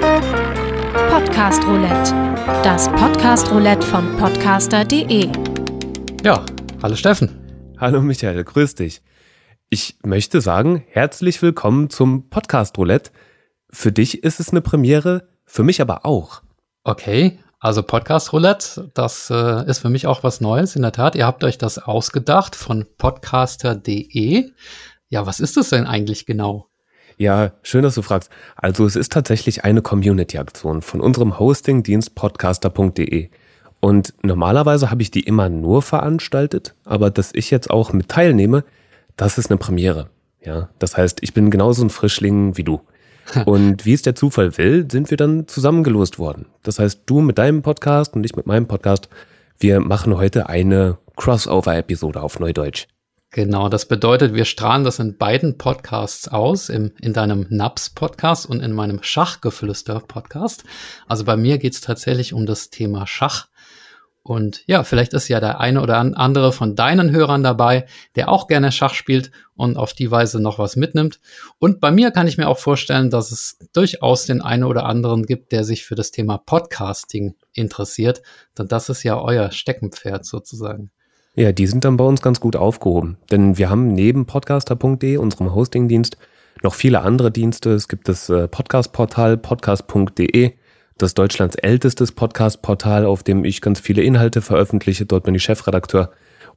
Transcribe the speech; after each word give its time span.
Podcast 0.00 1.66
Roulette. 1.66 2.14
Das 2.62 2.88
Podcast 2.88 3.50
Roulette 3.50 3.84
von 3.84 4.16
podcaster.de. 4.16 5.28
Ja, 6.22 6.44
hallo 6.82 6.94
Steffen. 6.94 7.74
Hallo 7.78 8.00
Michael, 8.00 8.44
grüß 8.44 8.76
dich. 8.76 9.02
Ich 9.70 9.98
möchte 10.04 10.40
sagen, 10.40 10.84
herzlich 10.88 11.42
willkommen 11.42 11.90
zum 11.90 12.30
Podcast 12.30 12.78
Roulette. 12.78 13.10
Für 13.70 13.90
dich 13.90 14.22
ist 14.22 14.38
es 14.38 14.50
eine 14.50 14.60
Premiere, 14.60 15.28
für 15.44 15.64
mich 15.64 15.80
aber 15.80 16.06
auch. 16.06 16.42
Okay, 16.84 17.40
also 17.58 17.82
Podcast 17.82 18.32
Roulette, 18.32 18.90
das 18.94 19.30
äh, 19.30 19.68
ist 19.68 19.80
für 19.80 19.90
mich 19.90 20.06
auch 20.06 20.22
was 20.22 20.40
Neues, 20.40 20.76
in 20.76 20.82
der 20.82 20.92
Tat. 20.92 21.16
Ihr 21.16 21.26
habt 21.26 21.42
euch 21.42 21.58
das 21.58 21.78
ausgedacht 21.78 22.54
von 22.54 22.86
podcaster.de. 22.98 24.52
Ja, 25.08 25.26
was 25.26 25.40
ist 25.40 25.56
das 25.56 25.70
denn 25.70 25.86
eigentlich 25.86 26.24
genau? 26.24 26.67
Ja, 27.18 27.50
schön, 27.64 27.82
dass 27.82 27.96
du 27.96 28.02
fragst. 28.02 28.30
Also 28.54 28.86
es 28.86 28.94
ist 28.94 29.12
tatsächlich 29.12 29.64
eine 29.64 29.82
Community-Aktion 29.82 30.82
von 30.82 31.00
unserem 31.00 31.36
Hosting-Dienst 31.40 32.14
podcaster.de. 32.14 33.28
Und 33.80 34.14
normalerweise 34.22 34.92
habe 34.92 35.02
ich 35.02 35.10
die 35.10 35.24
immer 35.24 35.48
nur 35.48 35.82
veranstaltet, 35.82 36.76
aber 36.84 37.10
dass 37.10 37.30
ich 37.34 37.50
jetzt 37.50 37.70
auch 37.70 37.92
mit 37.92 38.08
teilnehme, 38.08 38.62
das 39.16 39.36
ist 39.36 39.50
eine 39.50 39.58
Premiere. 39.58 40.10
Ja, 40.40 40.68
das 40.78 40.96
heißt, 40.96 41.18
ich 41.22 41.34
bin 41.34 41.50
genauso 41.50 41.84
ein 41.84 41.90
Frischling 41.90 42.56
wie 42.56 42.64
du. 42.64 42.80
Und 43.44 43.84
wie 43.84 43.92
es 43.92 44.02
der 44.02 44.14
Zufall 44.14 44.56
will, 44.56 44.88
sind 44.90 45.10
wir 45.10 45.16
dann 45.16 45.48
zusammengelost 45.48 46.20
worden. 46.20 46.46
Das 46.62 46.78
heißt, 46.78 47.02
du 47.06 47.20
mit 47.20 47.36
deinem 47.36 47.62
Podcast 47.62 48.14
und 48.14 48.24
ich 48.24 48.36
mit 48.36 48.46
meinem 48.46 48.66
Podcast, 48.66 49.10
wir 49.58 49.80
machen 49.80 50.16
heute 50.16 50.48
eine 50.48 50.96
Crossover-Episode 51.16 52.22
auf 52.22 52.40
Neudeutsch. 52.40 52.86
Genau, 53.30 53.68
das 53.68 53.86
bedeutet, 53.86 54.32
wir 54.32 54.46
strahlen 54.46 54.84
das 54.84 54.98
in 55.00 55.18
beiden 55.18 55.58
Podcasts 55.58 56.28
aus, 56.28 56.70
im, 56.70 56.92
in 56.98 57.12
deinem 57.12 57.46
Naps-Podcast 57.50 58.46
und 58.46 58.60
in 58.60 58.72
meinem 58.72 59.02
Schachgeflüster-Podcast. 59.02 60.64
Also 61.06 61.24
bei 61.24 61.36
mir 61.36 61.58
geht 61.58 61.74
es 61.74 61.82
tatsächlich 61.82 62.32
um 62.32 62.46
das 62.46 62.70
Thema 62.70 63.06
Schach. 63.06 63.48
Und 64.22 64.62
ja, 64.66 64.82
vielleicht 64.82 65.12
ist 65.12 65.28
ja 65.28 65.40
der 65.40 65.60
eine 65.60 65.82
oder 65.82 65.98
andere 65.98 66.52
von 66.52 66.74
deinen 66.74 67.10
Hörern 67.10 67.42
dabei, 67.42 67.86
der 68.16 68.30
auch 68.30 68.46
gerne 68.46 68.72
Schach 68.72 68.94
spielt 68.94 69.30
und 69.56 69.76
auf 69.76 69.92
die 69.92 70.10
Weise 70.10 70.40
noch 70.40 70.58
was 70.58 70.76
mitnimmt. 70.76 71.20
Und 71.58 71.80
bei 71.80 71.90
mir 71.90 72.10
kann 72.12 72.28
ich 72.28 72.38
mir 72.38 72.48
auch 72.48 72.58
vorstellen, 72.58 73.10
dass 73.10 73.30
es 73.30 73.58
durchaus 73.74 74.24
den 74.24 74.40
einen 74.40 74.64
oder 74.64 74.86
anderen 74.86 75.24
gibt, 75.24 75.52
der 75.52 75.64
sich 75.64 75.84
für 75.84 75.94
das 75.94 76.12
Thema 76.12 76.38
Podcasting 76.38 77.36
interessiert. 77.52 78.22
Denn 78.56 78.68
das 78.68 78.88
ist 78.88 79.02
ja 79.02 79.20
euer 79.20 79.50
Steckenpferd 79.50 80.24
sozusagen. 80.24 80.90
Ja, 81.38 81.52
die 81.52 81.68
sind 81.68 81.84
dann 81.84 81.96
bei 81.96 82.02
uns 82.02 82.20
ganz 82.20 82.40
gut 82.40 82.56
aufgehoben. 82.56 83.16
Denn 83.30 83.58
wir 83.58 83.70
haben 83.70 83.92
neben 83.92 84.26
podcaster.de, 84.26 85.18
unserem 85.18 85.54
Hostingdienst, 85.54 86.18
noch 86.64 86.74
viele 86.74 87.02
andere 87.02 87.30
Dienste. 87.30 87.70
Es 87.70 87.86
gibt 87.86 88.08
das 88.08 88.28
äh, 88.28 88.48
Podcast-Portal 88.48 89.36
podcast.de, 89.36 90.54
das 90.96 91.14
Deutschlands 91.14 91.54
ältestes 91.54 92.10
Podcast-Portal, 92.10 93.06
auf 93.06 93.22
dem 93.22 93.44
ich 93.44 93.60
ganz 93.60 93.78
viele 93.78 94.02
Inhalte 94.02 94.42
veröffentliche. 94.42 95.06
Dort 95.06 95.22
bin 95.22 95.36
ich 95.36 95.44
Chefredakteur 95.44 96.10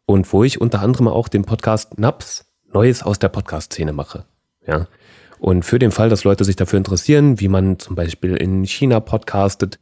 und 0.07 0.33
wo 0.33 0.43
ich 0.43 0.59
unter 0.59 0.81
anderem 0.81 1.07
auch 1.07 1.27
den 1.27 1.45
Podcast 1.45 1.99
Naps 1.99 2.51
Neues 2.73 3.03
aus 3.03 3.19
der 3.19 3.29
Podcast-Szene 3.29 3.93
mache. 3.93 4.25
Ja. 4.65 4.87
Und 5.37 5.63
für 5.63 5.77
den 5.77 5.91
Fall, 5.91 6.09
dass 6.09 6.23
Leute 6.23 6.43
sich 6.43 6.55
dafür 6.55 6.77
interessieren, 6.77 7.39
wie 7.39 7.49
man 7.49 7.77
zum 7.77 7.95
Beispiel 7.95 8.35
in 8.35 8.65
China 8.65 8.99
podcastet, 8.99 9.77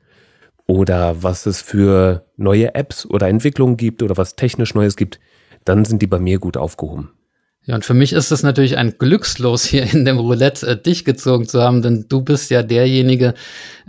oder 0.70 1.24
was 1.24 1.48
es 1.48 1.64
für 1.64 2.28
neue 2.38 2.76
Apps 2.76 3.04
oder 3.08 3.28
Entwicklungen 3.28 3.76
gibt 3.76 4.04
oder 4.04 4.18
was 4.18 4.36
technisch 4.36 4.76
Neues 4.76 4.96
gibt, 4.96 5.20
dann 5.66 5.84
sind 5.84 6.04
die 6.04 6.08
bei 6.08 6.20
mir 6.20 6.38
gut 6.38 6.58
aufgehoben. 6.58 7.10
Ja, 7.66 7.74
und 7.74 7.84
für 7.86 7.96
mich 7.96 8.14
ist 8.14 8.32
es 8.32 8.44
natürlich 8.44 8.78
ein 8.78 9.00
Glückslos, 9.00 9.66
hier 9.66 9.92
in 9.92 10.06
dem 10.06 10.20
Roulette 10.20 10.68
äh, 10.68 10.80
dich 10.80 11.06
gezogen 11.06 11.48
zu 11.48 11.60
haben, 11.64 11.82
denn 11.82 12.06
du 12.08 12.22
bist 12.22 12.52
ja 12.52 12.62
derjenige, 12.62 13.34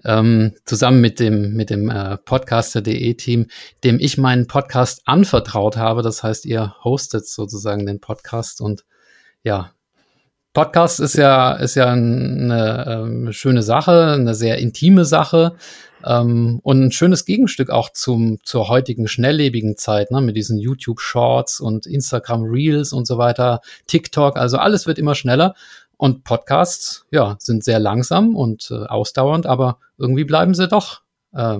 ähm, 0.07 0.55
zusammen 0.65 1.03
mit 1.03 1.21
dem, 1.21 1.53
mit 1.53 1.69
dem 1.69 1.91
äh, 1.91 2.17
Podcaster.de 2.17 3.13
Team, 3.13 3.49
dem 3.85 4.01
ich 4.01 4.17
meinen 4.17 4.47
Podcast 4.47 5.03
anvertraut 5.05 5.77
habe. 5.77 6.01
Das 6.01 6.23
heißt, 6.23 6.47
ihr 6.47 6.77
hostet 6.83 7.27
sozusagen 7.27 7.85
den 7.85 8.01
Podcast 8.01 8.63
und 8.63 8.87
ja, 9.43 9.73
Podcast 10.53 10.99
ist 10.99 11.17
ja, 11.17 11.53
ist 11.53 11.77
ja 11.77 11.91
eine 11.91 12.85
ähm, 12.89 13.33
schöne 13.33 13.63
Sache, 13.63 14.13
eine 14.13 14.35
sehr 14.35 14.59
intime 14.59 15.05
Sache. 15.05 15.55
Ähm, 16.05 16.61
und 16.63 16.83
ein 16.83 16.93
schönes 16.93 17.25
Gegenstück 17.25 17.71
auch 17.71 17.91
zum, 17.91 18.39
zur 18.43 18.69
heutigen 18.69 19.07
schnelllebigen 19.07 19.77
Zeit, 19.77 20.11
ne, 20.11 20.21
mit 20.21 20.37
diesen 20.37 20.59
YouTube 20.59 21.01
Shorts 21.01 21.61
und 21.61 21.87
Instagram 21.87 22.43
Reels 22.45 22.93
und 22.93 23.07
so 23.07 23.19
weiter, 23.19 23.61
TikTok, 23.87 24.37
also 24.37 24.57
alles 24.57 24.87
wird 24.87 24.99
immer 24.99 25.15
schneller. 25.15 25.55
Und 25.97 26.25
Podcasts, 26.25 27.05
ja, 27.11 27.37
sind 27.39 27.63
sehr 27.63 27.79
langsam 27.79 28.35
und 28.35 28.71
äh, 28.71 28.87
ausdauernd, 28.87 29.47
aber 29.47 29.79
irgendwie 29.99 30.25
bleiben 30.25 30.55
sie 30.55 30.67
doch 30.67 31.03
äh, 31.35 31.59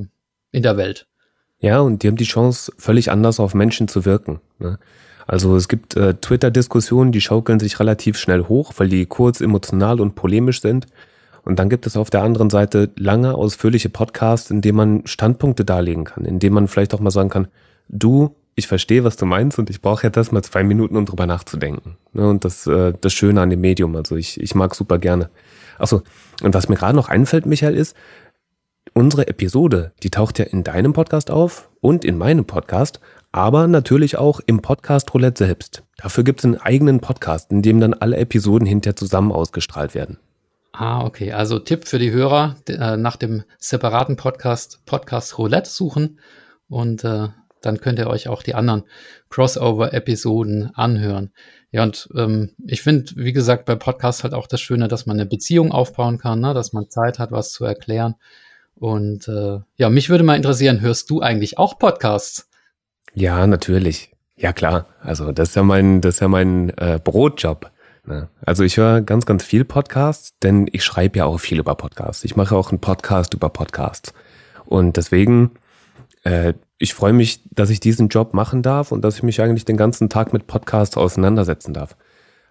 in 0.51 0.63
der 0.63 0.79
Welt. 0.79 1.07
Ja, 1.59 1.81
und 1.81 2.03
die 2.03 2.09
haben 2.09 2.17
die 2.17 2.25
Chance, 2.25 2.73
völlig 2.79 3.11
anders 3.11 3.39
auf 3.39 3.53
Menschen 3.53 3.87
zu 3.87 4.07
wirken. 4.07 4.41
Ne? 4.59 4.79
Also 5.31 5.55
es 5.55 5.69
gibt 5.69 5.97
äh, 5.97 6.15
Twitter-Diskussionen, 6.15 7.13
die 7.13 7.21
schaukeln 7.21 7.61
sich 7.61 7.79
relativ 7.79 8.19
schnell 8.19 8.49
hoch, 8.49 8.73
weil 8.79 8.89
die 8.89 9.07
kurz, 9.07 9.41
emotional 9.41 10.01
und 10.01 10.17
polemisch 10.17 10.61
sind. 10.61 10.87
Und 11.45 11.61
dann 11.61 11.69
gibt 11.69 11.87
es 11.87 11.97
auf 11.97 12.11
der 12.11 12.25
anderen 12.25 12.51
Seite 12.51 12.91
lange, 12.97 13.37
ausführliche 13.37 13.91
Podcasts, 13.91 14.51
in 14.51 14.61
denen 14.61 14.77
man 14.77 15.07
Standpunkte 15.07 15.65
darlegen 15.65 16.03
kann, 16.03 16.25
in 16.25 16.41
denen 16.41 16.57
man 16.57 16.67
vielleicht 16.67 16.95
auch 16.95 16.99
mal 16.99 17.13
sagen 17.13 17.29
kann, 17.29 17.47
du, 17.89 18.35
ich 18.57 18.67
verstehe, 18.67 19.05
was 19.05 19.17
du 19.17 19.25
meinst 19.25 19.61
und 19.61 19.71
ich 19.71 19.81
brauche 19.81 20.05
jetzt 20.05 20.17
erstmal 20.17 20.43
zwei 20.43 20.65
Minuten, 20.65 20.97
um 20.97 21.07
drüber 21.07 21.27
nachzudenken. 21.27 21.97
Ne, 22.13 22.29
und 22.29 22.45
das, 22.45 22.67
äh, 22.67 22.93
das 23.01 23.13
Schöne 23.13 23.41
an 23.41 23.51
dem 23.51 23.61
Medium, 23.61 23.95
also 23.95 24.17
ich, 24.17 24.41
ich 24.41 24.57
mag 24.57 24.75
super 24.75 24.99
gerne. 24.99 25.31
Achso, 25.79 26.03
und 26.43 26.55
was 26.55 26.69
mir 26.69 26.75
gerade 26.75 26.97
noch 26.97 27.09
einfällt, 27.09 27.47
Michael, 27.47 27.77
ist, 27.77 27.97
unsere 28.95 29.29
Episode, 29.29 29.93
die 30.03 30.11
taucht 30.11 30.41
ja 30.41 30.47
in 30.47 30.65
deinem 30.65 30.93
Podcast 30.93 31.31
auf 31.31 31.71
und 31.81 32.05
in 32.05 32.19
meinem 32.19 32.47
Podcast, 32.47 32.99
aber 33.33 33.69
natürlich 33.69 34.17
auch 34.17 34.41
im 34.45 34.61
Podcast 34.61 35.13
Roulette 35.15 35.45
selbst. 35.45 35.83
Dafür 35.97 36.25
gibt 36.25 36.41
es 36.41 36.45
einen 36.45 36.57
eigenen 36.57 37.01
Podcast, 37.01 37.51
in 37.51 37.63
dem 37.63 37.81
dann 37.81 37.95
alle 37.95 38.17
Episoden 38.17 38.67
hinterher 38.67 38.97
zusammen 38.97 39.33
ausgestrahlt 39.33 39.95
werden. 39.95 40.19
Ah, 40.73 41.05
okay. 41.05 41.33
Also 41.33 41.59
Tipp 41.59 41.87
für 41.87 41.99
die 41.99 42.13
Hörer, 42.13 42.57
äh, 42.69 42.97
nach 42.97 43.17
dem 43.17 43.45
separaten 43.59 44.17
Podcast 44.17 44.85
Podcast 44.87 45.37
Roulette 45.39 45.69
suchen 45.69 46.19
und 46.69 47.05
äh, 47.05 47.29
dann 47.61 47.81
könnt 47.81 47.99
ihr 47.99 48.07
euch 48.07 48.29
auch 48.29 48.43
die 48.43 48.55
anderen 48.55 48.85
Crossover-Episoden 49.29 50.71
anhören. 50.75 51.33
Ja, 51.73 51.83
und 51.83 52.09
ähm, 52.17 52.53
ich 52.67 52.83
finde, 52.83 53.13
wie 53.17 53.33
gesagt, 53.33 53.65
bei 53.67 53.77
Podcasts 53.77 54.25
halt 54.25 54.35
auch 54.35 54.47
das 54.47 54.61
Schöne, 54.61 54.89
dass 54.89 55.07
man 55.07 55.21
eine 55.21 55.29
Beziehung 55.29 55.71
aufbauen 55.71 56.19
kann, 56.19 56.41
ne? 56.41 56.55
dass 56.55 56.73
man 56.73 56.89
Zeit 56.89 57.19
hat, 57.19 57.31
was 57.31 57.53
zu 57.53 57.65
erklären. 57.65 58.17
Und 58.75 59.29
äh, 59.29 59.61
ja, 59.77 59.91
mich 59.91 60.09
würde 60.09 60.25
mal 60.25 60.37
interessieren, 60.37 60.81
hörst 60.81 61.11
du 61.11 61.21
eigentlich 61.21 61.59
auch 61.59 61.79
Podcasts? 61.79 62.50
Ja, 63.15 63.47
natürlich. 63.47 64.13
Ja, 64.37 64.53
klar. 64.53 64.87
Also 65.03 65.33
das 65.33 65.51
ist 65.51 65.55
ja 65.55 65.63
mein, 65.63 66.01
das 66.01 66.15
ist 66.15 66.21
ja 66.21 66.29
mein 66.29 66.71
äh, 66.79 66.99
Brotjob. 67.03 67.71
Ne? 68.07 68.29
Also 68.45 68.65
ich 68.65 68.77
höre 68.77 69.03
ganz, 69.03 69.27
ganz 69.27 69.45
viel 69.45 69.65
Podcasts, 69.65 70.39
denn 70.43 70.67
ich 70.73 70.83
schreibe 70.85 71.19
ja 71.19 71.25
auch 71.27 71.39
viel 71.39 71.59
über 71.59 71.75
Podcasts. 71.75 72.25
Ich 72.25 72.37
mache 72.37 72.57
auch 72.57 72.71
einen 72.71 72.81
Podcast 72.81 73.35
über 73.35 73.51
Podcasts. 73.51 74.15
Und 74.65 74.97
deswegen, 74.97 75.53
äh, 76.25 76.55
ich 76.79 76.95
freue 76.95 77.13
mich, 77.13 77.43
dass 77.51 77.69
ich 77.69 77.81
diesen 77.81 78.09
Job 78.09 78.33
machen 78.33 78.63
darf 78.63 78.93
und 78.93 79.03
dass 79.03 79.17
ich 79.17 79.23
mich 79.23 79.43
eigentlich 79.43 79.67
den 79.67 79.77
ganzen 79.77 80.09
Tag 80.09 80.33
mit 80.33 80.47
Podcasts 80.47 80.97
auseinandersetzen 80.97 81.75
darf. 81.75 81.97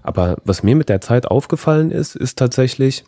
Aber 0.03 0.37
was 0.45 0.61
mir 0.61 0.75
mit 0.75 0.89
der 0.89 1.01
Zeit 1.01 1.25
aufgefallen 1.25 1.89
ist, 1.91 2.15
ist 2.15 2.37
tatsächlich, 2.37 3.03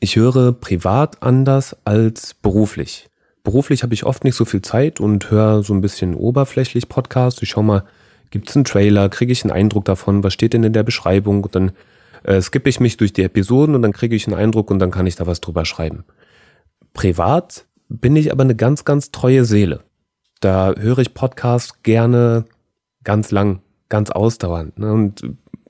ich 0.00 0.16
höre 0.16 0.52
privat 0.52 1.22
anders 1.22 1.76
als 1.84 2.32
beruflich. 2.32 3.09
Beruflich 3.42 3.82
habe 3.82 3.94
ich 3.94 4.04
oft 4.04 4.24
nicht 4.24 4.36
so 4.36 4.44
viel 4.44 4.62
Zeit 4.62 5.00
und 5.00 5.30
höre 5.30 5.62
so 5.62 5.72
ein 5.74 5.80
bisschen 5.80 6.14
oberflächlich 6.14 6.88
Podcasts. 6.88 7.42
Ich 7.42 7.50
schaue 7.50 7.64
mal, 7.64 7.84
Gibt 8.30 8.48
es 8.48 8.56
einen 8.56 8.64
Trailer? 8.64 9.08
Kriege 9.08 9.32
ich 9.32 9.44
einen 9.44 9.52
Eindruck 9.52 9.84
davon? 9.84 10.22
Was 10.22 10.32
steht 10.32 10.54
denn 10.54 10.64
in 10.64 10.72
der 10.72 10.84
Beschreibung? 10.84 11.42
Und 11.42 11.54
dann 11.54 11.72
äh, 12.22 12.40
skippe 12.40 12.68
ich 12.68 12.80
mich 12.80 12.96
durch 12.96 13.12
die 13.12 13.24
Episoden 13.24 13.74
und 13.74 13.82
dann 13.82 13.92
kriege 13.92 14.14
ich 14.14 14.26
einen 14.26 14.36
Eindruck 14.36 14.70
und 14.70 14.78
dann 14.78 14.92
kann 14.92 15.06
ich 15.06 15.16
da 15.16 15.26
was 15.26 15.40
drüber 15.40 15.64
schreiben. 15.64 16.04
Privat 16.94 17.66
bin 17.88 18.14
ich 18.14 18.30
aber 18.30 18.44
eine 18.44 18.54
ganz, 18.54 18.84
ganz 18.84 19.10
treue 19.10 19.44
Seele. 19.44 19.80
Da 20.40 20.74
höre 20.78 20.98
ich 20.98 21.12
Podcasts 21.12 21.82
gerne 21.82 22.44
ganz 23.02 23.32
lang, 23.32 23.60
ganz 23.88 24.10
ausdauernd. 24.10 24.78
Ne? 24.78 24.92
Und 24.92 25.24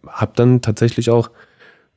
habe 0.06 0.32
dann 0.36 0.60
tatsächlich 0.60 1.10
auch, 1.10 1.30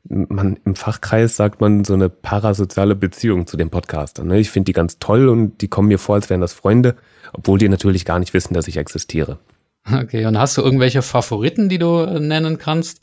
man 0.09 0.59
im 0.65 0.75
Fachkreis 0.75 1.35
sagt 1.35 1.61
man, 1.61 1.85
so 1.85 1.93
eine 1.93 2.09
parasoziale 2.09 2.95
Beziehung 2.95 3.47
zu 3.47 3.57
den 3.57 3.69
Podcastern. 3.69 4.27
Ne? 4.27 4.39
Ich 4.39 4.51
finde 4.51 4.65
die 4.65 4.73
ganz 4.73 4.99
toll 4.99 5.29
und 5.29 5.61
die 5.61 5.67
kommen 5.67 5.87
mir 5.87 5.99
vor, 5.99 6.15
als 6.15 6.29
wären 6.29 6.41
das 6.41 6.53
Freunde, 6.53 6.95
obwohl 7.31 7.57
die 7.57 7.69
natürlich 7.69 8.05
gar 8.05 8.19
nicht 8.19 8.33
wissen, 8.33 8.53
dass 8.53 8.67
ich 8.67 8.77
existiere. 8.77 9.39
Okay, 9.91 10.25
und 10.25 10.37
hast 10.37 10.57
du 10.57 10.61
irgendwelche 10.61 11.01
Favoriten, 11.01 11.67
die 11.67 11.77
du 11.77 11.99
äh, 11.99 12.19
nennen 12.19 12.57
kannst? 12.57 13.01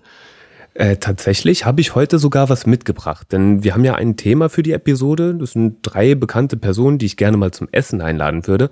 Äh, 0.75 0.97
tatsächlich 0.97 1.67
habe 1.67 1.81
ich 1.81 1.95
heute 1.95 2.19
sogar 2.19 2.49
was 2.49 2.65
mitgebracht, 2.65 3.33
denn 3.33 3.65
wir 3.65 3.75
haben 3.75 3.85
ja 3.85 3.97
ein 3.97 4.17
Thema 4.17 4.49
für 4.49 4.63
die 4.63 4.73
Episode. 4.73 5.35
Das 5.35 5.53
sind 5.53 5.79
drei 5.83 6.15
bekannte 6.15 6.57
Personen, 6.57 6.99
die 6.99 7.07
ich 7.07 7.17
gerne 7.17 7.37
mal 7.37 7.51
zum 7.51 7.69
Essen 7.73 8.01
einladen 8.01 8.47
würde. 8.47 8.71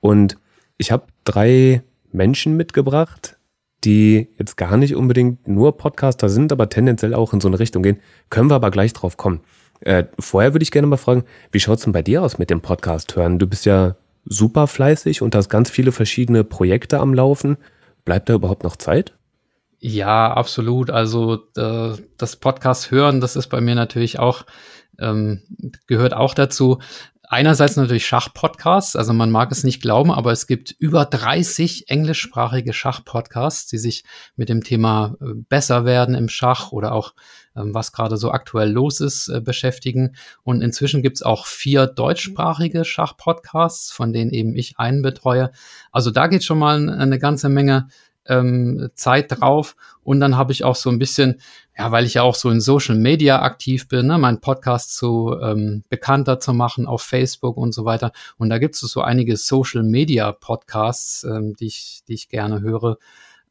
Und 0.00 0.38
ich 0.78 0.92
habe 0.92 1.04
drei 1.24 1.82
Menschen 2.12 2.56
mitgebracht, 2.56 3.36
die 3.84 4.28
jetzt 4.38 4.56
gar 4.56 4.76
nicht 4.76 4.94
unbedingt 4.94 5.48
nur 5.48 5.76
Podcaster 5.76 6.28
sind, 6.28 6.52
aber 6.52 6.68
tendenziell 6.68 7.14
auch 7.14 7.32
in 7.32 7.40
so 7.40 7.48
eine 7.48 7.58
Richtung 7.58 7.82
gehen. 7.82 7.98
Können 8.30 8.50
wir 8.50 8.54
aber 8.54 8.70
gleich 8.70 8.92
drauf 8.92 9.16
kommen. 9.16 9.40
Äh, 9.80 10.04
vorher 10.18 10.54
würde 10.54 10.62
ich 10.62 10.70
gerne 10.70 10.86
mal 10.86 10.96
fragen, 10.96 11.24
wie 11.50 11.60
schaut 11.60 11.78
es 11.78 11.84
denn 11.84 11.92
bei 11.92 12.02
dir 12.02 12.22
aus 12.22 12.38
mit 12.38 12.50
dem 12.50 12.60
Podcast 12.60 13.16
hören? 13.16 13.38
Du 13.38 13.46
bist 13.46 13.66
ja 13.66 13.96
super 14.24 14.66
fleißig 14.66 15.22
und 15.22 15.34
hast 15.34 15.48
ganz 15.48 15.70
viele 15.70 15.92
verschiedene 15.92 16.44
Projekte 16.44 17.00
am 17.00 17.14
Laufen. 17.14 17.56
Bleibt 18.04 18.28
da 18.28 18.34
überhaupt 18.34 18.62
noch 18.62 18.76
Zeit? 18.76 19.14
Ja, 19.80 20.32
absolut. 20.32 20.90
Also 20.90 21.40
äh, 21.56 21.94
das 22.16 22.36
Podcast 22.36 22.92
hören, 22.92 23.20
das 23.20 23.34
ist 23.34 23.48
bei 23.48 23.60
mir 23.60 23.74
natürlich 23.74 24.20
auch, 24.20 24.44
ähm, 25.00 25.42
gehört 25.88 26.14
auch 26.14 26.34
dazu. 26.34 26.78
Einerseits 27.32 27.76
natürlich 27.76 28.06
Schachpodcasts, 28.06 28.94
also 28.94 29.14
man 29.14 29.30
mag 29.30 29.50
es 29.52 29.64
nicht 29.64 29.80
glauben, 29.80 30.10
aber 30.10 30.32
es 30.32 30.46
gibt 30.46 30.72
über 30.72 31.06
30 31.06 31.88
englischsprachige 31.88 32.74
Schachpodcasts, 32.74 33.70
die 33.70 33.78
sich 33.78 34.04
mit 34.36 34.50
dem 34.50 34.62
Thema 34.62 35.16
äh, 35.18 35.32
besser 35.48 35.86
werden 35.86 36.14
im 36.14 36.28
Schach 36.28 36.72
oder 36.72 36.92
auch 36.92 37.14
ähm, 37.56 37.72
was 37.72 37.92
gerade 37.92 38.18
so 38.18 38.32
aktuell 38.32 38.70
los 38.70 39.00
ist, 39.00 39.28
äh, 39.28 39.40
beschäftigen. 39.40 40.14
Und 40.42 40.60
inzwischen 40.60 41.00
gibt's 41.00 41.22
auch 41.22 41.46
vier 41.46 41.86
deutschsprachige 41.86 42.84
Schachpodcasts, 42.84 43.92
von 43.92 44.12
denen 44.12 44.30
eben 44.30 44.54
ich 44.54 44.78
einen 44.78 45.00
betreue. 45.00 45.52
Also 45.90 46.10
da 46.10 46.26
geht 46.26 46.44
schon 46.44 46.58
mal 46.58 46.90
eine 46.90 47.18
ganze 47.18 47.48
Menge 47.48 47.88
ähm, 48.26 48.90
Zeit 48.94 49.40
drauf. 49.40 49.76
Und 50.02 50.20
dann 50.20 50.36
habe 50.36 50.52
ich 50.52 50.64
auch 50.64 50.76
so 50.76 50.90
ein 50.90 50.98
bisschen, 50.98 51.40
ja, 51.76 51.90
weil 51.90 52.04
ich 52.04 52.14
ja 52.14 52.22
auch 52.22 52.34
so 52.34 52.50
in 52.50 52.60
Social 52.60 52.96
Media 52.96 53.42
aktiv 53.42 53.88
bin, 53.88 54.06
ne, 54.06 54.18
meinen 54.18 54.40
Podcast 54.40 54.96
so 54.96 55.40
ähm, 55.40 55.82
bekannter 55.88 56.40
zu 56.40 56.52
machen 56.52 56.86
auf 56.86 57.02
Facebook 57.02 57.56
und 57.56 57.72
so 57.72 57.84
weiter. 57.84 58.12
Und 58.36 58.50
da 58.50 58.58
gibt 58.58 58.74
es 58.74 58.80
so 58.80 59.00
einige 59.00 59.36
Social 59.36 59.82
Media 59.82 60.32
Podcasts, 60.32 61.24
ähm, 61.24 61.54
die, 61.54 61.66
ich, 61.66 62.02
die 62.08 62.14
ich 62.14 62.28
gerne 62.28 62.60
höre. 62.60 62.98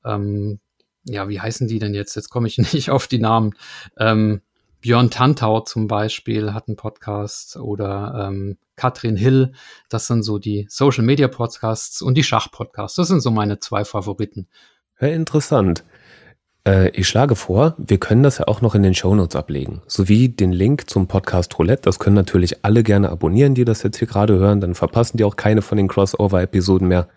Ähm, 0.06 0.60
ja, 1.06 1.30
wie 1.30 1.40
heißen 1.40 1.68
die 1.68 1.80
denn 1.80 1.94
jetzt? 1.94 2.16
Jetzt 2.16 2.30
komme 2.30 2.48
ich 2.48 2.58
nicht 2.74 2.90
auf 2.90 3.08
die 3.08 3.20
Namen. 3.20 3.54
Ähm, 3.98 4.42
Björn 4.82 5.12
Tantau 5.12 5.62
zum 5.62 5.88
Beispiel 5.88 6.54
hat 6.54 6.68
einen 6.68 6.76
Podcast 6.76 7.56
oder 7.56 8.28
ähm, 8.30 8.58
Katrin 8.76 9.16
Hill. 9.16 9.54
Das 9.90 10.08
sind 10.08 10.24
so 10.24 10.40
die 10.40 10.66
Social 10.70 11.04
Media 11.04 11.28
Podcasts 11.28 12.02
und 12.02 12.16
die 12.16 12.24
Schach-Podcasts. 12.24 12.96
Das 12.96 13.08
sind 13.08 13.22
so 13.22 13.30
meine 13.30 13.60
zwei 13.60 13.86
Favoriten. 13.86 14.48
Ja, 15.00 15.10
interessant. 15.10 15.84
Äh, 16.66 16.90
ich 16.90 17.08
schlage 17.08 17.36
vor, 17.36 17.76
wir 17.78 18.00
können 18.00 18.24
das 18.24 18.40
ja 18.40 18.48
auch 18.48 18.62
noch 18.62 18.74
in 18.74 18.82
den 18.82 18.96
Shownotes 18.96 19.36
ablegen. 19.36 19.84
Sowie 19.86 20.30
den 20.30 20.52
Link 20.52 20.90
zum 20.90 21.08
Podcast 21.08 21.58
Roulette. 21.60 21.84
Das 21.84 22.00
können 22.00 22.16
natürlich 22.16 22.66
alle 22.66 22.82
gerne 22.82 23.10
abonnieren, 23.10 23.54
die 23.54 23.66
das 23.66 23.84
jetzt 23.84 23.98
hier 23.98 24.08
gerade 24.08 24.38
hören. 24.38 24.62
Dann 24.62 24.74
verpassen 24.74 25.18
die 25.18 25.24
auch 25.24 25.36
keine 25.36 25.62
von 25.62 25.78
den 25.78 25.88
Crossover-Episoden 25.88 26.88
mehr. 26.88 27.08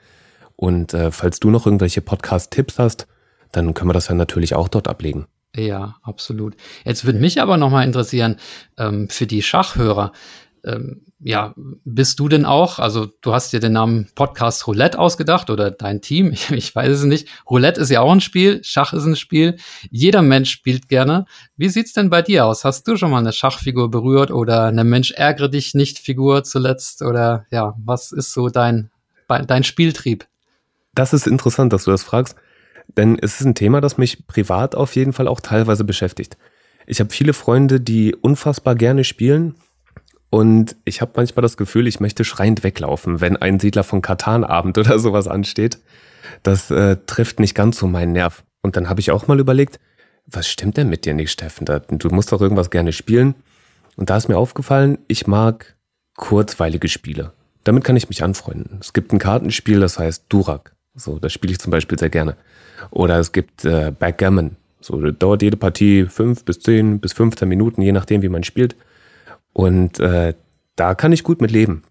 Und 0.56 0.94
äh, 0.94 1.10
falls 1.10 1.40
du 1.40 1.50
noch 1.50 1.66
irgendwelche 1.66 2.02
Podcast-Tipps 2.02 2.78
hast, 2.78 3.06
dann 3.52 3.72
können 3.74 3.88
wir 3.88 3.94
das 3.94 4.08
ja 4.08 4.14
natürlich 4.14 4.54
auch 4.54 4.68
dort 4.68 4.88
ablegen. 4.88 5.26
Ja, 5.56 5.96
absolut. 6.02 6.56
Jetzt 6.84 7.04
würde 7.04 7.20
mich 7.20 7.40
aber 7.40 7.56
nochmal 7.56 7.86
interessieren, 7.86 8.36
ähm, 8.76 9.08
für 9.08 9.26
die 9.26 9.42
Schachhörer, 9.42 10.12
ähm, 10.64 11.02
ja, 11.20 11.54
bist 11.84 12.18
du 12.20 12.28
denn 12.28 12.44
auch, 12.44 12.78
also 12.78 13.06
du 13.22 13.32
hast 13.32 13.52
dir 13.52 13.60
den 13.60 13.72
Namen 13.72 14.08
Podcast 14.14 14.66
Roulette 14.66 14.98
ausgedacht 14.98 15.48
oder 15.48 15.70
dein 15.70 16.02
Team, 16.02 16.30
ich, 16.32 16.50
ich, 16.50 16.74
weiß 16.74 16.90
es 16.98 17.04
nicht. 17.04 17.28
Roulette 17.48 17.80
ist 17.80 17.90
ja 17.90 18.00
auch 18.00 18.12
ein 18.12 18.20
Spiel, 18.20 18.60
Schach 18.64 18.92
ist 18.92 19.04
ein 19.04 19.16
Spiel, 19.16 19.56
jeder 19.90 20.22
Mensch 20.22 20.50
spielt 20.50 20.88
gerne. 20.88 21.26
Wie 21.56 21.68
sieht's 21.68 21.92
denn 21.92 22.10
bei 22.10 22.20
dir 22.20 22.46
aus? 22.46 22.64
Hast 22.64 22.86
du 22.88 22.96
schon 22.96 23.10
mal 23.10 23.18
eine 23.18 23.32
Schachfigur 23.32 23.90
berührt 23.90 24.30
oder 24.30 24.64
eine 24.64 24.84
Mensch 24.84 25.12
ärgere 25.12 25.48
dich 25.48 25.74
nicht 25.74 25.98
Figur 25.98 26.44
zuletzt 26.44 27.02
oder 27.02 27.46
ja, 27.50 27.74
was 27.78 28.10
ist 28.12 28.32
so 28.32 28.48
dein, 28.48 28.90
dein 29.28 29.64
Spieltrieb? 29.64 30.26
Das 30.94 31.12
ist 31.12 31.26
interessant, 31.26 31.72
dass 31.72 31.84
du 31.84 31.90
das 31.90 32.02
fragst. 32.02 32.36
Denn 32.96 33.18
es 33.20 33.40
ist 33.40 33.46
ein 33.46 33.54
Thema, 33.54 33.80
das 33.80 33.98
mich 33.98 34.26
privat 34.26 34.74
auf 34.74 34.94
jeden 34.96 35.12
Fall 35.12 35.28
auch 35.28 35.40
teilweise 35.40 35.84
beschäftigt. 35.84 36.36
Ich 36.86 37.00
habe 37.00 37.10
viele 37.10 37.32
Freunde, 37.32 37.80
die 37.80 38.14
unfassbar 38.14 38.74
gerne 38.74 39.04
spielen. 39.04 39.54
Und 40.30 40.76
ich 40.84 41.00
habe 41.00 41.12
manchmal 41.16 41.42
das 41.42 41.56
Gefühl, 41.56 41.86
ich 41.86 42.00
möchte 42.00 42.24
schreiend 42.24 42.64
weglaufen, 42.64 43.20
wenn 43.20 43.36
ein 43.36 43.60
Siedler 43.60 43.84
von 43.84 44.02
Katan-Abend 44.02 44.78
oder 44.78 44.98
sowas 44.98 45.28
ansteht. 45.28 45.78
Das 46.42 46.70
äh, 46.70 46.96
trifft 47.06 47.40
nicht 47.40 47.54
ganz 47.54 47.78
so 47.78 47.86
meinen 47.86 48.12
Nerv. 48.12 48.44
Und 48.62 48.76
dann 48.76 48.88
habe 48.88 49.00
ich 49.00 49.10
auch 49.10 49.28
mal 49.28 49.40
überlegt, 49.40 49.78
was 50.26 50.48
stimmt 50.48 50.76
denn 50.76 50.88
mit 50.88 51.04
dir 51.04 51.14
nicht, 51.14 51.30
Steffen? 51.30 51.66
Du 51.66 52.08
musst 52.08 52.32
doch 52.32 52.40
irgendwas 52.40 52.70
gerne 52.70 52.92
spielen. 52.92 53.34
Und 53.96 54.10
da 54.10 54.16
ist 54.16 54.28
mir 54.28 54.38
aufgefallen, 54.38 54.98
ich 55.06 55.26
mag 55.26 55.76
kurzweilige 56.16 56.88
Spiele. 56.88 57.32
Damit 57.64 57.84
kann 57.84 57.96
ich 57.96 58.08
mich 58.08 58.22
anfreunden. 58.22 58.78
Es 58.80 58.92
gibt 58.92 59.12
ein 59.12 59.18
Kartenspiel, 59.18 59.80
das 59.80 59.98
heißt 59.98 60.26
Durak. 60.28 60.74
So, 60.94 61.18
das 61.18 61.32
spiele 61.32 61.52
ich 61.52 61.58
zum 61.58 61.70
Beispiel 61.70 61.98
sehr 61.98 62.10
gerne. 62.10 62.36
Oder 62.90 63.18
es 63.18 63.32
gibt 63.32 63.64
äh, 63.64 63.92
Backgammon. 63.96 64.56
So 64.80 65.00
dauert 65.10 65.42
jede 65.42 65.56
Partie 65.56 66.06
fünf 66.06 66.44
bis 66.44 66.60
zehn 66.60 67.00
bis 67.00 67.12
15 67.14 67.48
Minuten, 67.48 67.80
je 67.80 67.92
nachdem, 67.92 68.22
wie 68.22 68.28
man 68.28 68.44
spielt. 68.44 68.76
Und 69.52 69.98
äh, 70.00 70.34
da 70.76 70.94
kann 70.94 71.12
ich 71.12 71.24
gut 71.24 71.40
mit 71.40 71.50
leben. 71.50 71.82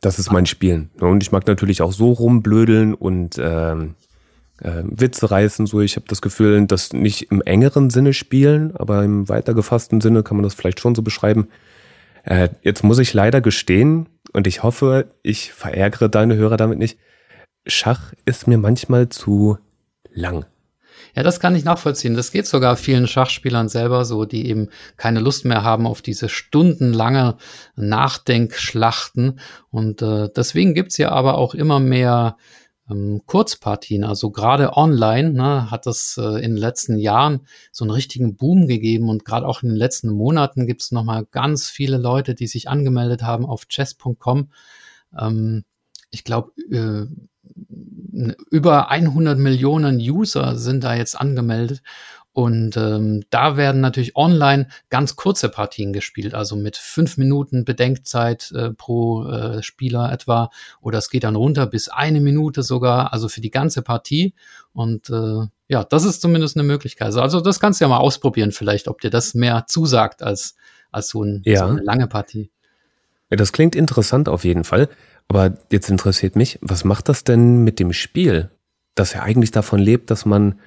Das 0.00 0.18
ist 0.18 0.30
mein 0.30 0.46
Spielen. 0.46 0.90
Und 1.00 1.22
ich 1.22 1.32
mag 1.32 1.46
natürlich 1.46 1.82
auch 1.82 1.92
so 1.92 2.12
rumblödeln 2.12 2.94
und 2.94 3.38
ähm, 3.38 3.94
äh, 4.60 4.82
Witze 4.84 5.30
reißen. 5.30 5.66
So, 5.66 5.80
ich 5.80 5.96
habe 5.96 6.06
das 6.08 6.22
Gefühl, 6.22 6.66
das 6.66 6.92
nicht 6.92 7.30
im 7.32 7.42
engeren 7.42 7.90
Sinne 7.90 8.12
spielen, 8.12 8.76
aber 8.76 9.02
im 9.02 9.28
weiter 9.28 9.54
gefassten 9.54 10.00
Sinne 10.00 10.22
kann 10.22 10.36
man 10.36 10.44
das 10.44 10.54
vielleicht 10.54 10.80
schon 10.80 10.94
so 10.94 11.02
beschreiben. 11.02 11.48
Äh, 12.24 12.50
jetzt 12.62 12.84
muss 12.84 12.98
ich 12.98 13.14
leider 13.14 13.40
gestehen, 13.40 14.08
und 14.36 14.46
ich 14.46 14.62
hoffe, 14.62 15.06
ich 15.22 15.52
verärgere 15.52 16.10
deine 16.10 16.36
Hörer 16.36 16.58
damit 16.58 16.78
nicht. 16.78 16.98
Schach 17.66 18.12
ist 18.26 18.46
mir 18.46 18.58
manchmal 18.58 19.08
zu 19.08 19.56
lang. 20.16 20.46
Ja, 21.14 21.22
das 21.22 21.40
kann 21.40 21.54
ich 21.54 21.64
nachvollziehen. 21.64 22.14
Das 22.14 22.30
geht 22.30 22.46
sogar 22.46 22.76
vielen 22.76 23.06
Schachspielern 23.06 23.68
selber 23.68 24.04
so, 24.04 24.24
die 24.24 24.48
eben 24.48 24.68
keine 24.96 25.20
Lust 25.20 25.44
mehr 25.44 25.62
haben 25.62 25.86
auf 25.86 26.02
diese 26.02 26.28
stundenlange 26.28 27.36
Nachdenkschlachten. 27.74 29.40
Und 29.70 30.02
äh, 30.02 30.28
deswegen 30.34 30.74
gibt's 30.74 30.98
ja 30.98 31.10
aber 31.10 31.38
auch 31.38 31.54
immer 31.54 31.80
mehr 31.80 32.36
ähm, 32.90 33.22
Kurzpartien. 33.26 34.04
Also 34.04 34.30
gerade 34.30 34.76
online 34.76 35.32
ne, 35.32 35.70
hat 35.70 35.86
es 35.86 36.18
äh, 36.18 36.36
in 36.36 36.52
den 36.52 36.56
letzten 36.56 36.98
Jahren 36.98 37.46
so 37.72 37.84
einen 37.84 37.92
richtigen 37.92 38.36
Boom 38.36 38.66
gegeben. 38.66 39.08
Und 39.08 39.24
gerade 39.24 39.46
auch 39.46 39.62
in 39.62 39.70
den 39.70 39.78
letzten 39.78 40.10
Monaten 40.10 40.66
gibt's 40.66 40.92
noch 40.92 41.04
mal 41.04 41.24
ganz 41.30 41.68
viele 41.68 41.96
Leute, 41.98 42.34
die 42.34 42.46
sich 42.46 42.68
angemeldet 42.68 43.22
haben 43.22 43.46
auf 43.46 43.66
chess.com. 43.66 44.50
Ähm, 45.18 45.64
ich 46.10 46.24
glaube, 46.24 46.52
äh, 46.70 47.06
über 48.50 48.90
100 48.90 49.38
Millionen 49.38 49.98
User 49.98 50.56
sind 50.56 50.84
da 50.84 50.94
jetzt 50.94 51.20
angemeldet. 51.20 51.82
Und 52.36 52.76
ähm, 52.76 53.22
da 53.30 53.56
werden 53.56 53.80
natürlich 53.80 54.14
online 54.14 54.68
ganz 54.90 55.16
kurze 55.16 55.48
Partien 55.48 55.94
gespielt, 55.94 56.34
also 56.34 56.54
mit 56.54 56.76
fünf 56.76 57.16
Minuten 57.16 57.64
Bedenkzeit 57.64 58.52
äh, 58.52 58.72
pro 58.72 59.24
äh, 59.24 59.62
Spieler 59.62 60.12
etwa. 60.12 60.50
Oder 60.82 60.98
es 60.98 61.08
geht 61.08 61.24
dann 61.24 61.34
runter 61.34 61.66
bis 61.66 61.88
eine 61.88 62.20
Minute 62.20 62.62
sogar, 62.62 63.14
also 63.14 63.30
für 63.30 63.40
die 63.40 63.50
ganze 63.50 63.80
Partie. 63.80 64.34
Und 64.74 65.08
äh, 65.08 65.46
ja, 65.68 65.84
das 65.84 66.04
ist 66.04 66.20
zumindest 66.20 66.58
eine 66.58 66.66
Möglichkeit. 66.66 67.14
Also, 67.14 67.40
das 67.40 67.58
kannst 67.58 67.80
du 67.80 67.86
ja 67.86 67.88
mal 67.88 67.98
ausprobieren, 67.98 68.52
vielleicht, 68.52 68.88
ob 68.88 69.00
dir 69.00 69.08
das 69.08 69.32
mehr 69.32 69.64
zusagt 69.66 70.22
als, 70.22 70.56
als 70.92 71.08
so, 71.08 71.22
ein, 71.22 71.40
ja. 71.46 71.60
so 71.60 71.64
eine 71.64 71.80
lange 71.80 72.06
Partie. 72.06 72.50
Ja, 73.30 73.38
das 73.38 73.52
klingt 73.52 73.74
interessant 73.74 74.28
auf 74.28 74.44
jeden 74.44 74.64
Fall. 74.64 74.90
Aber 75.28 75.54
jetzt 75.70 75.90
interessiert 75.90 76.36
mich, 76.36 76.58
was 76.62 76.84
macht 76.84 77.08
das 77.08 77.24
denn 77.24 77.64
mit 77.64 77.80
dem 77.80 77.92
Spiel, 77.92 78.50
das 78.94 79.12
ja 79.12 79.22
eigentlich 79.22 79.50
davon 79.50 79.80
lebt, 79.80 80.10
dass 80.10 80.24
man 80.24 80.58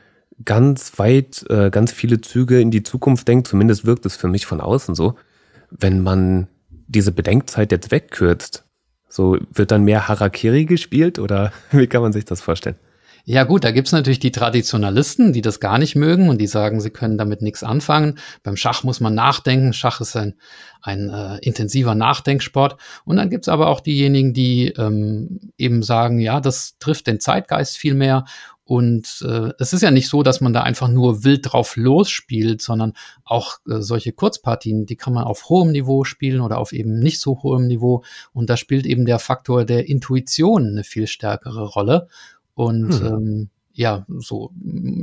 ganz 0.45 0.97
weit, 0.99 1.45
äh, 1.49 1.69
ganz 1.69 1.91
viele 1.91 2.21
Züge 2.21 2.61
in 2.61 2.71
die 2.71 2.83
Zukunft 2.83 3.27
denkt, 3.27 3.47
zumindest 3.47 3.85
wirkt 3.85 4.05
es 4.05 4.15
für 4.15 4.27
mich 4.27 4.45
von 4.45 4.61
außen 4.61 4.95
so, 4.95 5.15
wenn 5.69 6.01
man 6.01 6.47
diese 6.87 7.11
Bedenkzeit 7.11 7.71
jetzt 7.71 7.91
wegkürzt, 7.91 8.65
so 9.07 9.37
wird 9.53 9.71
dann 9.71 9.83
mehr 9.83 10.07
Harakiri 10.07 10.65
gespielt 10.65 11.19
oder 11.19 11.51
wie 11.71 11.87
kann 11.87 12.01
man 12.01 12.13
sich 12.13 12.25
das 12.25 12.41
vorstellen? 12.41 12.77
Ja 13.25 13.43
gut, 13.43 13.63
da 13.63 13.71
gibt's 13.71 13.91
natürlich 13.91 14.19
die 14.19 14.31
Traditionalisten, 14.31 15.33
die 15.33 15.41
das 15.41 15.59
gar 15.59 15.77
nicht 15.77 15.95
mögen 15.95 16.29
und 16.29 16.39
die 16.39 16.47
sagen, 16.47 16.81
sie 16.81 16.89
können 16.89 17.17
damit 17.17 17.41
nichts 17.41 17.63
anfangen. 17.63 18.17
Beim 18.43 18.55
Schach 18.55 18.83
muss 18.83 18.99
man 18.99 19.13
nachdenken. 19.13 19.73
Schach 19.73 20.01
ist 20.01 20.15
ein, 20.15 20.35
ein 20.81 21.09
äh, 21.09 21.37
intensiver 21.37 21.95
Nachdenksport. 21.95 22.77
Und 23.05 23.17
dann 23.17 23.29
gibt's 23.29 23.49
aber 23.49 23.67
auch 23.67 23.81
diejenigen, 23.81 24.33
die 24.33 24.67
ähm, 24.77 25.51
eben 25.57 25.83
sagen, 25.83 26.19
ja, 26.19 26.39
das 26.39 26.77
trifft 26.79 27.07
den 27.07 27.19
Zeitgeist 27.19 27.77
viel 27.77 27.93
mehr. 27.93 28.25
Und 28.69 29.25
äh, 29.27 29.49
es 29.57 29.73
ist 29.73 29.81
ja 29.81 29.89
nicht 29.89 30.09
so, 30.09 30.21
dass 30.21 30.41
man 30.41 30.53
da 30.53 30.61
einfach 30.61 30.89
nur 30.89 31.23
wild 31.23 31.51
drauf 31.51 31.75
losspielt, 31.75 32.61
sondern 32.61 32.93
auch 33.23 33.57
äh, 33.67 33.81
solche 33.81 34.11
Kurzpartien, 34.11 34.85
die 34.85 34.95
kann 34.95 35.11
man 35.11 35.23
auf 35.23 35.49
hohem 35.49 35.71
Niveau 35.71 36.03
spielen 36.03 36.39
oder 36.41 36.59
auf 36.59 36.71
eben 36.71 36.99
nicht 36.99 37.19
so 37.19 37.41
hohem 37.41 37.65
Niveau. 37.65 38.03
Und 38.31 38.47
da 38.47 38.57
spielt 38.57 38.85
eben 38.85 39.05
der 39.05 39.17
Faktor 39.17 39.65
der 39.65 39.89
Intuition 39.89 40.67
eine 40.67 40.83
viel 40.83 41.07
stärkere 41.07 41.63
Rolle 41.63 42.09
und 42.59 42.91
hm. 42.91 43.05
ähm, 43.05 43.49
ja, 43.71 44.05
so 44.17 44.51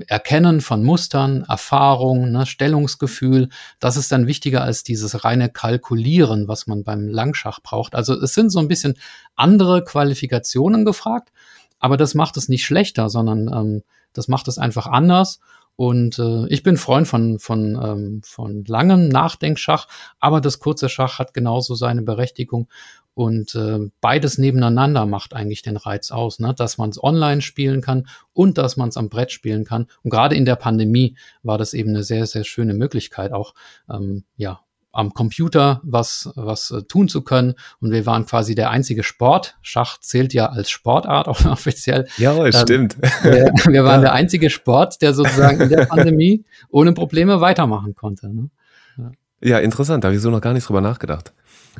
Erkennen 0.09 0.61
von 0.61 0.85
Mustern, 0.85 1.47
Erfahrung, 1.49 2.31
ne, 2.31 2.45
Stellungsgefühl, 2.45 3.49
das 3.81 3.97
ist 3.97 4.13
dann 4.13 4.27
wichtiger 4.27 4.63
als 4.63 4.83
dieses 4.83 5.25
reine 5.25 5.49
Kalkulieren, 5.49 6.49
was 6.49 6.67
man 6.67 6.85
beim 6.85 7.09
Langschach 7.09 7.61
braucht. 7.63 7.95
Also 7.95 8.13
es 8.13 8.35
sind 8.35 8.51
so 8.51 8.59
ein 8.59 8.69
bisschen 8.69 8.99
andere 9.37 9.83
Qualifikationen 9.83 10.85
gefragt, 10.85 11.33
aber 11.79 11.97
das 11.97 12.15
macht 12.15 12.37
es 12.37 12.51
nicht 12.51 12.67
schlechter, 12.67 13.09
sondern 13.09 13.49
ähm, 13.49 13.83
das 14.13 14.29
macht 14.29 14.49
es 14.49 14.59
einfach 14.59 14.87
anders. 14.87 15.41
Und 15.77 16.19
äh, 16.19 16.47
ich 16.49 16.63
bin 16.63 16.77
Freund 16.77 17.09
von, 17.09 17.39
von, 17.39 17.81
ähm, 17.83 18.21
von 18.23 18.67
langem 18.67 19.09
Nachdenkschach, 19.09 19.89
aber 20.21 20.43
das 20.43 20.59
kurze 20.59 20.91
Schach 20.91 21.19
hat 21.19 21.33
genauso 21.33 21.75
seine 21.75 22.03
Berechtigung. 22.03 22.69
Und 23.17 23.55
äh, 23.55 23.79
beides 24.03 24.37
nebeneinander 24.37 25.07
macht 25.07 25.33
eigentlich 25.33 25.63
den 25.63 25.79
Reiz 25.79 26.11
aus, 26.11 26.39
ne? 26.39 26.53
dass 26.55 26.77
man 26.77 26.91
es 26.91 27.03
online 27.03 27.41
spielen 27.41 27.81
kann 27.81 28.09
und 28.35 28.59
dass 28.59 28.77
man 28.77 28.91
es 28.91 28.99
am 28.99 29.09
Brett 29.09 29.33
spielen 29.33 29.65
kann. 29.65 29.87
Und 30.03 30.11
gerade 30.11 30.35
in 30.35 30.45
der 30.45 30.57
Pandemie 30.57 31.17
war 31.43 31.57
das 31.57 31.73
eben 31.73 31.89
eine 31.89 32.03
sehr, 32.03 32.27
sehr 32.27 32.45
schöne 32.45 32.75
Möglichkeit, 32.75 33.33
auch 33.33 33.55
ähm, 33.91 34.25
ja, 34.37 34.61
am 34.93 35.15
Computer 35.15 35.81
was, 35.83 36.31
was 36.37 36.71
äh, 36.71 36.83
tun 36.83 37.09
zu 37.09 37.23
können. 37.23 37.55
Und 37.81 37.91
wir 37.91 38.05
waren 38.05 38.27
quasi 38.27 38.55
der 38.55 38.69
einzige 38.69 39.03
Sport. 39.03 39.57
Schach 39.63 39.99
zählt 39.99 40.35
ja 40.35 40.51
als 40.51 40.69
Sportart 40.69 41.27
auch 41.29 41.43
offiziell. 41.47 42.07
Ja, 42.19 42.37
ähm, 42.45 42.53
stimmt. 42.53 42.99
Wir, 43.23 43.51
wir 43.67 43.85
waren 43.85 44.03
ja. 44.03 44.09
der 44.09 44.13
einzige 44.13 44.51
Sport, 44.51 45.01
der 45.01 45.15
sozusagen 45.15 45.63
in 45.63 45.71
der 45.71 45.87
Pandemie 45.87 46.45
ohne 46.69 46.93
Probleme 46.93 47.41
weitermachen 47.41 47.95
konnte. 47.95 48.29
Ne? 48.29 48.51
Ja. 48.99 49.11
ja. 49.41 49.59
interessant. 49.61 50.05
Da 50.05 50.09
habe 50.09 50.17
ich 50.17 50.23
so 50.23 50.29
noch 50.29 50.43
gar 50.43 50.53
nicht 50.53 50.69
drüber 50.69 50.83
nachgedacht. 50.83 51.33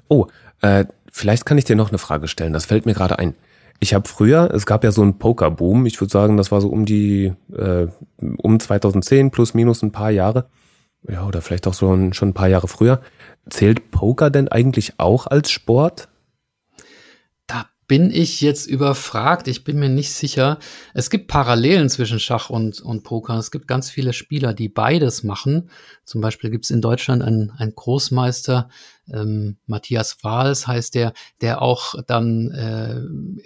Oh, 0.09 0.27
äh, 0.61 0.85
vielleicht 1.11 1.47
kann 1.47 1.59
ich 1.59 1.65
dir 1.65 1.77
noch 1.77 1.91
eine 1.91 1.99
Frage 1.99 2.29
stellen. 2.29 2.53
Das 2.53 2.67
fällt 2.67 2.87
mir 2.87 2.95
gerade 2.95 3.19
ein. 3.19 3.35
Ich 3.79 3.93
habe 3.93 4.09
früher, 4.09 4.51
es 4.55 4.65
gab 4.65 4.85
ja 4.85 4.93
so 4.93 5.03
einen 5.03 5.19
Pokerboom. 5.19 5.87
Ich 5.87 6.01
würde 6.01 6.11
sagen, 6.11 6.37
das 6.37 6.51
war 6.51 6.61
so 6.61 6.69
um 6.69 6.87
die 6.87 7.33
äh, 7.53 7.87
um 8.39 8.59
2010 8.59 9.31
plus 9.31 9.55
minus 9.55 9.83
ein 9.83 9.93
paar 9.93 10.11
Jahre 10.11 10.49
ja, 11.09 11.27
oder 11.27 11.43
vielleicht 11.43 11.67
auch 11.67 11.75
so 11.75 11.87
schon 12.13 12.29
ein 12.29 12.35
paar 12.35 12.49
Jahre 12.49 12.69
früher. 12.69 13.01
Zählt 13.49 13.91
Poker 13.91 14.31
denn 14.31 14.49
eigentlich 14.49 14.95
auch 14.99 15.27
als 15.27 15.51
Sport? 15.51 16.09
Da 17.47 17.67
bin 17.87 18.11
ich 18.11 18.41
jetzt 18.41 18.67
überfragt. 18.67 19.47
Ich 19.47 19.63
bin 19.63 19.79
mir 19.79 19.89
nicht 19.89 20.13
sicher. 20.13 20.59
Es 20.95 21.11
gibt 21.11 21.29
Parallelen 21.29 21.89
zwischen 21.89 22.19
Schach 22.19 22.51
und, 22.51 22.81
und 22.81 23.05
Poker. 23.05 23.39
Es 23.39 23.51
gibt 23.51 23.69
ganz 23.69 23.91
viele 23.91 24.13
Spieler, 24.13 24.53
die 24.53 24.69
beides 24.69 25.23
machen. 25.23 25.71
Zum 26.07 26.21
Beispiel 26.23 26.51
gibt 26.51 26.65
es 26.65 26.71
in 26.71 26.81
Deutschland 26.81 27.23
einen, 27.23 27.51
einen 27.51 27.75
Großmeister, 27.75 28.69
ähm, 29.13 29.57
Matthias 29.67 30.19
Wahls 30.23 30.67
heißt 30.67 30.95
der, 30.95 31.13
der 31.41 31.63
auch 31.63 31.95
dann 32.07 32.51
äh, 32.51 32.97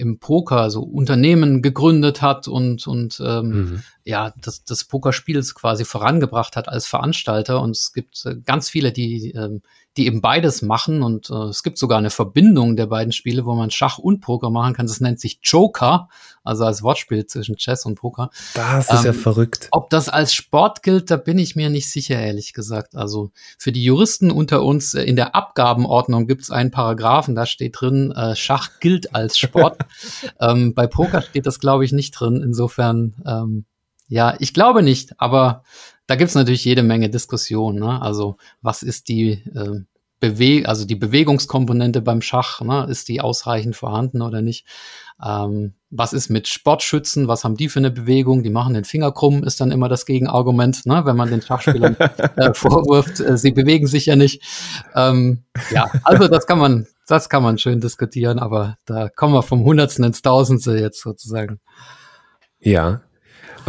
im 0.00 0.18
Poker 0.18 0.70
so 0.70 0.82
Unternehmen 0.82 1.60
gegründet 1.60 2.22
hat 2.22 2.48
und, 2.48 2.86
und 2.86 3.20
ähm, 3.24 3.48
mhm. 3.48 3.82
ja, 4.04 4.32
das, 4.40 4.64
das 4.64 4.84
Pokerspiels 4.84 5.54
quasi 5.54 5.84
vorangebracht 5.84 6.56
hat 6.56 6.68
als 6.68 6.86
Veranstalter. 6.86 7.60
Und 7.60 7.72
es 7.72 7.92
gibt 7.92 8.24
äh, 8.24 8.36
ganz 8.36 8.70
viele, 8.70 8.90
die, 8.92 9.34
äh, 9.34 9.60
die 9.96 10.06
eben 10.06 10.22
beides 10.22 10.62
machen. 10.62 11.02
Und 11.02 11.28
äh, 11.28 11.48
es 11.48 11.62
gibt 11.62 11.76
sogar 11.76 11.98
eine 11.98 12.10
Verbindung 12.10 12.76
der 12.76 12.86
beiden 12.86 13.12
Spiele, 13.12 13.44
wo 13.44 13.54
man 13.54 13.70
Schach 13.70 13.98
und 13.98 14.20
Poker 14.20 14.48
machen 14.48 14.74
kann. 14.74 14.86
Das 14.86 15.00
nennt 15.00 15.20
sich 15.20 15.40
Joker, 15.42 16.08
also 16.42 16.64
als 16.64 16.82
Wortspiel 16.82 17.26
zwischen 17.26 17.56
Chess 17.56 17.84
und 17.84 17.96
Poker. 17.96 18.30
Das 18.54 18.90
ist 18.90 19.00
ähm, 19.00 19.06
ja 19.06 19.12
verrückt. 19.12 19.68
Ob 19.72 19.90
das 19.90 20.08
als 20.08 20.32
Sport 20.32 20.82
gilt, 20.82 21.10
da 21.10 21.16
bin 21.16 21.38
ich 21.38 21.54
mir 21.54 21.68
nicht 21.68 21.90
sicher, 21.90 22.18
ehrlich 22.18 22.54
gesagt. 22.54 22.96
Also 22.96 23.30
für 23.58 23.72
die 23.72 23.84
Juristen 23.84 24.30
unter 24.30 24.62
uns 24.62 24.94
äh, 24.94 25.02
in 25.02 25.16
der 25.16 25.34
Ab 25.34 25.50
Abgabenordnung 25.50 26.28
gibt 26.28 26.42
es 26.42 26.50
einen 26.50 26.70
Paragraphen, 26.70 27.34
da 27.34 27.44
steht 27.44 27.80
drin, 27.80 28.12
äh, 28.12 28.36
Schach 28.36 28.78
gilt 28.78 29.14
als 29.14 29.36
Sport. 29.36 29.78
ähm, 30.40 30.74
bei 30.74 30.86
Poker 30.86 31.22
steht 31.22 31.46
das, 31.46 31.58
glaube 31.58 31.84
ich, 31.84 31.90
nicht 31.92 32.12
drin. 32.12 32.40
Insofern, 32.42 33.16
ähm, 33.26 33.64
ja, 34.08 34.36
ich 34.38 34.54
glaube 34.54 34.82
nicht, 34.82 35.20
aber 35.20 35.64
da 36.06 36.14
gibt 36.14 36.28
es 36.28 36.36
natürlich 36.36 36.64
jede 36.64 36.84
Menge 36.84 37.10
Diskussionen. 37.10 37.80
Ne? 37.80 38.00
Also 38.00 38.36
was 38.62 38.82
ist 38.84 39.08
die 39.08 39.32
äh, 39.54 39.80
Bewe 40.20 40.68
also 40.68 40.84
die 40.84 40.96
Bewegungskomponente 40.96 42.02
beim 42.02 42.22
Schach, 42.22 42.60
ne? 42.60 42.86
ist 42.88 43.08
die 43.08 43.20
ausreichend 43.20 43.74
vorhanden 43.74 44.22
oder 44.22 44.42
nicht? 44.42 44.66
Ähm, 45.22 45.74
was 45.90 46.12
ist 46.12 46.28
mit 46.28 46.46
Sportschützen? 46.46 47.26
Was 47.26 47.42
haben 47.42 47.56
die 47.56 47.68
für 47.68 47.80
eine 47.80 47.90
Bewegung? 47.90 48.42
Die 48.42 48.50
machen 48.50 48.74
den 48.74 48.84
Finger 48.84 49.12
krumm, 49.12 49.42
ist 49.42 49.60
dann 49.60 49.72
immer 49.72 49.88
das 49.88 50.06
Gegenargument, 50.06 50.86
ne? 50.86 51.02
wenn 51.04 51.16
man 51.16 51.30
den 51.30 51.42
Schachspielern 51.42 51.96
äh, 51.96 52.52
vorwirft, 52.54 53.20
äh, 53.20 53.36
sie 53.36 53.50
bewegen 53.50 53.86
sich 53.86 54.06
ja 54.06 54.16
nicht. 54.16 54.42
Ähm, 54.94 55.44
ja, 55.70 55.90
also 56.04 56.28
das 56.28 56.46
kann 56.46 56.58
man, 56.58 56.86
das 57.06 57.28
kann 57.28 57.42
man 57.42 57.58
schön 57.58 57.80
diskutieren, 57.80 58.38
aber 58.38 58.76
da 58.84 59.08
kommen 59.08 59.34
wir 59.34 59.42
vom 59.42 59.64
Hundertsten 59.64 60.04
ins 60.04 60.22
Tausendste 60.22 60.76
jetzt 60.76 61.00
sozusagen. 61.00 61.60
Ja. 62.60 63.00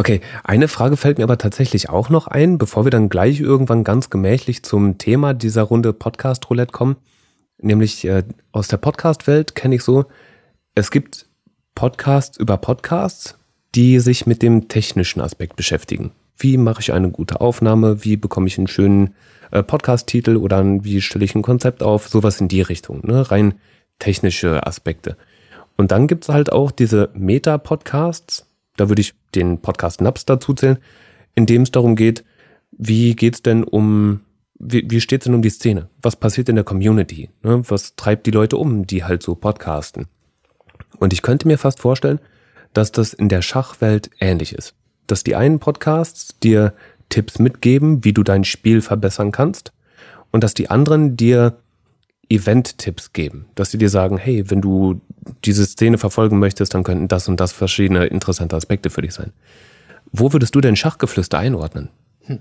Okay, 0.02 0.20
eine 0.42 0.66
Frage 0.66 0.96
fällt 0.96 1.18
mir 1.18 1.22
aber 1.22 1.38
tatsächlich 1.38 1.88
auch 1.88 2.08
noch 2.08 2.26
ein, 2.26 2.58
bevor 2.58 2.84
wir 2.84 2.90
dann 2.90 3.08
gleich 3.08 3.38
irgendwann 3.38 3.84
ganz 3.84 4.10
gemächlich 4.10 4.64
zum 4.64 4.98
Thema 4.98 5.32
dieser 5.32 5.62
Runde 5.62 5.92
Podcast 5.92 6.50
Roulette 6.50 6.72
kommen. 6.72 6.96
Nämlich 7.58 8.04
äh, 8.04 8.24
aus 8.50 8.66
der 8.66 8.78
Podcast-Welt 8.78 9.54
kenne 9.54 9.76
ich 9.76 9.84
so, 9.84 10.06
es 10.74 10.90
gibt 10.90 11.28
Podcasts 11.76 12.36
über 12.36 12.56
Podcasts, 12.56 13.38
die 13.76 14.00
sich 14.00 14.26
mit 14.26 14.42
dem 14.42 14.66
technischen 14.66 15.20
Aspekt 15.20 15.54
beschäftigen. 15.54 16.10
Wie 16.36 16.56
mache 16.56 16.80
ich 16.80 16.92
eine 16.92 17.12
gute 17.12 17.40
Aufnahme? 17.40 18.04
Wie 18.04 18.16
bekomme 18.16 18.48
ich 18.48 18.58
einen 18.58 18.66
schönen 18.66 19.14
äh, 19.52 19.62
Podcast-Titel 19.62 20.36
oder 20.36 20.64
wie 20.82 21.00
stelle 21.00 21.24
ich 21.24 21.36
ein 21.36 21.42
Konzept 21.42 21.80
auf? 21.80 22.08
Sowas 22.08 22.40
in 22.40 22.48
die 22.48 22.62
Richtung, 22.62 23.06
ne? 23.06 23.30
rein 23.30 23.54
technische 24.00 24.66
Aspekte. 24.66 25.16
Und 25.76 25.92
dann 25.92 26.08
gibt 26.08 26.24
es 26.24 26.28
halt 26.28 26.50
auch 26.50 26.72
diese 26.72 27.10
Meta-Podcasts, 27.14 28.46
da 28.76 28.88
würde 28.88 29.00
ich 29.00 29.14
den 29.34 29.60
Podcast 29.60 30.00
Naps 30.00 30.24
dazu 30.24 30.54
zählen, 30.54 30.78
in 31.34 31.46
dem 31.46 31.62
es 31.62 31.70
darum 31.70 31.96
geht, 31.96 32.24
wie 32.70 33.14
geht 33.14 33.34
es 33.34 33.42
denn 33.42 33.64
um, 33.64 34.20
wie, 34.58 34.84
wie 34.90 35.00
steht 35.00 35.22
es 35.22 35.24
denn 35.24 35.34
um 35.34 35.42
die 35.42 35.50
Szene? 35.50 35.88
Was 36.00 36.16
passiert 36.16 36.48
in 36.48 36.56
der 36.56 36.64
Community? 36.64 37.30
Ne? 37.42 37.62
Was 37.68 37.96
treibt 37.96 38.26
die 38.26 38.30
Leute 38.30 38.56
um, 38.56 38.86
die 38.86 39.04
halt 39.04 39.22
so 39.22 39.34
podcasten? 39.34 40.06
Und 40.98 41.12
ich 41.12 41.22
könnte 41.22 41.48
mir 41.48 41.58
fast 41.58 41.80
vorstellen, 41.80 42.20
dass 42.72 42.92
das 42.92 43.12
in 43.12 43.28
der 43.28 43.42
Schachwelt 43.42 44.10
ähnlich 44.20 44.54
ist. 44.54 44.74
Dass 45.06 45.24
die 45.24 45.36
einen 45.36 45.58
Podcasts 45.58 46.38
dir 46.40 46.74
Tipps 47.08 47.38
mitgeben, 47.38 48.04
wie 48.04 48.14
du 48.14 48.22
dein 48.22 48.44
Spiel 48.44 48.80
verbessern 48.80 49.32
kannst, 49.32 49.72
und 50.30 50.42
dass 50.42 50.54
die 50.54 50.70
anderen 50.70 51.16
dir 51.16 51.58
Event-Tipps 52.32 53.12
geben, 53.12 53.46
dass 53.54 53.70
sie 53.70 53.78
dir 53.78 53.88
sagen, 53.88 54.18
hey, 54.18 54.50
wenn 54.50 54.60
du 54.60 55.00
diese 55.44 55.66
Szene 55.66 55.98
verfolgen 55.98 56.38
möchtest, 56.38 56.74
dann 56.74 56.84
könnten 56.84 57.08
das 57.08 57.28
und 57.28 57.40
das 57.40 57.52
verschiedene 57.52 58.06
interessante 58.06 58.56
Aspekte 58.56 58.90
für 58.90 59.02
dich 59.02 59.12
sein. 59.12 59.32
Wo 60.12 60.32
würdest 60.32 60.54
du 60.54 60.60
denn 60.60 60.76
Schachgeflüster 60.76 61.38
einordnen? 61.38 61.88
Hm. 62.22 62.40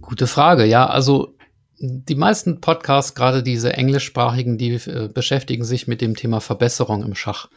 Gute 0.00 0.26
Frage. 0.26 0.64
Ja, 0.64 0.86
also 0.86 1.34
die 1.78 2.14
meisten 2.14 2.60
Podcasts, 2.60 3.14
gerade 3.14 3.42
diese 3.42 3.72
englischsprachigen, 3.72 4.56
die 4.56 4.74
äh, 4.74 5.08
beschäftigen 5.12 5.64
sich 5.64 5.88
mit 5.88 6.00
dem 6.00 6.14
Thema 6.14 6.40
Verbesserung 6.40 7.02
im 7.02 7.14
Schach. 7.14 7.48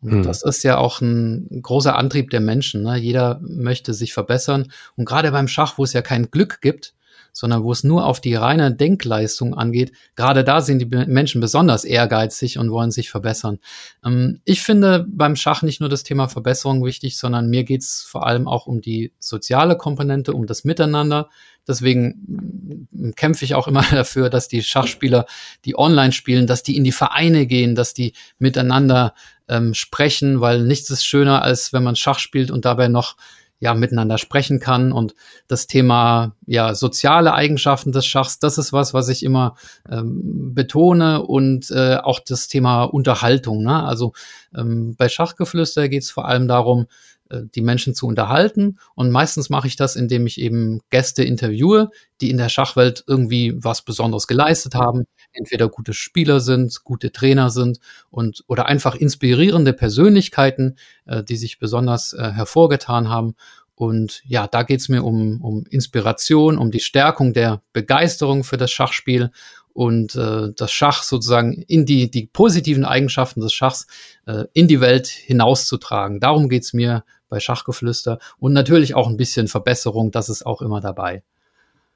Und 0.00 0.12
hm. 0.12 0.22
das 0.22 0.42
ist 0.42 0.62
ja 0.62 0.78
auch 0.78 1.00
ein 1.00 1.62
großer 1.62 1.96
Antrieb 1.96 2.30
der 2.30 2.40
Menschen. 2.40 2.82
Ne? 2.82 2.96
Jeder 2.96 3.40
möchte 3.42 3.94
sich 3.94 4.12
verbessern. 4.12 4.70
Und 4.94 5.04
gerade 5.04 5.32
beim 5.32 5.48
Schach, 5.48 5.78
wo 5.78 5.84
es 5.84 5.92
ja 5.92 6.02
kein 6.02 6.30
Glück 6.30 6.60
gibt, 6.60 6.94
sondern 7.36 7.64
wo 7.64 7.70
es 7.70 7.84
nur 7.84 8.06
auf 8.06 8.18
die 8.18 8.34
reine 8.34 8.74
Denkleistung 8.74 9.52
angeht, 9.52 9.92
gerade 10.14 10.42
da 10.42 10.62
sind 10.62 10.78
die 10.78 10.86
Menschen 10.86 11.42
besonders 11.42 11.84
ehrgeizig 11.84 12.58
und 12.58 12.70
wollen 12.70 12.90
sich 12.90 13.10
verbessern. 13.10 13.58
Ähm, 14.02 14.40
ich 14.46 14.62
finde 14.62 15.04
beim 15.06 15.36
Schach 15.36 15.60
nicht 15.60 15.80
nur 15.80 15.90
das 15.90 16.02
Thema 16.02 16.28
Verbesserung 16.28 16.82
wichtig, 16.82 17.18
sondern 17.18 17.50
mir 17.50 17.64
geht 17.64 17.82
es 17.82 18.00
vor 18.00 18.26
allem 18.26 18.48
auch 18.48 18.66
um 18.66 18.80
die 18.80 19.12
soziale 19.18 19.76
Komponente, 19.76 20.32
um 20.32 20.46
das 20.46 20.64
Miteinander. 20.64 21.28
Deswegen 21.68 22.88
mm, 22.90 23.10
kämpfe 23.16 23.44
ich 23.44 23.54
auch 23.54 23.68
immer 23.68 23.82
dafür, 23.90 24.30
dass 24.30 24.48
die 24.48 24.62
Schachspieler, 24.62 25.26
die 25.66 25.78
online 25.78 26.12
spielen, 26.12 26.46
dass 26.46 26.62
die 26.62 26.74
in 26.74 26.84
die 26.84 26.92
Vereine 26.92 27.46
gehen, 27.46 27.74
dass 27.74 27.92
die 27.92 28.14
miteinander 28.38 29.12
ähm, 29.46 29.74
sprechen, 29.74 30.40
weil 30.40 30.62
nichts 30.62 30.88
ist 30.88 31.04
schöner, 31.04 31.42
als 31.42 31.74
wenn 31.74 31.84
man 31.84 31.96
Schach 31.96 32.18
spielt 32.18 32.50
und 32.50 32.64
dabei 32.64 32.88
noch 32.88 33.16
ja 33.58 33.74
miteinander 33.74 34.18
sprechen 34.18 34.60
kann 34.60 34.92
und 34.92 35.14
das 35.48 35.66
Thema 35.66 36.36
ja 36.46 36.74
soziale 36.74 37.34
Eigenschaften 37.34 37.92
des 37.92 38.06
Schachs, 38.06 38.38
das 38.38 38.58
ist 38.58 38.72
was, 38.72 38.92
was 38.94 39.08
ich 39.08 39.22
immer 39.22 39.56
ähm, 39.90 40.54
betone 40.54 41.22
und 41.22 41.70
äh, 41.70 41.96
auch 41.96 42.20
das 42.20 42.48
Thema 42.48 42.84
Unterhaltung. 42.84 43.62
Ne? 43.62 43.82
Also 43.84 44.12
ähm, 44.54 44.94
bei 44.96 45.08
Schachgeflüster 45.08 45.88
geht 45.88 46.02
es 46.02 46.10
vor 46.10 46.26
allem 46.26 46.48
darum, 46.48 46.86
äh, 47.30 47.42
die 47.54 47.62
Menschen 47.62 47.94
zu 47.94 48.06
unterhalten. 48.06 48.78
Und 48.94 49.10
meistens 49.10 49.50
mache 49.50 49.66
ich 49.66 49.76
das, 49.76 49.96
indem 49.96 50.26
ich 50.26 50.40
eben 50.40 50.80
Gäste 50.90 51.24
interviewe, 51.24 51.90
die 52.20 52.30
in 52.30 52.36
der 52.36 52.48
Schachwelt 52.48 53.04
irgendwie 53.06 53.54
was 53.56 53.82
Besonderes 53.82 54.26
geleistet 54.26 54.74
haben, 54.74 55.06
entweder 55.36 55.68
gute 55.68 55.92
Spieler 55.92 56.40
sind, 56.40 56.82
gute 56.84 57.12
Trainer 57.12 57.50
sind 57.50 57.78
und 58.10 58.44
oder 58.46 58.66
einfach 58.66 58.94
inspirierende 58.94 59.72
Persönlichkeiten, 59.72 60.76
äh, 61.06 61.22
die 61.22 61.36
sich 61.36 61.58
besonders 61.58 62.12
äh, 62.12 62.32
hervorgetan 62.32 63.08
haben. 63.08 63.34
Und 63.74 64.22
ja, 64.26 64.46
da 64.46 64.62
geht's 64.62 64.88
mir 64.88 65.04
um, 65.04 65.42
um 65.42 65.66
Inspiration, 65.66 66.56
um 66.56 66.70
die 66.70 66.80
Stärkung 66.80 67.34
der 67.34 67.62
Begeisterung 67.72 68.42
für 68.42 68.56
das 68.56 68.70
Schachspiel 68.70 69.30
und 69.74 70.14
äh, 70.14 70.48
das 70.56 70.72
Schach 70.72 71.02
sozusagen 71.02 71.52
in 71.52 71.84
die, 71.84 72.10
die 72.10 72.26
positiven 72.26 72.86
Eigenschaften 72.86 73.42
des 73.42 73.52
Schachs 73.52 73.86
äh, 74.24 74.44
in 74.54 74.68
die 74.68 74.80
Welt 74.80 75.06
hinauszutragen. 75.06 76.18
Darum 76.18 76.48
geht's 76.48 76.72
mir 76.72 77.04
bei 77.28 77.40
Schachgeflüster 77.40 78.18
und 78.38 78.54
natürlich 78.54 78.94
auch 78.94 79.08
ein 79.08 79.18
bisschen 79.18 79.48
Verbesserung, 79.48 80.10
das 80.10 80.30
ist 80.30 80.46
auch 80.46 80.62
immer 80.62 80.80
dabei. 80.80 81.22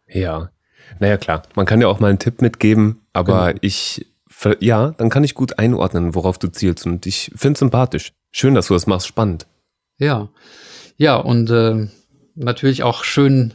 Ja, 0.06 0.50
naja 0.98 1.16
klar, 1.16 1.42
man 1.54 1.66
kann 1.66 1.80
ja 1.80 1.88
auch 1.88 2.00
mal 2.00 2.08
einen 2.08 2.18
Tipp 2.18 2.42
mitgeben, 2.42 3.00
aber 3.12 3.48
genau. 3.48 3.58
ich 3.62 4.06
Ja, 4.60 4.94
dann 4.96 5.10
kann 5.10 5.24
ich 5.24 5.34
gut 5.34 5.58
einordnen, 5.58 6.14
worauf 6.14 6.38
du 6.38 6.48
zielst. 6.48 6.86
Und 6.86 7.06
ich 7.06 7.30
finde 7.36 7.54
es 7.54 7.58
sympathisch. 7.58 8.12
Schön, 8.32 8.54
dass 8.54 8.68
du 8.68 8.74
das 8.74 8.86
machst. 8.86 9.06
Spannend. 9.06 9.46
Ja. 9.98 10.28
Ja, 10.96 11.16
und 11.16 11.50
äh, 11.50 11.88
natürlich 12.34 12.82
auch 12.82 13.04
schön, 13.04 13.54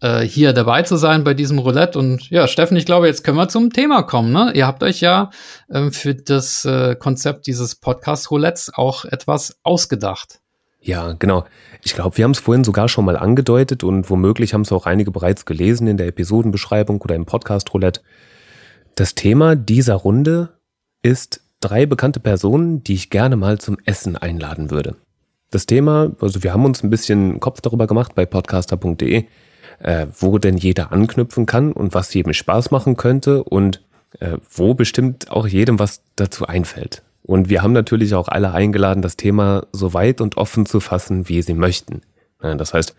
äh, 0.00 0.20
hier 0.20 0.52
dabei 0.52 0.82
zu 0.82 0.96
sein 0.96 1.24
bei 1.24 1.34
diesem 1.34 1.58
Roulette. 1.58 1.98
Und 1.98 2.30
ja, 2.30 2.48
Steffen, 2.48 2.76
ich 2.76 2.86
glaube, 2.86 3.06
jetzt 3.06 3.24
können 3.24 3.36
wir 3.36 3.48
zum 3.48 3.72
Thema 3.72 4.02
kommen. 4.02 4.32
Ne? 4.32 4.52
Ihr 4.54 4.66
habt 4.66 4.82
euch 4.82 5.00
ja 5.00 5.30
äh, 5.68 5.90
für 5.90 6.14
das 6.14 6.64
äh, 6.64 6.96
Konzept 6.96 7.46
dieses 7.46 7.76
Podcast-Roulettes 7.76 8.72
auch 8.74 9.04
etwas 9.04 9.58
ausgedacht. 9.62 10.40
Ja, 10.80 11.12
genau. 11.12 11.44
Ich 11.82 11.94
glaube, 11.94 12.16
wir 12.16 12.24
haben 12.24 12.30
es 12.30 12.38
vorhin 12.38 12.64
sogar 12.64 12.88
schon 12.88 13.04
mal 13.04 13.16
angedeutet 13.16 13.84
und 13.84 14.08
womöglich 14.08 14.54
haben 14.54 14.62
es 14.62 14.72
auch 14.72 14.86
einige 14.86 15.10
bereits 15.10 15.44
gelesen 15.44 15.86
in 15.86 15.98
der 15.98 16.06
Episodenbeschreibung 16.06 17.00
oder 17.02 17.14
im 17.14 17.26
Podcast-Roulette. 17.26 18.00
Das 18.94 19.14
Thema 19.14 19.56
dieser 19.56 19.94
Runde 19.94 20.50
ist 21.02 21.42
drei 21.60 21.84
bekannte 21.86 22.20
Personen, 22.20 22.82
die 22.82 22.94
ich 22.94 23.10
gerne 23.10 23.36
mal 23.36 23.58
zum 23.58 23.78
Essen 23.84 24.16
einladen 24.16 24.70
würde. 24.70 24.96
Das 25.50 25.66
Thema, 25.66 26.12
also 26.20 26.42
wir 26.42 26.52
haben 26.52 26.64
uns 26.64 26.82
ein 26.82 26.90
bisschen 26.90 27.40
Kopf 27.40 27.60
darüber 27.60 27.86
gemacht 27.86 28.14
bei 28.14 28.24
podcaster.de, 28.24 29.24
äh, 29.80 30.06
wo 30.18 30.38
denn 30.38 30.56
jeder 30.56 30.92
anknüpfen 30.92 31.44
kann 31.44 31.72
und 31.72 31.92
was 31.92 32.14
jedem 32.14 32.32
Spaß 32.32 32.70
machen 32.70 32.96
könnte 32.96 33.44
und 33.44 33.82
äh, 34.20 34.38
wo 34.50 34.74
bestimmt 34.74 35.30
auch 35.30 35.46
jedem 35.46 35.78
was 35.78 36.02
dazu 36.16 36.46
einfällt. 36.46 37.02
Und 37.22 37.48
wir 37.48 37.62
haben 37.62 37.72
natürlich 37.72 38.14
auch 38.14 38.28
alle 38.28 38.52
eingeladen, 38.52 39.02
das 39.02 39.16
Thema 39.16 39.66
so 39.72 39.94
weit 39.94 40.20
und 40.20 40.36
offen 40.36 40.66
zu 40.66 40.80
fassen, 40.80 41.28
wie 41.28 41.42
sie 41.42 41.54
möchten. 41.54 42.00
Das 42.40 42.72
heißt, 42.72 42.94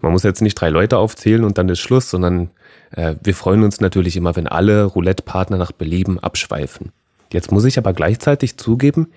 man 0.00 0.12
muss 0.12 0.22
jetzt 0.22 0.42
nicht 0.42 0.54
drei 0.54 0.68
Leute 0.68 0.98
aufzählen 0.98 1.44
und 1.44 1.58
dann 1.58 1.68
ist 1.68 1.80
Schluss, 1.80 2.10
sondern 2.10 2.50
äh, 2.92 3.16
wir 3.22 3.34
freuen 3.34 3.64
uns 3.64 3.80
natürlich 3.80 4.16
immer, 4.16 4.36
wenn 4.36 4.46
alle 4.46 4.84
Roulette-Partner 4.84 5.56
nach 5.56 5.72
Belieben 5.72 6.20
abschweifen. 6.20 6.92
Jetzt 7.32 7.50
muss 7.50 7.64
ich 7.64 7.78
aber 7.78 7.92
gleichzeitig 7.92 8.56
zugeben, 8.56 9.08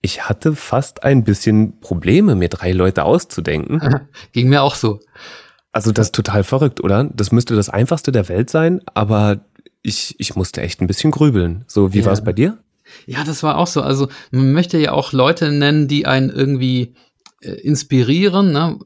ich 0.00 0.28
hatte 0.28 0.54
fast 0.54 1.02
ein 1.02 1.24
bisschen 1.24 1.80
Probleme, 1.80 2.34
mir 2.34 2.48
drei 2.48 2.72
Leute 2.72 3.04
auszudenken. 3.04 3.80
Ging 4.32 4.48
mir 4.48 4.62
auch 4.62 4.74
so. 4.74 5.00
Also 5.72 5.92
das 5.92 6.08
ist 6.08 6.14
total 6.14 6.44
verrückt, 6.44 6.80
oder? 6.80 7.04
Das 7.04 7.32
müsste 7.32 7.56
das 7.56 7.68
einfachste 7.68 8.12
der 8.12 8.28
Welt 8.28 8.50
sein, 8.50 8.80
aber 8.94 9.40
ich, 9.82 10.14
ich 10.18 10.36
musste 10.36 10.60
echt 10.60 10.80
ein 10.80 10.86
bisschen 10.86 11.10
grübeln. 11.10 11.64
So, 11.66 11.92
wie 11.94 12.00
ja. 12.00 12.06
war 12.06 12.12
es 12.12 12.22
bei 12.22 12.32
dir? 12.32 12.58
Ja, 13.06 13.24
das 13.24 13.42
war 13.42 13.58
auch 13.58 13.66
so. 13.66 13.82
Also 13.82 14.08
man 14.30 14.52
möchte 14.52 14.78
ja 14.78 14.92
auch 14.92 15.12
Leute 15.12 15.50
nennen, 15.52 15.88
die 15.88 16.06
einen 16.06 16.30
irgendwie 16.30 16.94
äh, 17.40 17.52
inspirieren, 17.52 18.50
ne? 18.50 18.80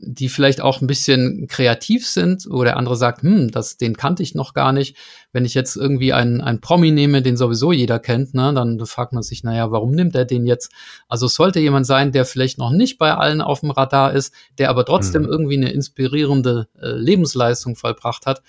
die 0.00 0.30
vielleicht 0.30 0.62
auch 0.62 0.80
ein 0.80 0.86
bisschen 0.86 1.46
kreativ 1.46 2.06
sind, 2.06 2.46
wo 2.48 2.64
der 2.64 2.78
andere 2.78 2.96
sagt, 2.96 3.22
hm, 3.22 3.50
das, 3.50 3.76
den 3.76 3.98
kannte 3.98 4.22
ich 4.22 4.34
noch 4.34 4.54
gar 4.54 4.72
nicht. 4.72 4.96
Wenn 5.30 5.44
ich 5.44 5.52
jetzt 5.52 5.76
irgendwie 5.76 6.14
einen, 6.14 6.40
einen 6.40 6.62
Promi 6.62 6.90
nehme, 6.90 7.20
den 7.20 7.36
sowieso 7.36 7.70
jeder 7.70 7.98
kennt, 7.98 8.32
ne, 8.32 8.54
dann 8.54 8.84
fragt 8.86 9.12
man 9.12 9.22
sich, 9.22 9.44
naja, 9.44 9.70
warum 9.70 9.90
nimmt 9.90 10.14
er 10.14 10.24
den 10.24 10.46
jetzt? 10.46 10.72
Also 11.06 11.26
es 11.26 11.34
sollte 11.34 11.60
jemand 11.60 11.84
sein, 11.84 12.12
der 12.12 12.24
vielleicht 12.24 12.56
noch 12.56 12.70
nicht 12.70 12.96
bei 12.96 13.14
allen 13.14 13.42
auf 13.42 13.60
dem 13.60 13.70
Radar 13.70 14.14
ist, 14.14 14.32
der 14.56 14.70
aber 14.70 14.86
trotzdem 14.86 15.24
mhm. 15.24 15.28
irgendwie 15.28 15.56
eine 15.58 15.72
inspirierende 15.72 16.68
äh, 16.80 16.92
Lebensleistung 16.92 17.76
vollbracht 17.76 18.24
hat. 18.24 18.42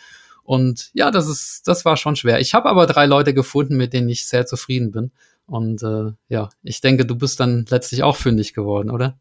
Und 0.43 0.89
ja, 0.93 1.09
das 1.09 1.27
ist, 1.27 1.67
das 1.67 1.85
war 1.85 1.97
schon 1.97 2.15
schwer. 2.15 2.39
Ich 2.39 2.53
habe 2.53 2.69
aber 2.69 2.85
drei 2.85 3.05
Leute 3.05 3.33
gefunden, 3.33 3.77
mit 3.77 3.93
denen 3.93 4.09
ich 4.09 4.27
sehr 4.27 4.45
zufrieden 4.45 4.91
bin. 4.91 5.11
Und 5.45 5.83
äh, 5.83 6.11
ja, 6.29 6.49
ich 6.63 6.81
denke, 6.81 7.05
du 7.05 7.15
bist 7.15 7.39
dann 7.39 7.65
letztlich 7.69 8.03
auch 8.03 8.15
fündig 8.15 8.53
geworden, 8.53 8.89
oder? 8.89 9.17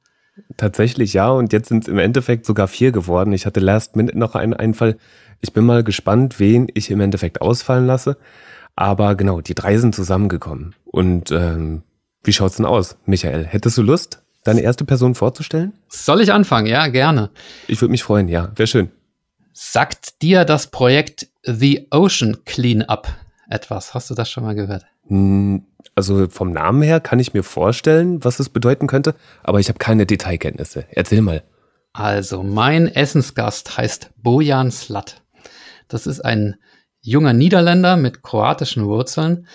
Tatsächlich 0.56 1.12
ja, 1.12 1.30
und 1.30 1.52
jetzt 1.52 1.68
sind 1.68 1.84
es 1.84 1.88
im 1.88 1.98
Endeffekt 1.98 2.46
sogar 2.46 2.66
vier 2.66 2.90
geworden. 2.90 3.32
Ich 3.32 3.44
hatte 3.44 3.60
last 3.60 3.96
minute 3.96 4.18
noch 4.18 4.34
einen 4.34 4.54
Einfall. 4.54 4.96
Ich 5.40 5.52
bin 5.52 5.64
mal 5.64 5.84
gespannt, 5.84 6.40
wen 6.40 6.68
ich 6.74 6.90
im 6.90 7.00
Endeffekt 7.00 7.40
ausfallen 7.40 7.86
lasse. 7.86 8.16
Aber 8.74 9.14
genau, 9.14 9.40
die 9.40 9.54
drei 9.54 9.76
sind 9.76 9.94
zusammengekommen. 9.94 10.74
Und 10.84 11.30
ähm, 11.30 11.82
wie 12.24 12.32
schaut's 12.32 12.56
denn 12.56 12.66
aus, 12.66 12.96
Michael? 13.04 13.44
Hättest 13.44 13.76
du 13.76 13.82
Lust, 13.82 14.22
deine 14.44 14.62
erste 14.62 14.84
Person 14.84 15.14
vorzustellen? 15.14 15.74
Soll 15.88 16.22
ich 16.22 16.32
anfangen? 16.32 16.66
Ja, 16.66 16.86
gerne. 16.88 17.30
Ich 17.68 17.80
würde 17.82 17.90
mich 17.90 18.02
freuen, 18.02 18.28
ja. 18.28 18.52
Wäre 18.56 18.66
schön. 18.66 18.90
Sagt 19.52 20.22
dir 20.22 20.44
das 20.44 20.68
Projekt 20.68 21.28
The 21.42 21.88
Ocean 21.90 22.44
Cleanup 22.44 23.08
etwas? 23.48 23.92
Hast 23.92 24.08
du 24.10 24.14
das 24.14 24.30
schon 24.30 24.44
mal 24.44 24.54
gehört? 24.54 24.84
Hm, 25.08 25.66
also 25.94 26.28
vom 26.28 26.52
Namen 26.52 26.82
her 26.82 27.00
kann 27.00 27.18
ich 27.18 27.34
mir 27.34 27.42
vorstellen, 27.42 28.24
was 28.24 28.40
es 28.40 28.48
bedeuten 28.48 28.86
könnte, 28.86 29.14
aber 29.42 29.60
ich 29.60 29.68
habe 29.68 29.78
keine 29.78 30.06
Detailkenntnisse. 30.06 30.86
Erzähl 30.90 31.20
mal. 31.20 31.42
Also, 31.92 32.42
mein 32.42 32.88
Essensgast 32.88 33.76
heißt 33.76 34.10
Bojan 34.16 34.70
Slat. 34.70 35.22
Das 35.88 36.06
ist 36.06 36.24
ein 36.24 36.56
junger 37.02 37.34
Niederländer 37.34 37.98
mit 37.98 38.22
kroatischen 38.22 38.86
Wurzeln. 38.86 39.46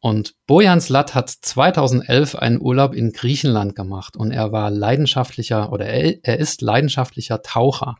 Und 0.00 0.34
Bojan 0.46 0.82
Slat 0.82 1.14
hat 1.14 1.30
2011 1.30 2.34
einen 2.34 2.60
Urlaub 2.60 2.94
in 2.94 3.12
Griechenland 3.12 3.74
gemacht 3.74 4.16
und 4.16 4.30
er 4.30 4.52
war 4.52 4.70
leidenschaftlicher 4.70 5.72
oder 5.72 5.86
er, 5.86 6.18
er 6.22 6.38
ist 6.38 6.60
leidenschaftlicher 6.60 7.40
Taucher. 7.40 7.96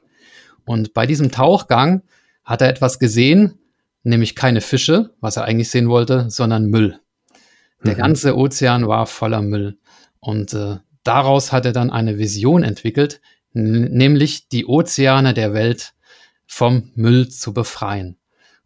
Und 0.66 0.92
bei 0.92 1.06
diesem 1.06 1.30
Tauchgang 1.30 2.02
hat 2.44 2.60
er 2.60 2.68
etwas 2.68 2.98
gesehen, 2.98 3.58
nämlich 4.02 4.36
keine 4.36 4.60
Fische, 4.60 5.10
was 5.20 5.36
er 5.36 5.44
eigentlich 5.44 5.70
sehen 5.70 5.88
wollte, 5.88 6.28
sondern 6.28 6.66
Müll. 6.66 7.00
Der 7.84 7.94
mhm. 7.94 7.98
ganze 7.98 8.36
Ozean 8.36 8.86
war 8.86 9.06
voller 9.06 9.42
Müll. 9.42 9.78
Und 10.20 10.52
äh, 10.52 10.76
daraus 11.02 11.52
hat 11.52 11.64
er 11.64 11.72
dann 11.72 11.90
eine 11.90 12.18
Vision 12.18 12.62
entwickelt, 12.62 13.20
nämlich 13.52 14.48
die 14.48 14.66
Ozeane 14.66 15.32
der 15.32 15.54
Welt 15.54 15.94
vom 16.46 16.90
Müll 16.94 17.28
zu 17.28 17.54
befreien. 17.54 18.18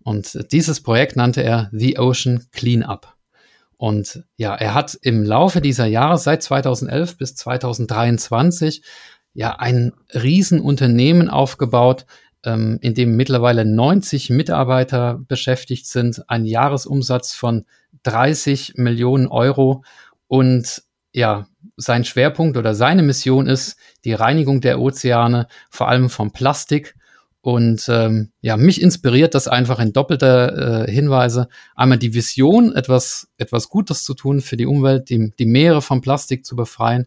Und 0.02 0.52
dieses 0.52 0.82
Projekt 0.82 1.16
nannte 1.16 1.42
er 1.42 1.68
The 1.72 1.98
Ocean 1.98 2.46
Cleanup. 2.52 3.14
Und 3.76 4.24
ja, 4.36 4.54
er 4.54 4.74
hat 4.74 4.98
im 5.02 5.22
Laufe 5.22 5.60
dieser 5.60 5.86
Jahre 5.86 6.18
seit 6.18 6.42
2011 6.42 7.16
bis 7.16 7.34
2023 7.36 8.82
ja 9.34 9.56
ein 9.56 9.92
Riesenunternehmen 10.14 11.28
aufgebaut, 11.28 12.06
ähm, 12.44 12.78
in 12.80 12.94
dem 12.94 13.16
mittlerweile 13.16 13.64
90 13.64 14.30
Mitarbeiter 14.30 15.20
beschäftigt 15.28 15.86
sind, 15.86 16.22
ein 16.28 16.44
Jahresumsatz 16.44 17.34
von 17.34 17.64
30 18.02 18.74
Millionen 18.76 19.26
Euro 19.26 19.84
und 20.26 20.82
ja, 21.12 21.46
sein 21.76 22.04
Schwerpunkt 22.04 22.56
oder 22.56 22.74
seine 22.74 23.02
Mission 23.02 23.46
ist 23.46 23.76
die 24.04 24.12
Reinigung 24.12 24.60
der 24.60 24.80
Ozeane, 24.80 25.48
vor 25.68 25.88
allem 25.88 26.08
vom 26.08 26.32
Plastik. 26.32 26.94
Und 27.42 27.88
ähm, 27.88 28.32
ja, 28.42 28.56
mich 28.56 28.82
inspiriert 28.82 29.34
das 29.34 29.48
einfach 29.48 29.80
in 29.80 29.92
doppelter 29.92 30.86
äh, 30.86 30.92
Hinweise. 30.92 31.48
Einmal 31.74 31.98
die 31.98 32.14
Vision, 32.14 32.74
etwas, 32.76 33.28
etwas 33.38 33.70
Gutes 33.70 34.04
zu 34.04 34.14
tun 34.14 34.40
für 34.40 34.58
die 34.58 34.66
Umwelt, 34.66 35.08
die, 35.08 35.32
die 35.38 35.46
Meere 35.46 35.80
vom 35.80 36.02
Plastik 36.02 36.44
zu 36.44 36.54
befreien 36.54 37.06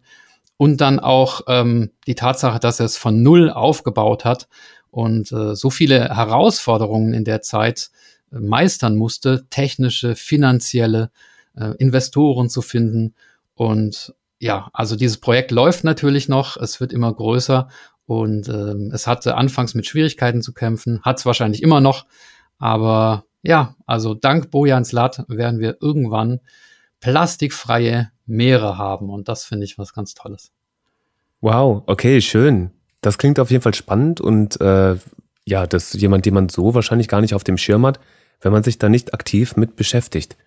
und 0.56 0.80
dann 0.80 1.00
auch 1.00 1.42
ähm, 1.48 1.90
die 2.06 2.14
Tatsache, 2.14 2.60
dass 2.60 2.80
er 2.80 2.86
es 2.86 2.96
von 2.96 3.22
null 3.22 3.50
aufgebaut 3.50 4.24
hat 4.24 4.48
und 4.90 5.32
äh, 5.32 5.56
so 5.56 5.70
viele 5.70 6.14
Herausforderungen 6.14 7.12
in 7.14 7.24
der 7.24 7.42
Zeit 7.42 7.90
äh, 8.32 8.38
meistern 8.38 8.96
musste, 8.96 9.46
technische, 9.50 10.14
finanzielle, 10.14 11.10
äh, 11.56 11.74
Investoren 11.78 12.48
zu 12.48 12.62
finden. 12.62 13.14
Und 13.54 14.14
ja, 14.38 14.68
also 14.72 14.96
dieses 14.96 15.18
Projekt 15.18 15.50
läuft 15.50 15.84
natürlich 15.84 16.28
noch, 16.28 16.56
es 16.56 16.80
wird 16.80 16.92
immer 16.92 17.12
größer 17.12 17.68
und 18.06 18.48
ähm, 18.48 18.90
es 18.92 19.06
hatte 19.06 19.36
anfangs 19.36 19.74
mit 19.74 19.86
Schwierigkeiten 19.86 20.42
zu 20.42 20.52
kämpfen, 20.52 21.00
hat 21.02 21.18
es 21.18 21.26
wahrscheinlich 21.26 21.62
immer 21.62 21.80
noch, 21.80 22.06
aber 22.58 23.24
ja, 23.42 23.74
also 23.86 24.14
dank 24.14 24.50
Bojans 24.50 24.92
Lat 24.92 25.24
werden 25.28 25.60
wir 25.60 25.78
irgendwann 25.80 26.40
plastikfreie 27.04 28.10
Meere 28.24 28.78
haben. 28.78 29.10
Und 29.10 29.28
das 29.28 29.44
finde 29.44 29.64
ich 29.64 29.76
was 29.76 29.92
ganz 29.92 30.14
Tolles. 30.14 30.52
Wow, 31.42 31.82
okay, 31.86 32.22
schön. 32.22 32.70
Das 33.02 33.18
klingt 33.18 33.38
auf 33.38 33.50
jeden 33.50 33.62
Fall 33.62 33.74
spannend 33.74 34.22
und 34.22 34.58
äh, 34.62 34.96
ja, 35.44 35.66
das 35.66 35.94
ist 35.94 36.00
jemand, 36.00 36.24
den 36.24 36.32
man 36.32 36.48
so 36.48 36.74
wahrscheinlich 36.74 37.08
gar 37.08 37.20
nicht 37.20 37.34
auf 37.34 37.44
dem 37.44 37.58
Schirm 37.58 37.84
hat, 37.84 38.00
wenn 38.40 38.52
man 38.52 38.62
sich 38.62 38.78
da 38.78 38.88
nicht 38.88 39.12
aktiv 39.12 39.56
mit 39.56 39.76
beschäftigt. 39.76 40.38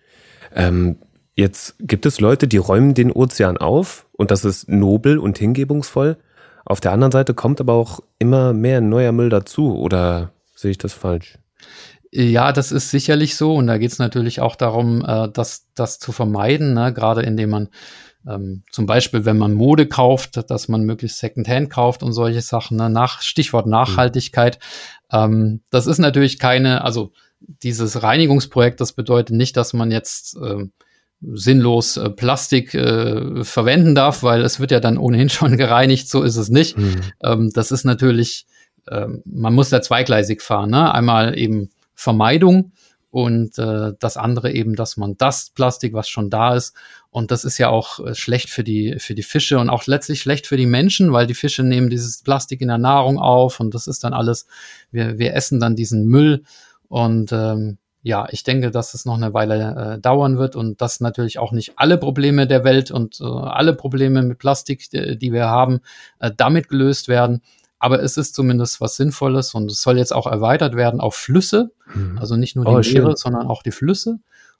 Ähm, 0.52 0.96
jetzt 1.36 1.76
gibt 1.78 2.04
es 2.04 2.18
Leute, 2.18 2.48
die 2.48 2.56
räumen 2.56 2.94
den 2.94 3.12
Ozean 3.12 3.58
auf 3.58 4.06
und 4.10 4.32
das 4.32 4.44
ist 4.44 4.68
nobel 4.68 5.18
und 5.18 5.38
hingebungsvoll. 5.38 6.16
Auf 6.64 6.80
der 6.80 6.90
anderen 6.90 7.12
Seite 7.12 7.34
kommt 7.34 7.60
aber 7.60 7.74
auch 7.74 8.00
immer 8.18 8.52
mehr 8.52 8.80
neuer 8.80 9.12
Müll 9.12 9.28
dazu 9.28 9.78
oder 9.78 10.32
sehe 10.56 10.72
ich 10.72 10.78
das 10.78 10.94
falsch? 10.94 11.38
Ja, 12.10 12.52
das 12.52 12.72
ist 12.72 12.90
sicherlich 12.90 13.36
so. 13.36 13.54
Und 13.54 13.66
da 13.66 13.78
geht 13.78 13.92
es 13.92 13.98
natürlich 13.98 14.40
auch 14.40 14.56
darum, 14.56 15.04
äh, 15.04 15.28
das, 15.30 15.66
das 15.74 15.98
zu 15.98 16.12
vermeiden, 16.12 16.74
ne? 16.74 16.92
gerade 16.92 17.22
indem 17.22 17.50
man 17.50 17.68
ähm, 18.26 18.62
zum 18.70 18.86
Beispiel, 18.86 19.24
wenn 19.24 19.38
man 19.38 19.52
Mode 19.54 19.86
kauft, 19.86 20.50
dass 20.50 20.68
man 20.68 20.82
möglichst 20.82 21.18
Secondhand 21.18 21.70
kauft 21.70 22.02
und 22.02 22.12
solche 22.12 22.40
Sachen. 22.40 22.76
Ne? 22.76 22.90
Nach, 22.90 23.22
Stichwort 23.22 23.66
mhm. 23.66 23.72
Nachhaltigkeit. 23.72 24.58
Mhm. 25.10 25.18
Ähm, 25.18 25.60
das 25.70 25.86
ist 25.86 25.98
natürlich 25.98 26.38
keine, 26.38 26.84
also 26.84 27.12
dieses 27.40 28.02
Reinigungsprojekt, 28.02 28.80
das 28.80 28.92
bedeutet 28.92 29.36
nicht, 29.36 29.56
dass 29.56 29.72
man 29.72 29.90
jetzt 29.90 30.36
äh, 30.36 30.64
sinnlos 31.20 31.96
äh, 31.96 32.10
Plastik 32.10 32.74
äh, 32.74 33.44
verwenden 33.44 33.94
darf, 33.94 34.22
weil 34.22 34.42
es 34.42 34.60
wird 34.60 34.70
ja 34.70 34.80
dann 34.80 34.98
ohnehin 34.98 35.28
schon 35.30 35.56
gereinigt, 35.56 36.08
so 36.08 36.22
ist 36.22 36.36
es 36.36 36.48
nicht. 36.48 36.76
Mhm. 36.76 37.00
Ähm, 37.22 37.50
das 37.54 37.70
ist 37.70 37.84
natürlich, 37.84 38.46
ähm, 38.90 39.22
man 39.24 39.54
muss 39.54 39.70
da 39.70 39.82
zweigleisig 39.82 40.42
fahren. 40.42 40.70
Ne? 40.70 40.92
Einmal 40.92 41.38
eben 41.38 41.70
Vermeidung 41.98 42.72
und 43.10 43.58
äh, 43.58 43.92
das 43.98 44.16
andere 44.16 44.52
eben, 44.52 44.76
dass 44.76 44.96
man 44.96 45.16
das 45.16 45.50
Plastik, 45.50 45.94
was 45.94 46.08
schon 46.08 46.30
da 46.30 46.54
ist, 46.54 46.76
und 47.10 47.32
das 47.32 47.44
ist 47.44 47.58
ja 47.58 47.70
auch 47.70 47.98
äh, 47.98 48.14
schlecht 48.14 48.50
für 48.50 48.62
die, 48.62 48.96
für 48.98 49.16
die 49.16 49.24
Fische 49.24 49.58
und 49.58 49.68
auch 49.68 49.86
letztlich 49.86 50.20
schlecht 50.20 50.46
für 50.46 50.56
die 50.56 50.66
Menschen, 50.66 51.12
weil 51.12 51.26
die 51.26 51.34
Fische 51.34 51.64
nehmen 51.64 51.90
dieses 51.90 52.22
Plastik 52.22 52.60
in 52.60 52.68
der 52.68 52.78
Nahrung 52.78 53.18
auf 53.18 53.58
und 53.58 53.74
das 53.74 53.88
ist 53.88 54.04
dann 54.04 54.12
alles, 54.12 54.46
wir, 54.92 55.18
wir 55.18 55.34
essen 55.34 55.58
dann 55.58 55.74
diesen 55.74 56.06
Müll 56.06 56.44
und 56.86 57.32
ähm, 57.32 57.78
ja, 58.02 58.28
ich 58.30 58.44
denke, 58.44 58.70
dass 58.70 58.94
es 58.94 59.04
noch 59.04 59.16
eine 59.16 59.34
Weile 59.34 59.96
äh, 59.96 60.00
dauern 60.00 60.38
wird 60.38 60.54
und 60.54 60.80
dass 60.80 61.00
natürlich 61.00 61.40
auch 61.40 61.50
nicht 61.50 61.72
alle 61.76 61.98
Probleme 61.98 62.46
der 62.46 62.62
Welt 62.62 62.92
und 62.92 63.20
äh, 63.20 63.24
alle 63.24 63.74
Probleme 63.74 64.22
mit 64.22 64.38
Plastik, 64.38 64.88
die, 64.90 65.18
die 65.18 65.32
wir 65.32 65.46
haben, 65.46 65.80
äh, 66.20 66.30
damit 66.34 66.68
gelöst 66.68 67.08
werden. 67.08 67.42
Aber 67.78 68.02
es 68.02 68.16
ist 68.16 68.34
zumindest 68.34 68.80
was 68.80 68.96
Sinnvolles 68.96 69.54
und 69.54 69.70
es 69.70 69.82
soll 69.82 69.98
jetzt 69.98 70.14
auch 70.14 70.26
erweitert 70.26 70.74
werden 70.74 71.00
auf 71.00 71.14
Flüsse. 71.14 71.70
Mhm. 71.94 72.18
Also 72.18 72.36
nicht 72.36 72.56
nur 72.56 72.64
die 72.64 72.72
oh, 72.72 72.92
Meere, 72.92 73.16
sondern 73.16 73.46
auch 73.46 73.62
die 73.62 73.70
Flüsse. 73.70 74.18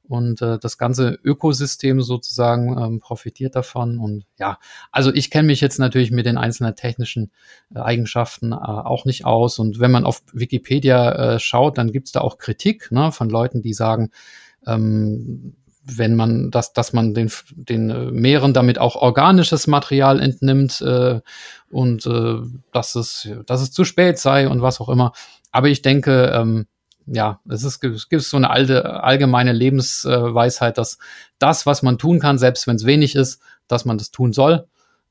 Und 0.08 0.40
äh, 0.40 0.58
das 0.58 0.78
ganze 0.78 1.18
Ökosystem 1.22 2.00
sozusagen 2.00 2.78
ähm, 2.78 3.00
profitiert 3.00 3.54
davon. 3.54 3.98
Und 3.98 4.24
ja, 4.38 4.58
also 4.90 5.12
ich 5.12 5.30
kenne 5.30 5.48
mich 5.48 5.60
jetzt 5.60 5.78
natürlich 5.78 6.10
mit 6.10 6.24
den 6.24 6.38
einzelnen 6.38 6.74
technischen 6.74 7.30
äh, 7.74 7.80
Eigenschaften 7.80 8.52
äh, 8.52 8.56
auch 8.56 9.04
nicht 9.04 9.26
aus. 9.26 9.58
Und 9.58 9.80
wenn 9.80 9.90
man 9.90 10.06
auf 10.06 10.22
Wikipedia 10.32 11.34
äh, 11.34 11.38
schaut, 11.38 11.76
dann 11.76 11.92
gibt's 11.92 12.12
da 12.12 12.22
auch 12.22 12.38
Kritik 12.38 12.90
ne, 12.90 13.12
von 13.12 13.28
Leuten, 13.28 13.60
die 13.60 13.74
sagen, 13.74 14.10
ähm, 14.66 15.56
wenn 15.90 16.16
man 16.16 16.50
das, 16.50 16.72
dass 16.72 16.92
man 16.92 17.14
den, 17.14 17.30
den 17.54 17.90
äh, 17.90 18.10
Meeren 18.10 18.52
damit 18.52 18.78
auch 18.78 18.96
organisches 18.96 19.66
Material 19.66 20.20
entnimmt 20.20 20.80
äh, 20.80 21.20
und 21.70 22.06
äh, 22.06 22.36
dass 22.72 22.94
es, 22.94 23.28
dass 23.46 23.62
es 23.62 23.72
zu 23.72 23.84
spät 23.84 24.18
sei 24.18 24.48
und 24.48 24.62
was 24.62 24.80
auch 24.80 24.88
immer. 24.88 25.12
Aber 25.50 25.68
ich 25.68 25.82
denke, 25.82 26.30
ähm, 26.34 26.66
ja, 27.06 27.40
es 27.48 27.64
ist 27.64 27.82
es 27.82 28.08
gibt 28.08 28.22
so 28.22 28.36
eine 28.36 28.50
alte 28.50 29.02
allgemeine 29.02 29.52
Lebensweisheit, 29.52 30.76
dass 30.76 30.98
das, 31.38 31.64
was 31.64 31.82
man 31.82 31.96
tun 31.96 32.20
kann, 32.20 32.38
selbst 32.38 32.66
wenn 32.66 32.76
es 32.76 32.84
wenig 32.84 33.14
ist, 33.14 33.40
dass 33.66 33.86
man 33.86 33.96
das 33.96 34.10
tun 34.10 34.32
soll. 34.32 34.66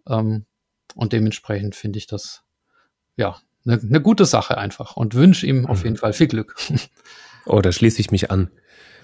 Ähm, 0.07 0.45
und 0.95 1.13
dementsprechend 1.13 1.75
finde 1.75 1.97
ich 1.97 2.05
das 2.05 2.43
ja 3.15 3.37
eine 3.65 3.79
ne 3.81 4.01
gute 4.01 4.25
Sache 4.25 4.57
einfach 4.57 4.95
und 4.95 5.15
wünsche 5.15 5.45
ihm 5.47 5.65
auf 5.65 5.79
mhm. 5.79 5.85
jeden 5.85 5.97
Fall 5.97 6.13
viel 6.13 6.27
Glück. 6.27 6.55
Oh, 7.49 7.61
da 7.61 7.71
schließe 7.71 8.01
ich 8.01 8.11
mich 8.11 8.29
an. 8.29 8.51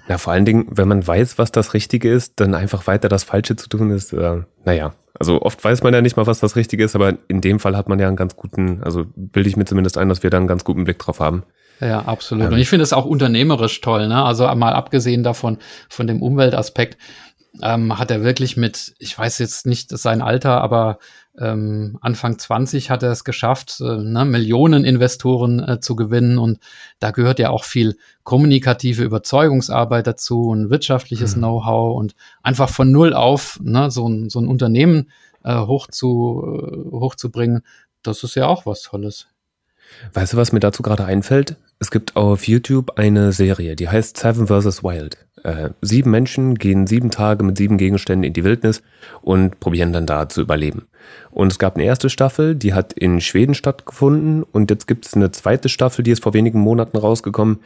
Na, 0.07 0.17
vor 0.17 0.33
allen 0.33 0.45
Dingen, 0.45 0.67
wenn 0.69 0.87
man 0.87 1.05
weiß, 1.05 1.37
was 1.37 1.51
das 1.51 1.73
Richtige 1.73 2.11
ist, 2.11 2.39
dann 2.39 2.55
einfach 2.55 2.87
weiter 2.87 3.07
das 3.07 3.23
Falsche 3.23 3.55
zu 3.55 3.69
tun 3.69 3.91
ist, 3.91 4.13
äh, 4.13 4.41
naja. 4.65 4.93
Also 5.17 5.41
oft 5.41 5.63
weiß 5.63 5.83
man 5.83 5.93
ja 5.93 6.01
nicht 6.01 6.17
mal, 6.17 6.27
was 6.27 6.39
das 6.39 6.55
Richtige 6.55 6.83
ist, 6.83 6.95
aber 6.95 7.13
in 7.27 7.39
dem 7.39 7.59
Fall 7.59 7.77
hat 7.77 7.87
man 7.87 7.99
ja 7.99 8.07
einen 8.07 8.17
ganz 8.17 8.35
guten, 8.35 8.83
also 8.83 9.05
bilde 9.15 9.47
ich 9.47 9.55
mir 9.55 9.65
zumindest 9.65 9.97
ein, 9.97 10.09
dass 10.09 10.23
wir 10.23 10.29
da 10.29 10.37
einen 10.37 10.47
ganz 10.47 10.63
guten 10.63 10.83
Blick 10.83 10.99
drauf 10.99 11.19
haben. 11.19 11.43
Ja, 11.79 11.99
absolut. 12.01 12.45
Ähm. 12.45 12.53
Und 12.53 12.59
ich 12.59 12.69
finde 12.69 12.83
es 12.83 12.93
auch 12.93 13.05
unternehmerisch 13.05 13.79
toll, 13.81 14.07
ne? 14.07 14.23
Also 14.23 14.43
mal 14.55 14.73
abgesehen 14.73 15.23
davon, 15.23 15.57
von 15.89 16.07
dem 16.07 16.21
Umweltaspekt, 16.21 16.97
ähm, 17.61 17.97
hat 17.97 18.09
er 18.09 18.23
wirklich 18.23 18.57
mit, 18.57 18.95
ich 18.97 19.17
weiß 19.17 19.37
jetzt 19.39 19.65
nicht 19.65 19.95
sein 19.95 20.21
Alter, 20.21 20.61
aber 20.61 20.97
ähm, 21.37 21.97
Anfang 22.01 22.37
20 22.37 22.89
hat 22.89 23.03
er 23.03 23.11
es 23.11 23.23
geschafft, 23.23 23.79
äh, 23.79 23.97
ne, 23.97 24.25
Millionen 24.25 24.85
Investoren 24.85 25.59
äh, 25.59 25.79
zu 25.79 25.95
gewinnen. 25.95 26.37
Und 26.37 26.59
da 26.99 27.11
gehört 27.11 27.39
ja 27.39 27.49
auch 27.49 27.63
viel 27.63 27.97
kommunikative 28.23 29.03
Überzeugungsarbeit 29.03 30.07
dazu 30.07 30.49
und 30.49 30.69
wirtschaftliches 30.69 31.35
mhm. 31.35 31.41
Know-how 31.41 31.97
und 31.97 32.15
einfach 32.41 32.69
von 32.69 32.91
null 32.91 33.13
auf 33.13 33.59
ne, 33.61 33.91
so, 33.91 34.07
ein, 34.07 34.29
so 34.29 34.39
ein 34.39 34.47
Unternehmen 34.47 35.11
äh, 35.43 35.55
hoch 35.55 35.87
zu, 35.87 36.43
äh, 36.43 36.91
hochzubringen. 36.91 37.61
Das 38.01 38.23
ist 38.23 38.35
ja 38.35 38.47
auch 38.47 38.65
was 38.65 38.81
Tolles. 38.81 39.27
Weißt 40.13 40.33
du, 40.33 40.37
was 40.37 40.51
mir 40.51 40.59
dazu 40.59 40.81
gerade 40.81 41.05
einfällt? 41.05 41.55
Es 41.79 41.91
gibt 41.91 42.15
auf 42.15 42.47
YouTube 42.47 42.97
eine 42.97 43.31
Serie, 43.31 43.75
die 43.75 43.89
heißt 43.89 44.17
Seven 44.17 44.47
vs. 44.47 44.83
Wild. 44.83 45.17
Äh, 45.43 45.69
sieben 45.81 46.11
Menschen 46.11 46.55
gehen 46.55 46.87
sieben 46.87 47.11
Tage 47.11 47.43
mit 47.43 47.57
sieben 47.57 47.77
Gegenständen 47.77 48.23
in 48.23 48.33
die 48.33 48.43
Wildnis 48.43 48.81
und 49.21 49.59
probieren 49.59 49.93
dann 49.93 50.05
da 50.05 50.29
zu 50.29 50.41
überleben. 50.41 50.87
Und 51.31 51.51
es 51.51 51.59
gab 51.59 51.75
eine 51.75 51.85
erste 51.85 52.09
Staffel, 52.09 52.55
die 52.55 52.73
hat 52.73 52.93
in 52.93 53.21
Schweden 53.21 53.53
stattgefunden 53.53 54.43
und 54.43 54.71
jetzt 54.71 54.87
gibt 54.87 55.05
es 55.05 55.13
eine 55.13 55.31
zweite 55.31 55.69
Staffel, 55.69 56.03
die 56.03 56.11
ist 56.11 56.23
vor 56.23 56.33
wenigen 56.33 56.59
Monaten 56.59 56.97
rausgekommen. 56.97 57.59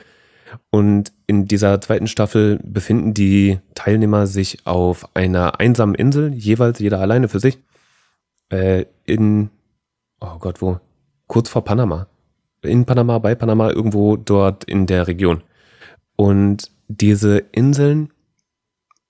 Und 0.71 1.11
in 1.27 1.45
dieser 1.45 1.79
zweiten 1.81 2.07
Staffel 2.07 2.59
befinden 2.63 3.13
die 3.13 3.59
Teilnehmer 3.75 4.27
sich 4.27 4.65
auf 4.65 5.15
einer 5.15 5.59
einsamen 5.59 5.93
Insel, 5.93 6.33
jeweils 6.33 6.79
jeder 6.79 6.99
alleine 6.99 7.27
für 7.27 7.39
sich, 7.39 7.59
äh, 8.49 8.85
in, 9.05 9.49
oh 10.21 10.37
Gott, 10.39 10.61
wo? 10.61 10.79
Kurz 11.27 11.49
vor 11.49 11.65
Panama 11.65 12.07
in 12.67 12.85
Panama, 12.85 13.19
bei 13.19 13.35
Panama, 13.35 13.69
irgendwo 13.69 14.15
dort 14.17 14.63
in 14.63 14.85
der 14.85 15.07
Region. 15.07 15.41
Und 16.15 16.71
diese 16.87 17.39
Inseln 17.51 18.11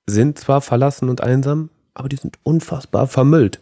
sind 0.05 0.39
zwar 0.39 0.61
verlassen 0.61 1.09
und 1.09 1.21
einsam, 1.21 1.69
aber 1.93 2.09
die 2.09 2.15
sind 2.15 2.37
unfassbar 2.43 3.07
vermüllt. 3.07 3.61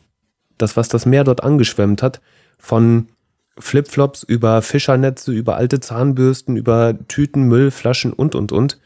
Das, 0.57 0.77
was 0.77 0.89
das 0.89 1.05
Meer 1.05 1.23
dort 1.23 1.43
angeschwemmt 1.43 2.01
hat, 2.01 2.21
von 2.57 3.09
Flipflops 3.57 4.23
über 4.23 4.61
Fischernetze, 4.61 5.31
über 5.31 5.55
alte 5.55 5.79
Zahnbürsten, 5.79 6.57
über 6.57 6.95
Tüten, 7.07 7.43
Müll, 7.43 7.71
Flaschen 7.71 8.13
und, 8.13 8.35
und, 8.35 8.51
und. 8.51 8.79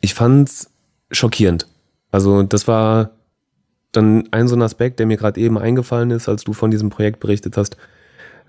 Ich 0.00 0.14
fand's 0.14 0.70
schockierend. 1.10 1.68
Also, 2.10 2.42
das 2.42 2.66
war 2.66 3.10
dann 3.92 4.28
ein 4.32 4.48
so 4.48 4.56
ein 4.56 4.62
Aspekt, 4.62 4.98
der 4.98 5.06
mir 5.06 5.16
gerade 5.16 5.40
eben 5.40 5.58
eingefallen 5.58 6.10
ist, 6.10 6.28
als 6.28 6.44
du 6.44 6.52
von 6.52 6.70
diesem 6.70 6.90
Projekt 6.90 7.20
berichtet 7.20 7.56
hast 7.56 7.76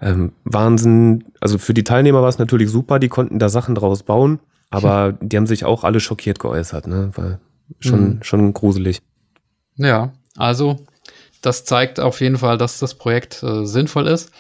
ähm, 0.02 0.32
Wahnsinn. 0.44 1.26
Also 1.40 1.58
für 1.58 1.74
die 1.74 1.84
Teilnehmer 1.84 2.22
war 2.22 2.30
es 2.30 2.40
natürlich 2.40 2.70
super, 2.70 3.00
die 3.00 3.10
konnten 3.10 3.40
da 3.40 3.50
Sachen 3.50 3.76
draus 3.76 4.04
bauen, 4.04 4.40
aber 4.76 5.18
die 5.22 5.38
haben 5.38 5.48
sich 5.48 5.66
auch 5.66 5.84
alle 5.84 6.00
schockiert 6.00 6.40
geäußert, 6.40 6.88
ne? 6.88 7.12
War 7.16 7.40
schon, 7.80 8.16
mhm. 8.16 8.24
schon 8.24 8.54
gruselig. 8.54 9.02
Ja, 9.78 10.14
also 10.38 10.78
das 11.42 11.66
zeigt 11.66 12.00
auf 12.00 12.22
jeden 12.22 12.38
Fall, 12.38 12.58
dass 12.58 12.80
das 12.80 12.96
Projekt 12.96 13.44
äh, 13.44 13.66
sinnvoll 13.66 14.08
ist. 14.08 14.32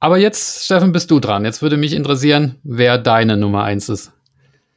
Aber 0.00 0.18
jetzt, 0.18 0.64
Steffen, 0.64 0.92
bist 0.92 1.10
du 1.10 1.20
dran. 1.20 1.44
Jetzt 1.44 1.62
würde 1.62 1.76
mich 1.76 1.92
interessieren, 1.92 2.56
wer 2.64 2.98
deine 2.98 3.36
Nummer 3.36 3.62
eins 3.62 3.88
ist. 3.88 4.12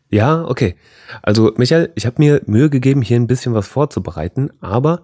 Ja, 0.10 0.46
okay. 0.46 0.76
Also, 1.24 1.52
Michael, 1.58 1.92
ich 1.96 2.06
habe 2.06 2.18
mir 2.20 2.42
Mühe 2.46 2.70
gegeben, 2.70 3.02
hier 3.02 3.18
ein 3.20 3.28
bisschen 3.28 3.54
was 3.54 3.68
vorzubereiten, 3.68 4.52
aber 4.62 5.02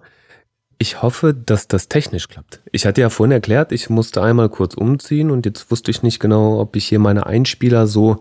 ich 0.78 1.02
hoffe, 1.02 1.34
dass 1.34 1.68
das 1.68 1.88
technisch 1.88 2.28
klappt. 2.28 2.60
Ich 2.72 2.86
hatte 2.86 3.00
ja 3.00 3.10
vorhin 3.10 3.32
erklärt, 3.32 3.72
ich 3.72 3.90
musste 3.90 4.22
einmal 4.22 4.48
kurz 4.48 4.74
umziehen 4.74 5.30
und 5.30 5.44
jetzt 5.44 5.70
wusste 5.70 5.90
ich 5.90 6.02
nicht 6.02 6.20
genau, 6.20 6.60
ob 6.60 6.76
ich 6.76 6.86
hier 6.86 6.98
meine 6.98 7.26
Einspieler 7.26 7.86
so 7.86 8.20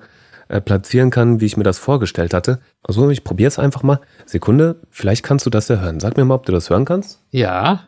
äh, 0.52 0.60
platzieren 0.60 1.12
kann, 1.12 1.40
wie 1.40 1.46
ich 1.46 1.56
mir 1.56 1.64
das 1.64 1.80
vorgestellt 1.80 2.34
hatte. 2.34 2.60
Also 2.84 3.10
ich 3.10 3.24
probiere 3.24 3.48
es 3.48 3.58
einfach 3.58 3.84
mal. 3.84 4.02
Sekunde, 4.26 4.82
vielleicht 4.90 5.24
kannst 5.24 5.46
du 5.46 5.50
das 5.50 5.70
ja 5.70 5.78
hören. 5.78 6.02
Sag 6.02 6.18
mir 6.18 6.26
mal, 6.26 6.36
ob 6.36 6.46
du 6.46 6.52
das 6.52 6.70
hören 6.70 6.84
kannst. 6.84 7.24
Ja. 7.30 7.88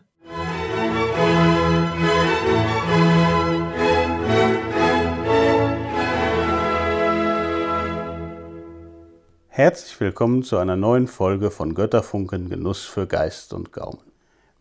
Herzlich 9.50 10.00
willkommen 10.00 10.44
zu 10.44 10.58
einer 10.58 10.78
neuen 10.78 11.08
Folge 11.08 11.52
von 11.52 11.76
Götterfunken 11.76 12.48
Genuss 12.48 12.86
für 12.86 13.08
Geist 13.08 13.52
und 13.52 13.74
Gaumen. 13.74 14.00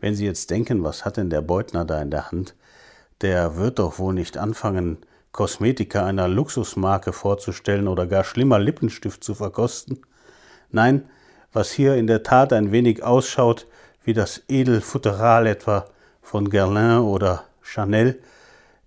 Wenn 0.01 0.17
Sie 0.17 0.27
jetzt 0.27 0.51
denken, 0.51 0.83
was 0.83 1.05
hat 1.05 1.19
denn 1.19 1.31
der 1.31 1.41
Beutner 1.41 1.85
da 1.85 2.03
in 2.03 2.11
der 2.11 2.33
Hand? 2.33 2.57
Der 3.21 3.57
wird 3.57 3.79
doch 3.79 4.01
wohl 4.01 4.13
nicht 4.13 4.39
anfangen, 4.39 4.99
Kosmetika 5.33 6.05
einer 6.05 6.29
Luxusmarke 6.29 7.13
vorzustellen 7.13 7.89
oder 7.89 8.07
gar 8.07 8.23
schlimmer 8.23 8.59
Lippenstift 8.59 9.25
zu 9.25 9.35
verkosten. 9.35 10.01
Nein, 10.71 11.09
was 11.53 11.71
hier 11.71 11.97
in 11.97 12.07
der 12.07 12.23
Tat 12.23 12.53
ein 12.53 12.71
wenig 12.71 13.03
ausschaut 13.03 13.67
wie 14.05 14.13
das 14.13 14.43
Edelfutteral 14.49 15.47
etwa 15.47 15.87
von 16.21 16.51
Guerlain 16.51 17.01
oder 17.01 17.45
Chanel, 17.63 18.19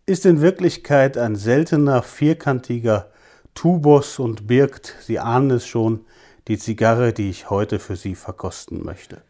ist 0.05 0.25
in 0.25 0.41
Wirklichkeit 0.41 1.17
ein 1.17 1.35
seltener 1.35 2.03
vierkantiger 2.03 3.09
Tubus 3.55 4.19
und 4.19 4.47
birgt, 4.47 4.95
Sie 5.01 5.19
ahnen 5.19 5.51
es 5.51 5.65
schon, 5.65 6.05
die 6.47 6.57
Zigarre, 6.59 7.13
die 7.13 7.29
ich 7.29 7.49
heute 7.49 7.79
für 7.79 7.95
Sie 7.95 8.13
verkosten 8.13 8.83
möchte. 8.83 9.21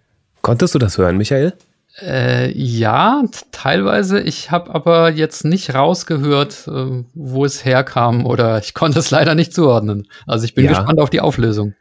Konntest 0.41 0.75
du 0.75 0.79
das 0.79 0.97
hören, 0.97 1.17
Michael? 1.17 1.53
Äh, 2.01 2.51
ja, 2.57 3.23
teilweise. 3.51 4.19
Ich 4.19 4.51
habe 4.51 4.73
aber 4.73 5.11
jetzt 5.11 5.45
nicht 5.45 5.73
rausgehört, 5.73 6.67
äh, 6.67 7.03
wo 7.13 7.45
es 7.45 7.63
herkam 7.63 8.25
oder 8.25 8.59
ich 8.59 8.73
konnte 8.73 8.99
es 8.99 9.11
leider 9.11 9.35
nicht 9.35 9.53
zuordnen. 9.53 10.07
Also 10.27 10.45
ich 10.45 10.55
bin 10.55 10.65
ja. 10.65 10.71
gespannt 10.71 10.99
auf 10.99 11.09
die 11.09 11.21
Auflösung. 11.21 11.73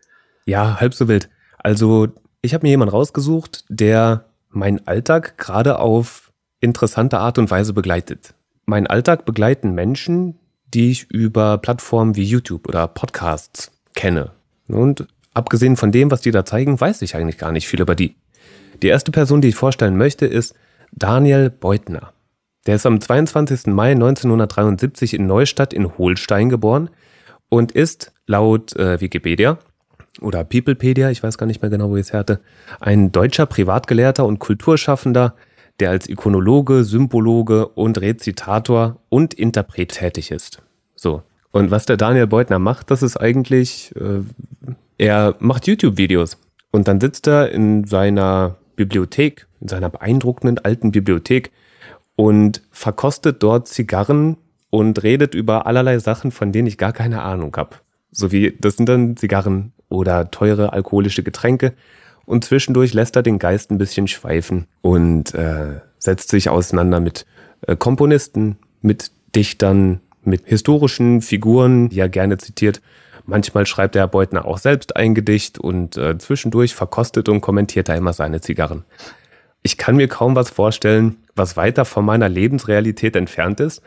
Ja, 0.47 0.79
halb 0.79 0.95
so 0.95 1.09
wild. 1.09 1.29
Also 1.59 2.09
ich 2.43 2.55
habe 2.55 2.67
mir 2.67 2.71
jemanden 2.71 2.95
rausgesucht, 2.95 3.65
der 3.69 4.27
meinen 4.51 4.87
Alltag 4.87 5.37
gerade 5.37 5.79
auf 5.79 6.33
interessante 6.61 7.19
Art 7.19 7.39
und 7.39 7.51
Weise 7.51 7.73
begleitet. 7.73 8.35
Mein 8.67 8.87
Alltag 8.87 9.25
begleiten 9.25 9.73
Menschen, 9.73 10.39
die 10.73 10.91
ich 10.91 11.11
über 11.11 11.59
Plattformen 11.59 12.17
wie 12.17 12.25
YouTube 12.25 12.69
oder 12.69 12.87
Podcasts 12.87 13.73
kenne. 13.95 14.33
Und 14.69 15.07
abgesehen 15.35 15.77
von 15.77 15.93
dem, 15.93 16.11
was 16.11 16.21
die 16.21 16.31
da 16.31 16.45
zeigen, 16.45 16.81
weiß 16.81 17.03
ich 17.03 17.17
eigentlich 17.17 17.39
gar 17.39 17.53
nicht 17.53 17.69
viel 17.69 17.81
über 17.81 17.95
die. 17.95 18.17
Die 18.85 18.91
erste 18.91 19.13
Person, 19.13 19.41
die 19.41 19.49
ich 19.49 19.55
vorstellen 19.55 19.97
möchte, 19.97 20.27
ist 20.27 20.55
Daniel 20.93 21.49
Beutner. 21.49 22.13
Der 22.67 22.75
ist 22.75 22.85
am 22.85 23.01
22. 23.01 23.69
Mai 23.69 23.93
1973 23.93 25.15
in 25.15 25.27
Neustadt 25.27 25.73
in 25.73 25.97
Holstein 25.97 26.51
geboren 26.51 26.91
und 27.49 27.73
ist 27.73 28.13
laut 28.27 28.77
äh, 28.77 29.01
Wikipedia 29.01 29.57
oder 30.21 30.45
Peoplepedia, 30.45 31.09
ich 31.09 31.23
weiß 31.23 31.39
gar 31.39 31.47
nicht 31.47 31.63
mehr 31.63 31.71
genau, 31.71 31.89
wo 31.89 31.97
ich 31.97 32.09
es 32.09 32.13
hatte, 32.13 32.41
ein 32.79 33.11
deutscher 33.11 33.47
Privatgelehrter 33.47 34.27
und 34.27 34.39
Kulturschaffender, 34.39 35.35
der 35.81 35.89
als 35.89 36.07
Ikonologe, 36.07 36.85
Symbologe 36.85 37.69
und 37.69 37.99
Rezitator 38.03 39.01
und 39.09 39.33
Interpret 39.33 39.93
tätig 39.93 40.31
ist. 40.31 40.61
So. 40.95 41.23
Und 41.53 41.71
was 41.71 41.87
der 41.87 41.97
Daniel 41.97 42.27
Beutner 42.27 42.59
macht, 42.59 42.91
das 42.91 43.03
ist 43.03 43.17
eigentlich, 43.17 43.97
äh, 43.97 44.21
er 44.99 45.37
macht 45.39 45.67
YouTube-Videos. 45.67 46.37
Und 46.71 46.87
dann 46.87 47.01
sitzt 47.01 47.27
er 47.29 47.51
in 47.51 47.85
seiner 47.85 48.57
Bibliothek, 48.77 49.47
in 49.61 49.69
seiner 49.69 49.91
beeindruckenden 49.91 50.59
alten 50.59 50.93
Bibliothek 50.93 51.51
und 52.17 52.63
verkostet 52.71 53.43
dort 53.43 53.69
Zigarren 53.69 54.37
und 54.71 55.03
redet 55.03 55.35
über 55.35 55.67
allerlei 55.67 55.99
Sachen, 55.99 56.31
von 56.31 56.53
denen 56.53 56.69
ich 56.69 56.79
gar 56.79 56.93
keine 56.93 57.23
Ahnung 57.23 57.55
habe. 57.57 57.77
So 58.11 58.33
wie, 58.33 58.57
das 58.59 58.77
sind 58.77 58.89
dann 58.89 59.17
Zigarren 59.17 59.73
oder 59.89 60.31
teure 60.31 60.73
alkoholische 60.73 61.23
Getränke. 61.23 61.75
Und 62.27 62.45
zwischendurch 62.45 62.95
lässt 62.95 63.17
er 63.17 63.23
den 63.23 63.39
Geist 63.39 63.71
ein 63.71 63.79
bisschen 63.79 64.09
schweifen 64.09 64.67
und 64.81 65.35
äh, 65.35 65.81
setzt 65.99 66.31
sich 66.31 66.49
auseinander 66.49 67.01
mit 67.01 67.27
äh, 67.67 67.77
Komponisten, 67.77 68.57
mit 68.81 69.11
Dichtern, 69.35 70.01
mit 70.23 70.43
historischen 70.47 71.21
Figuren, 71.21 71.89
die 71.91 72.01
er 72.01 72.09
gerne 72.09 72.39
zitiert. 72.39 72.81
Manchmal 73.27 73.67
schreibt 73.67 73.95
der 73.95 74.03
Herr 74.03 74.09
Beutner 74.09 74.45
auch 74.45 74.59
selbst 74.59 74.97
ein 74.97 75.15
Gedicht 75.15 75.59
und 75.59 75.97
äh, 75.97 76.19
zwischendurch 76.19 76.75
verkostet 76.75 77.29
und 77.29 77.41
kommentiert 77.41 77.89
er 77.89 77.97
immer 77.97 78.13
seine 78.13 78.41
Zigarren. 78.41 78.85
Ich 79.63 79.79
kann 79.79 79.97
mir 79.97 80.09
kaum 80.09 80.37
was 80.37 80.51
vorstellen, 80.51 81.17
was 81.35 81.57
weiter 81.57 81.85
von 81.85 82.05
meiner 82.05 82.29
Lebensrealität 82.29 83.17
entfernt 83.17 83.61
ist, 83.61 83.83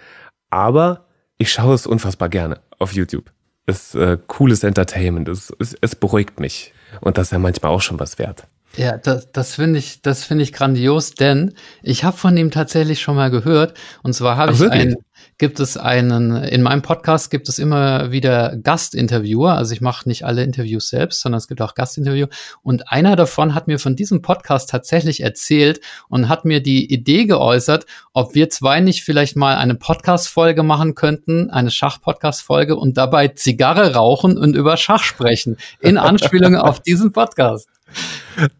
aber 0.50 1.06
ich 1.38 1.52
schaue 1.52 1.76
es 1.76 1.86
unfassbar 1.86 2.30
gerne 2.30 2.60
auf 2.80 2.94
YouTube. 2.94 3.32
Es 3.68 3.94
ist 3.94 3.96
äh, 3.96 4.18
cooles 4.26 4.64
Entertainment, 4.64 5.28
es, 5.28 5.54
es, 5.60 5.76
es 5.80 5.96
beruhigt 5.96 6.40
mich. 6.40 6.74
Und 7.02 7.18
das 7.18 7.28
ist 7.28 7.32
ja 7.32 7.40
manchmal 7.40 7.72
auch 7.72 7.82
schon 7.82 8.00
was 8.00 8.18
wert. 8.18 8.48
Ja, 8.78 8.98
das, 8.98 9.32
das 9.32 9.56
finde 9.56 9.80
ich, 9.80 10.04
das 10.04 10.24
finde 10.24 10.44
ich 10.44 10.54
grandios, 10.54 11.16
denn 11.16 11.56
ich 11.82 12.04
habe 12.04 12.16
von 12.16 12.38
ihm 12.38 12.52
tatsächlich 12.52 13.02
schon 13.02 13.16
mal 13.16 13.32
gehört. 13.32 13.74
Und 14.04 14.14
zwar 14.14 14.38
habe 14.38 14.54
ich 14.54 14.60
wirklich? 14.60 14.82
ein, 14.82 14.96
gibt 15.40 15.60
es 15.60 15.78
einen, 15.78 16.44
in 16.44 16.62
meinem 16.62 16.84
Podcast 16.84 17.32
gibt 17.32 17.50
es 17.50 17.58
immer 17.58 18.12
wieder 18.12 18.56
Gastinterviewer. 18.56 19.56
Also 19.56 19.74
ich 19.74 19.82
mache 19.82 20.08
nicht 20.08 20.26
alle 20.26 20.44
Interviews 20.44 20.90
selbst, 20.90 21.22
sondern 21.22 21.38
es 21.38 21.48
gibt 21.48 21.60
auch 21.62 21.74
Gastinterview. 21.74 22.28
Und 22.62 22.92
einer 22.92 23.16
davon 23.16 23.56
hat 23.56 23.68
mir 23.68 23.80
von 23.80 23.96
diesem 23.96 24.22
Podcast 24.22 24.70
tatsächlich 24.70 25.22
erzählt 25.22 25.82
und 26.08 26.30
hat 26.30 26.46
mir 26.46 26.62
die 26.62 26.94
Idee 26.94 27.26
geäußert, 27.26 27.88
ob 28.14 28.36
wir 28.36 28.52
zwei 28.52 28.80
nicht 28.80 29.04
vielleicht 29.04 29.36
mal 29.36 29.58
eine 29.58 29.74
Podcast-Folge 29.74 30.62
machen 30.62 30.94
könnten, 30.94 31.50
eine 31.50 31.72
Schach-Podcast-Folge 31.72 32.76
und 32.76 32.96
dabei 32.96 33.30
Zigarre 33.30 33.96
rauchen 33.96 34.38
und 34.38 34.56
über 34.56 34.78
Schach 34.78 35.04
sprechen. 35.04 35.58
In 35.80 35.98
Anspielung 35.98 36.56
auf 36.58 36.80
diesen 36.80 37.12
Podcast. 37.12 37.68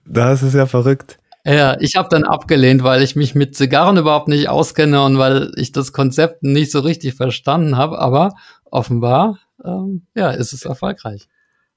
Das 0.06 0.44
ist 0.44 0.54
ja 0.54 0.66
verrückt. 0.66 1.20
Ja, 1.46 1.80
ich 1.80 1.96
habe 1.96 2.10
dann 2.10 2.26
abgelehnt, 2.26 2.84
weil 2.84 3.02
ich 3.02 3.16
mich 3.16 3.34
mit 3.34 3.56
Zigarren 3.56 3.98
überhaupt 3.98 4.28
nicht 4.28 4.50
auskenne 4.50 5.02
und 5.04 5.18
weil 5.18 5.52
ich 5.56 5.72
das 5.72 5.94
Konzept 5.94 6.44
nicht 6.44 6.72
so 6.72 6.80
richtig 6.82 7.14
verstanden 7.14 7.78
habe. 7.78 8.00
Aber 8.00 8.36
offenbar, 8.66 9.40
ähm, 9.64 10.08
ja, 10.14 10.32
ist 10.32 10.52
es 10.52 10.66
erfolgreich. 10.66 11.28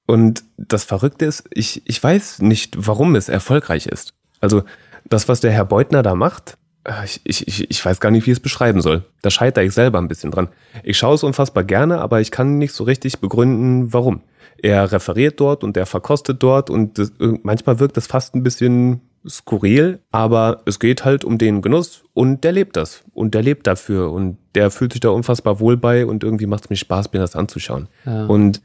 Und 0.07 0.43
das 0.57 0.83
Verrückte 0.83 1.25
ist, 1.25 1.45
ich, 1.51 1.83
ich 1.87 2.03
weiß 2.03 2.43
nicht, 2.43 2.75
warum 2.85 3.15
es 3.15 3.29
erfolgreich 3.29 3.87
ist. 3.87 4.13
Also 4.41 4.65
das, 5.09 5.29
was 5.29 5.41
der 5.41 5.53
Herr 5.53 5.67
Beutner 5.67 6.03
da 6.03 6.17
macht, 6.17 6.57
äh, 6.83 7.05
ich, 7.05 7.47
ich, 7.47 7.71
ich 7.71 7.85
weiß 7.85 8.01
gar 8.01 8.11
nicht, 8.11 8.27
wie 8.27 8.33
ich 8.33 8.39
es 8.39 8.43
beschreiben 8.43 8.81
soll. 8.81 9.05
Da 9.23 9.31
scheitere 9.31 9.65
ich 9.65 9.73
selber 9.73 9.99
ein 9.99 10.09
bisschen 10.09 10.33
dran. 10.33 10.49
Ich 10.83 10.99
schaue 10.99 11.15
es 11.15 11.23
unfassbar 11.23 11.63
gerne, 11.63 12.01
aber 12.01 12.21
ich 12.21 12.33
kann 12.33 12.59
nicht 12.59 12.73
so 12.73 12.83
richtig 12.83 13.21
begründen, 13.21 13.93
warum. 13.93 14.23
Er 14.59 14.93
referiert 14.93 15.41
dort 15.41 15.65
und 15.65 15.77
er 15.77 15.87
verkostet 15.87 16.43
dort 16.43 16.71
und 16.71 16.99
das, 16.99 17.13
manchmal 17.43 17.81
wirkt 17.81 17.97
das 17.97 18.07
fast 18.07 18.35
ein 18.35 18.43
bisschen 18.43 19.01
skurril, 19.29 20.01
aber 20.11 20.63
es 20.65 20.79
geht 20.79 21.05
halt 21.05 21.25
um 21.25 21.39
den 21.39 21.63
Genuss 21.63 22.05
und 22.15 22.43
der 22.45 22.53
lebt 22.53 22.77
das 22.77 23.05
und 23.13 23.35
der 23.35 23.43
lebt 23.43 23.67
dafür 23.67 24.11
und 24.11 24.39
der 24.55 24.71
fühlt 24.71 24.93
sich 24.93 25.01
da 25.01 25.11
unfassbar 25.11 25.61
wohl 25.61 25.77
bei 25.77 26.07
und 26.07 26.25
irgendwie 26.25 26.47
macht 26.47 26.65
es 26.65 26.71
mir 26.71 26.77
Spaß, 26.77 27.13
mir 27.13 27.21
das 27.21 27.37
anzuschauen. 27.37 27.89
Ja. 28.07 28.27
Und 28.27 28.63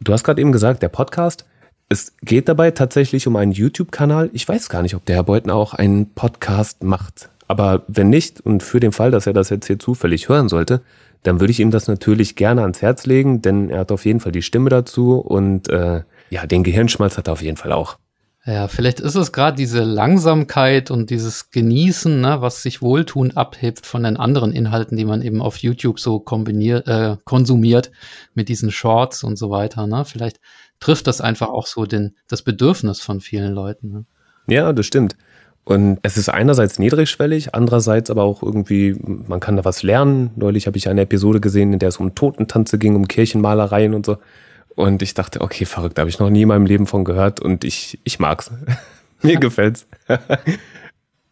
du 0.00 0.12
hast 0.12 0.24
gerade 0.24 0.40
eben 0.40 0.52
gesagt, 0.52 0.82
der 0.82 0.88
Podcast, 0.88 1.44
es 1.88 2.16
geht 2.22 2.48
dabei 2.48 2.72
tatsächlich 2.72 3.26
um 3.26 3.36
einen 3.36 3.52
YouTube-Kanal. 3.52 4.30
Ich 4.32 4.48
weiß 4.48 4.68
gar 4.68 4.82
nicht, 4.82 4.94
ob 4.94 5.04
der 5.04 5.16
Herr 5.16 5.24
Beutner 5.24 5.54
auch 5.54 5.74
einen 5.74 6.12
Podcast 6.14 6.82
macht. 6.82 7.30
Aber 7.48 7.84
wenn 7.86 8.10
nicht, 8.10 8.40
und 8.40 8.64
für 8.64 8.80
den 8.80 8.90
Fall, 8.90 9.12
dass 9.12 9.26
er 9.26 9.32
das 9.32 9.50
jetzt 9.50 9.66
hier 9.66 9.78
zufällig 9.78 10.28
hören 10.28 10.48
sollte, 10.48 10.82
dann 11.26 11.40
würde 11.40 11.50
ich 11.50 11.60
ihm 11.60 11.70
das 11.70 11.88
natürlich 11.88 12.36
gerne 12.36 12.62
ans 12.62 12.82
Herz 12.82 13.06
legen, 13.06 13.42
denn 13.42 13.70
er 13.70 13.80
hat 13.80 13.92
auf 13.92 14.04
jeden 14.04 14.20
Fall 14.20 14.32
die 14.32 14.42
Stimme 14.42 14.70
dazu 14.70 15.18
und 15.18 15.68
äh, 15.68 16.02
ja, 16.30 16.46
den 16.46 16.62
Gehirnschmalz 16.62 17.18
hat 17.18 17.28
er 17.28 17.32
auf 17.32 17.42
jeden 17.42 17.56
Fall 17.56 17.72
auch. 17.72 17.98
Ja, 18.44 18.68
vielleicht 18.68 19.00
ist 19.00 19.16
es 19.16 19.32
gerade 19.32 19.56
diese 19.56 19.82
Langsamkeit 19.82 20.92
und 20.92 21.10
dieses 21.10 21.50
Genießen, 21.50 22.20
ne, 22.20 22.40
was 22.40 22.62
sich 22.62 22.80
wohltuend 22.80 23.36
abhebt 23.36 23.86
von 23.86 24.04
den 24.04 24.16
anderen 24.16 24.52
Inhalten, 24.52 24.96
die 24.96 25.04
man 25.04 25.20
eben 25.20 25.42
auf 25.42 25.56
YouTube 25.56 25.98
so 25.98 26.20
kombiniert, 26.20 26.86
äh, 26.86 27.16
konsumiert 27.24 27.90
mit 28.34 28.48
diesen 28.48 28.70
Shorts 28.70 29.24
und 29.24 29.36
so 29.36 29.50
weiter. 29.50 29.88
Ne? 29.88 30.04
Vielleicht 30.04 30.38
trifft 30.78 31.08
das 31.08 31.20
einfach 31.20 31.48
auch 31.48 31.66
so 31.66 31.86
den, 31.86 32.14
das 32.28 32.42
Bedürfnis 32.42 33.00
von 33.00 33.20
vielen 33.20 33.52
Leuten. 33.52 33.90
Ne? 33.90 34.04
Ja, 34.46 34.72
das 34.72 34.86
stimmt. 34.86 35.16
Und 35.68 35.98
es 36.02 36.16
ist 36.16 36.28
einerseits 36.28 36.78
niedrigschwellig, 36.78 37.56
andererseits 37.56 38.08
aber 38.08 38.22
auch 38.22 38.40
irgendwie, 38.40 38.94
man 39.02 39.40
kann 39.40 39.56
da 39.56 39.64
was 39.64 39.82
lernen. 39.82 40.30
Neulich 40.36 40.68
habe 40.68 40.78
ich 40.78 40.88
eine 40.88 41.00
Episode 41.00 41.40
gesehen, 41.40 41.72
in 41.72 41.80
der 41.80 41.88
es 41.88 41.96
um 41.96 42.14
Totentanze 42.14 42.78
ging, 42.78 42.94
um 42.94 43.08
Kirchenmalereien 43.08 43.92
und 43.92 44.06
so. 44.06 44.18
Und 44.76 45.02
ich 45.02 45.14
dachte, 45.14 45.40
okay, 45.40 45.64
verrückt, 45.64 45.98
da 45.98 46.02
habe 46.02 46.08
ich 46.08 46.20
noch 46.20 46.30
nie 46.30 46.42
in 46.42 46.48
meinem 46.48 46.66
Leben 46.66 46.86
von 46.86 47.04
gehört 47.04 47.40
und 47.40 47.64
ich, 47.64 47.98
ich 48.04 48.20
mag's. 48.20 48.52
Mir 49.22 49.38
gefällt's. 49.38 49.86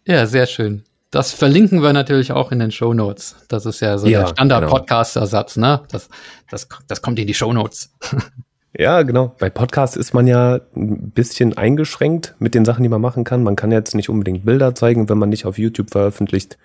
Ja, 0.07 0.27
sehr 0.27 0.45
schön. 0.45 0.85
Das 1.11 1.33
verlinken 1.33 1.83
wir 1.83 1.95
natürlich 1.95 2.31
auch 2.31 2.53
in 2.53 2.59
den 2.59 2.71
Show 2.71 2.93
Notes. 2.93 3.37
Das 3.49 3.65
ist 3.65 3.81
ja 3.81 3.97
so 3.97 4.07
Ja, 4.07 4.21
der 4.21 4.27
Standard-Podcaster-Satz, 4.27 5.57
ne? 5.57 5.81
Das, 5.91 6.11
das, 6.51 6.69
das 6.89 7.01
kommt 7.01 7.19
in 7.19 7.27
die 7.27 7.33
Show 7.33 7.55
Notes. 7.55 7.91
Ja, 8.77 9.03
genau. 9.03 9.35
Bei 9.39 9.51
Podcasts 9.51 9.97
ist 9.97 10.15
man 10.15 10.27
ja 10.27 10.61
ein 10.75 11.11
bisschen 11.11 11.57
eingeschränkt 11.57 12.35
mit 12.41 12.55
den 12.55 12.65
Sachen, 12.65 12.83
die 12.83 12.89
man 12.89 13.01
machen 13.01 13.23
kann. 13.23 13.45
Man 13.45 13.57
kann 13.57 13.71
jetzt 13.71 13.95
nicht 13.95 14.09
unbedingt 14.09 14.45
Bilder 14.45 14.75
zeigen, 14.75 15.09
wenn 15.09 15.19
man 15.19 15.29
nicht 15.29 15.47
auf 15.47 15.59
YouTube 15.59 15.91
veröffentlicht. 15.91 16.59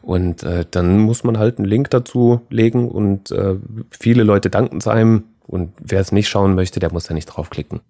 Und 0.00 0.42
äh, 0.42 0.64
dann 0.70 0.98
muss 0.98 1.24
man 1.24 1.38
halt 1.38 1.58
einen 1.58 1.68
Link 1.68 1.90
dazu 1.90 2.40
legen 2.48 2.88
und 2.88 3.30
äh, 3.30 3.56
viele 3.90 4.22
Leute 4.22 4.48
danken 4.48 4.78
es 4.78 4.88
einem. 4.88 5.24
Und 5.46 5.74
wer 5.78 6.00
es 6.00 6.12
nicht 6.12 6.30
schauen 6.30 6.54
möchte, 6.54 6.80
der 6.80 6.92
muss 6.92 7.04
da 7.04 7.12
nicht 7.14 7.26
draufklicken. 7.26 7.80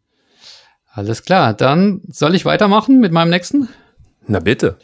Alles 0.91 1.23
klar, 1.23 1.55
dann 1.55 2.03
soll 2.09 2.35
ich 2.35 2.45
weitermachen 2.45 3.01
mit 3.01 3.13
meinem 3.13 3.31
nächsten? 3.31 3.69
Na 4.27 4.41
bitte. 4.41 4.77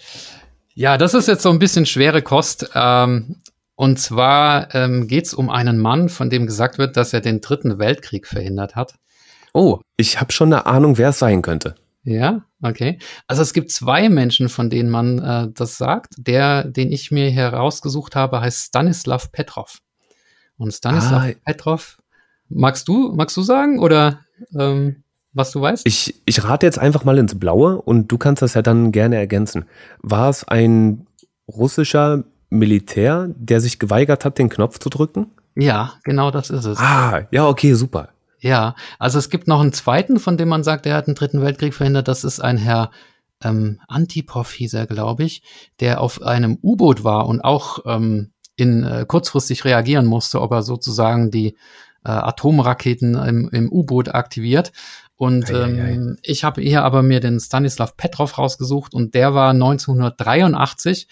Ja, 0.74 0.96
das 0.96 1.14
ist 1.14 1.26
jetzt 1.26 1.42
so 1.42 1.50
ein 1.50 1.58
bisschen 1.58 1.86
schwere 1.86 2.22
Kost. 2.22 2.70
Ähm, 2.74 3.36
und 3.78 4.00
zwar 4.00 4.74
ähm, 4.74 5.06
geht 5.06 5.26
es 5.26 5.34
um 5.34 5.50
einen 5.50 5.78
Mann, 5.78 6.08
von 6.08 6.30
dem 6.30 6.46
gesagt 6.46 6.78
wird, 6.78 6.96
dass 6.96 7.12
er 7.12 7.20
den 7.20 7.40
Dritten 7.40 7.78
Weltkrieg 7.78 8.26
verhindert 8.26 8.74
hat. 8.74 8.96
Oh, 9.54 9.78
ich 9.96 10.20
habe 10.20 10.32
schon 10.32 10.52
eine 10.52 10.66
Ahnung, 10.66 10.98
wer 10.98 11.10
es 11.10 11.20
sein 11.20 11.42
könnte. 11.42 11.76
Ja, 12.02 12.42
okay. 12.60 12.98
Also 13.28 13.42
es 13.42 13.52
gibt 13.52 13.70
zwei 13.70 14.08
Menschen, 14.08 14.48
von 14.48 14.68
denen 14.68 14.90
man 14.90 15.20
äh, 15.20 15.48
das 15.54 15.78
sagt. 15.78 16.14
Der, 16.18 16.64
den 16.64 16.90
ich 16.90 17.12
mir 17.12 17.30
herausgesucht 17.30 18.16
habe, 18.16 18.40
heißt 18.40 18.66
Stanislav 18.66 19.30
Petrov. 19.30 19.78
Und 20.56 20.72
Stanislav 20.74 21.22
Ah. 21.22 21.32
Petrov, 21.44 21.98
magst 22.48 22.88
du, 22.88 23.12
magst 23.14 23.36
du 23.36 23.42
sagen 23.42 23.78
oder 23.78 24.24
ähm, 24.58 25.04
was 25.34 25.52
du 25.52 25.60
weißt? 25.60 25.86
Ich, 25.86 26.20
ich 26.24 26.42
rate 26.42 26.66
jetzt 26.66 26.80
einfach 26.80 27.04
mal 27.04 27.16
ins 27.16 27.38
Blaue 27.38 27.80
und 27.80 28.08
du 28.08 28.18
kannst 28.18 28.42
das 28.42 28.54
ja 28.54 28.62
dann 28.62 28.90
gerne 28.90 29.14
ergänzen. 29.18 29.66
War 30.02 30.30
es 30.30 30.42
ein 30.42 31.06
russischer 31.46 32.24
Militär, 32.50 33.28
der 33.36 33.60
sich 33.60 33.78
geweigert 33.78 34.24
hat, 34.24 34.38
den 34.38 34.48
Knopf 34.48 34.78
zu 34.78 34.88
drücken? 34.88 35.30
ja, 35.54 35.94
genau 36.04 36.30
das 36.30 36.50
ist 36.50 36.64
es. 36.64 36.78
Ah, 36.78 37.22
ja, 37.32 37.48
okay, 37.48 37.74
super. 37.74 38.10
Ja, 38.40 38.76
also 39.00 39.18
es 39.18 39.30
gibt 39.30 39.48
noch 39.48 39.60
einen 39.60 39.72
zweiten, 39.72 40.20
von 40.20 40.36
dem 40.36 40.48
man 40.48 40.62
sagt, 40.62 40.86
er 40.86 40.94
hat 40.94 41.08
den 41.08 41.16
Dritten 41.16 41.42
Weltkrieg 41.42 41.74
verhindert. 41.74 42.06
Das 42.06 42.22
ist 42.22 42.38
ein 42.38 42.56
Herr 42.56 42.90
ähm, 43.42 43.80
Antipov, 43.88 44.52
hieß 44.52 44.74
er, 44.74 44.86
glaube 44.86 45.24
ich, 45.24 45.42
der 45.80 46.00
auf 46.00 46.22
einem 46.22 46.58
U-Boot 46.62 47.02
war 47.02 47.26
und 47.26 47.40
auch 47.40 47.80
ähm, 47.86 48.30
in 48.54 48.84
äh, 48.84 49.04
kurzfristig 49.06 49.64
reagieren 49.64 50.06
musste, 50.06 50.40
ob 50.40 50.52
er 50.52 50.62
sozusagen 50.62 51.30
die 51.30 51.56
äh, 52.04 52.10
Atomraketen 52.10 53.14
im, 53.14 53.48
im 53.50 53.72
U-Boot 53.72 54.14
aktiviert. 54.14 54.72
Und 55.16 55.50
ähm, 55.50 56.16
ich 56.22 56.44
habe 56.44 56.60
hier 56.60 56.84
aber 56.84 57.02
mir 57.02 57.18
den 57.18 57.40
Stanislav 57.40 57.96
Petrov 57.96 58.38
rausgesucht 58.38 58.94
und 58.94 59.14
der 59.14 59.34
war 59.34 59.50
1983 59.50 61.08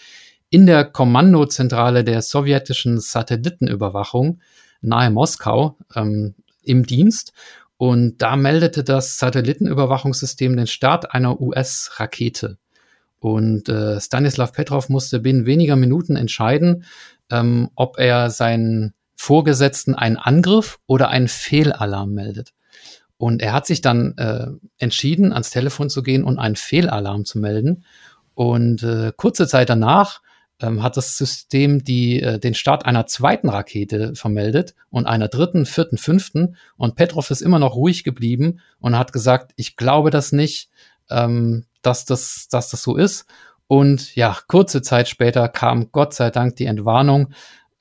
in 0.51 0.67
der 0.67 0.85
Kommandozentrale 0.85 2.05
der 2.05 2.23
sowjetischen 2.23 3.01
Satellitenüberwachung 3.01 4.41
nahe 4.81 5.11
Moskau 5.11 5.77
ähm, 5.95 6.35
im 6.63 6.87
Dienst. 6.87 7.33
Und 7.79 8.23
da 8.23 8.37
meldete 8.37 8.85
das 8.85 9.19
Satellitenüberwachungssystem 9.19 10.57
den 10.57 10.67
Start 10.67 11.13
einer 11.13 11.41
US-Rakete. 11.41 12.59
Und 13.19 13.69
äh, 13.69 14.01
Stanislav 14.01 14.53
Petrov 14.53 14.89
musste 14.89 15.21
binnen 15.21 15.47
weniger 15.47 15.77
Minuten 15.77 16.17
entscheiden, 16.17 16.85
ähm, 17.31 17.71
ob 17.75 17.99
er 17.99 18.31
seinen 18.31 18.95
Vorgesetzten 19.17 19.95
einen 19.95 20.17
Angriff 20.17 20.79
oder 20.87 21.09
einen 21.09 21.29
Fehlalarm 21.29 22.13
meldet. 22.13 22.53
Und 23.19 23.41
er 23.41 23.53
hat 23.53 23.67
sich 23.67 23.81
dann 23.81 24.17
äh, 24.19 24.47
entschieden, 24.79 25.33
ans 25.33 25.51
Telefon 25.51 25.89
zu 25.89 26.03
gehen 26.03 26.23
und 26.23 26.39
einen 26.39 26.57
Fehlalarm 26.57 27.25
zu 27.25 27.39
melden. 27.39 27.85
Und 28.35 28.83
äh, 28.83 29.13
kurze 29.17 29.47
Zeit 29.47 29.71
danach 29.71 30.21
ähm, 30.61 30.83
hat 30.83 30.97
das 30.97 31.17
System 31.17 31.85
die, 31.85 32.23
äh, 32.23 32.39
den 32.39 32.55
Start 32.55 32.87
einer 32.87 33.07
zweiten 33.07 33.49
Rakete 33.49 34.15
vermeldet 34.15 34.75
und 34.91 35.07
einer 35.07 35.29
dritten, 35.29 35.67
vierten, 35.67 35.99
fünften. 35.99 36.57
Und 36.77 36.97
Petrov 36.97 37.31
ist 37.31 37.43
immer 37.43 37.59
noch 37.59 37.75
ruhig 37.75 38.05
geblieben 38.05 38.61
und 38.79 38.99
hat 38.99 39.13
gesagt, 39.13 39.53
ich 39.57 39.77
glaube 39.77 40.11
das 40.11 40.33
nicht, 40.33 40.71
ähm, 41.11 41.65
dass, 41.83 42.05
das, 42.05 42.49
dass 42.51 42.71
das 42.71 42.83
so 42.83 42.97
ist. 42.97 43.27
Und 43.67 44.15
ja, 44.15 44.37
kurze 44.47 44.83
Zeit 44.83 45.09
später 45.09 45.49
kam 45.49 45.91
Gott 45.93 46.15
sei 46.15 46.31
Dank 46.31 46.57
die 46.57 46.67
Entwarnung, 46.67 47.33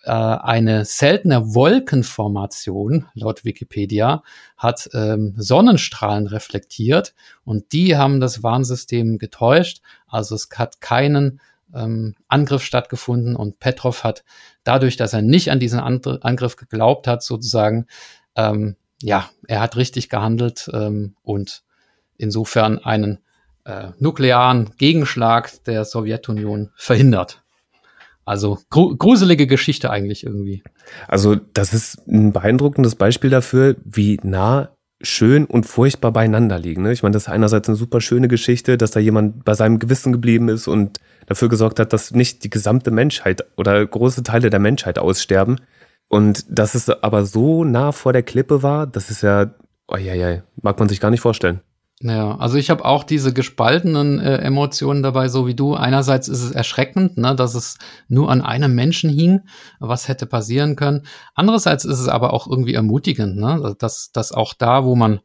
äh, 0.04 0.12
eine 0.12 0.86
seltene 0.86 1.56
Wolkenformation, 1.56 3.06
laut 3.14 3.46
Wikipedia, 3.46 4.24
hat 4.58 4.90
ähm, 4.94 5.34
Sonnenstrahlen 5.38 6.28
reflektiert 6.28 7.14
und 7.44 7.72
die 7.72 7.98
haben 7.98 8.20
das 8.20 8.44
Warnsystem 8.44 9.18
getäuscht. 9.18 9.82
Also 10.08 10.36
es 10.36 10.50
hat 10.56 10.82
keinen 10.82 11.40
ähm, 11.76 12.16
Angriff 12.28 12.64
stattgefunden 12.64 13.36
und 13.36 13.60
Petrov 13.60 14.04
hat 14.04 14.24
dadurch, 14.64 14.98
dass 14.98 15.14
er 15.14 15.22
nicht 15.22 15.52
an 15.52 15.60
diesen 15.60 15.80
Andre 15.80 16.20
Angriff 16.24 16.56
geglaubt 16.56 17.08
hat, 17.08 17.24
sozusagen, 17.24 17.88
ähm, 18.36 18.76
ja, 19.02 19.30
er 19.48 19.62
hat 19.62 19.76
richtig 19.76 20.10
gehandelt 20.10 20.70
ähm, 20.74 21.16
und 21.22 21.64
insofern 22.18 22.80
einen 22.80 23.20
äh, 23.66 23.90
nuklearen 24.00 24.72
Gegenschlag 24.78 25.64
der 25.66 25.86
Sowjetunion 25.86 26.72
verhindert. 26.76 27.44
Also 28.26 28.58
gru 28.72 28.96
gruselige 28.96 29.46
Geschichte 29.46 29.92
eigentlich 29.92 30.26
irgendwie. 30.26 30.64
Also 31.08 31.36
das 31.36 31.74
ist 31.74 32.08
ein 32.08 32.34
beeindruckendes 32.34 32.96
Beispiel 32.96 33.30
dafür, 33.30 33.76
wie 33.84 34.20
nah 34.24 34.76
schön 35.02 35.46
und 35.46 35.66
furchtbar 35.66 36.12
beieinander 36.12 36.58
liegen. 36.58 36.82
Ne? 36.82 36.92
Ich 36.92 37.04
meine, 37.04 37.14
das 37.14 37.24
ist 37.24 37.30
einerseits 37.30 37.68
eine 37.68 37.76
super 37.76 38.02
schöne 38.02 38.28
Geschichte, 38.28 38.78
dass 38.78 38.92
da 38.92 39.00
jemand 39.00 39.46
bei 39.46 39.54
seinem 39.54 39.78
Gewissen 39.78 40.12
geblieben 40.12 40.50
ist 40.50 40.68
und 40.68 41.00
dafür 41.26 41.50
gesorgt 41.50 41.80
hat, 41.80 41.94
dass 41.94 42.12
nicht 42.12 42.44
die 42.44 42.50
gesamte 42.50 42.92
Menschheit 42.92 43.46
oder 43.58 43.86
große 43.86 44.24
Teile 44.24 44.50
der 44.50 44.60
Menschheit 44.60 45.00
aussterben. 45.00 45.62
Und 46.08 46.46
dass 46.50 46.76
es 46.76 46.90
aber 46.90 47.26
so 47.26 47.64
nah 47.64 47.92
vor 47.92 48.14
der 48.14 48.24
Klippe 48.24 48.64
war, 48.64 48.86
das 48.88 49.10
ist 49.10 49.24
ja, 49.24 49.52
oh 49.88 49.98
mag 50.62 50.80
man 50.80 50.90
sich 50.90 51.00
gar 51.00 51.12
nicht 51.12 51.22
vorstellen. 51.22 51.62
Ja, 52.02 52.36
also 52.38 52.58
ich 52.58 52.70
habe 52.70 52.84
auch 52.84 53.06
diese 53.06 53.32
gespaltenen 53.32 54.20
äh, 54.20 54.38
Emotionen 54.40 55.02
dabei, 55.02 55.30
so 55.30 55.48
wie 55.48 55.56
du. 55.56 55.76
Einerseits 55.76 56.28
ist 56.28 56.44
es 56.44 56.52
erschreckend, 56.52 57.18
ne, 57.18 57.36
dass 57.36 57.56
es 57.56 57.78
nur 58.10 58.30
an 58.30 58.42
einem 58.42 58.76
Menschen 58.76 59.10
hing, 59.10 59.42
was 59.80 60.10
hätte 60.10 60.26
passieren 60.26 60.76
können. 60.76 61.04
Andererseits 61.36 61.86
ist 61.86 62.00
es 62.00 62.10
aber 62.10 62.34
auch 62.34 62.48
irgendwie 62.48 62.74
ermutigend, 62.74 63.38
ne, 63.38 63.76
dass, 63.80 64.12
dass 64.12 64.34
auch 64.34 64.54
da, 64.54 64.84
wo 64.84 64.96
man 64.96 65.22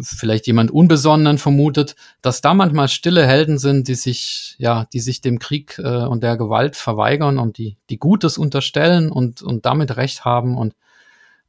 vielleicht 0.00 0.46
jemand 0.46 0.70
Unbesonnenen 0.70 1.38
vermutet, 1.38 1.96
dass 2.22 2.40
da 2.40 2.54
manchmal 2.54 2.88
stille 2.88 3.26
Helden 3.26 3.58
sind, 3.58 3.88
die 3.88 3.94
sich, 3.94 4.56
ja, 4.58 4.86
die 4.92 5.00
sich 5.00 5.20
dem 5.20 5.38
Krieg 5.38 5.78
äh, 5.78 6.04
und 6.04 6.22
der 6.22 6.36
Gewalt 6.36 6.76
verweigern 6.76 7.38
und 7.38 7.58
die, 7.58 7.76
die 7.90 7.98
Gutes 7.98 8.38
unterstellen 8.38 9.10
und, 9.10 9.42
und 9.42 9.66
damit 9.66 9.96
Recht 9.96 10.24
haben. 10.24 10.56
Und 10.56 10.74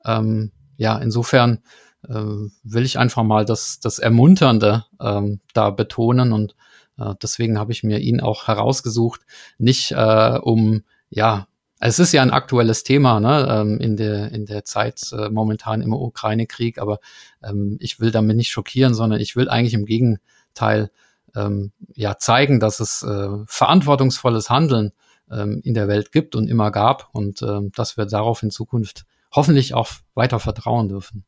ähm, 0.06 0.52
ja, 0.78 0.98
insofern 0.98 1.60
äh, 2.08 2.14
will 2.14 2.86
ich 2.86 3.00
einfach 3.00 3.24
mal 3.24 3.46
das, 3.46 3.80
das 3.80 4.00
Ermunternde 4.00 4.86
ähm, 5.02 5.40
da 5.54 5.70
betonen 5.70 6.34
und 6.34 6.56
äh, 6.98 7.14
deswegen 7.22 7.60
habe 7.60 7.72
ich 7.72 7.84
mir 7.84 8.00
ihn 8.00 8.22
auch 8.22 8.48
herausgesucht, 8.48 9.22
nicht 9.58 9.92
äh, 9.92 10.40
um, 10.42 10.84
ja, 11.10 11.48
es 11.88 12.00
ist 12.00 12.12
ja 12.14 12.22
ein 12.22 12.32
aktuelles 12.32 12.84
Thema 12.84 13.20
ne, 13.20 13.48
ähm, 13.50 13.80
in, 13.80 13.98
der, 13.98 14.32
in 14.32 14.46
der 14.46 14.66
Zeit 14.66 15.02
äh, 15.12 15.30
momentan 15.30 15.82
im 15.82 15.94
Ukraine-Krieg, 15.94 16.80
aber 16.80 17.00
ähm, 17.44 17.78
ich 17.80 18.00
will 18.00 18.12
damit 18.12 18.38
nicht 18.38 18.50
schockieren, 18.50 18.94
sondern 18.94 19.20
ich 19.20 19.36
will 19.36 19.50
eigentlich 19.50 19.74
im 19.74 19.86
Gegenteil 19.86 20.90
ähm, 21.36 21.72
ja 21.94 22.18
zeigen, 22.18 22.60
dass 22.60 22.80
es 22.80 23.04
äh, 23.04 23.30
verantwortungsvolles 23.46 24.50
Handeln 24.50 24.92
ähm, 25.32 25.62
in 25.64 25.74
der 25.74 25.88
Welt 25.88 26.12
gibt 26.12 26.36
und 26.36 26.48
immer 26.48 26.72
gab 26.72 27.10
und 27.14 27.42
äh, 27.42 27.62
dass 27.76 27.98
wir 27.98 28.06
darauf 28.06 28.44
in 28.44 28.52
Zukunft 28.52 29.06
hoffentlich 29.32 29.74
auch 29.74 29.90
weiter 30.14 30.40
vertrauen 30.40 30.90
dürfen. 30.90 31.26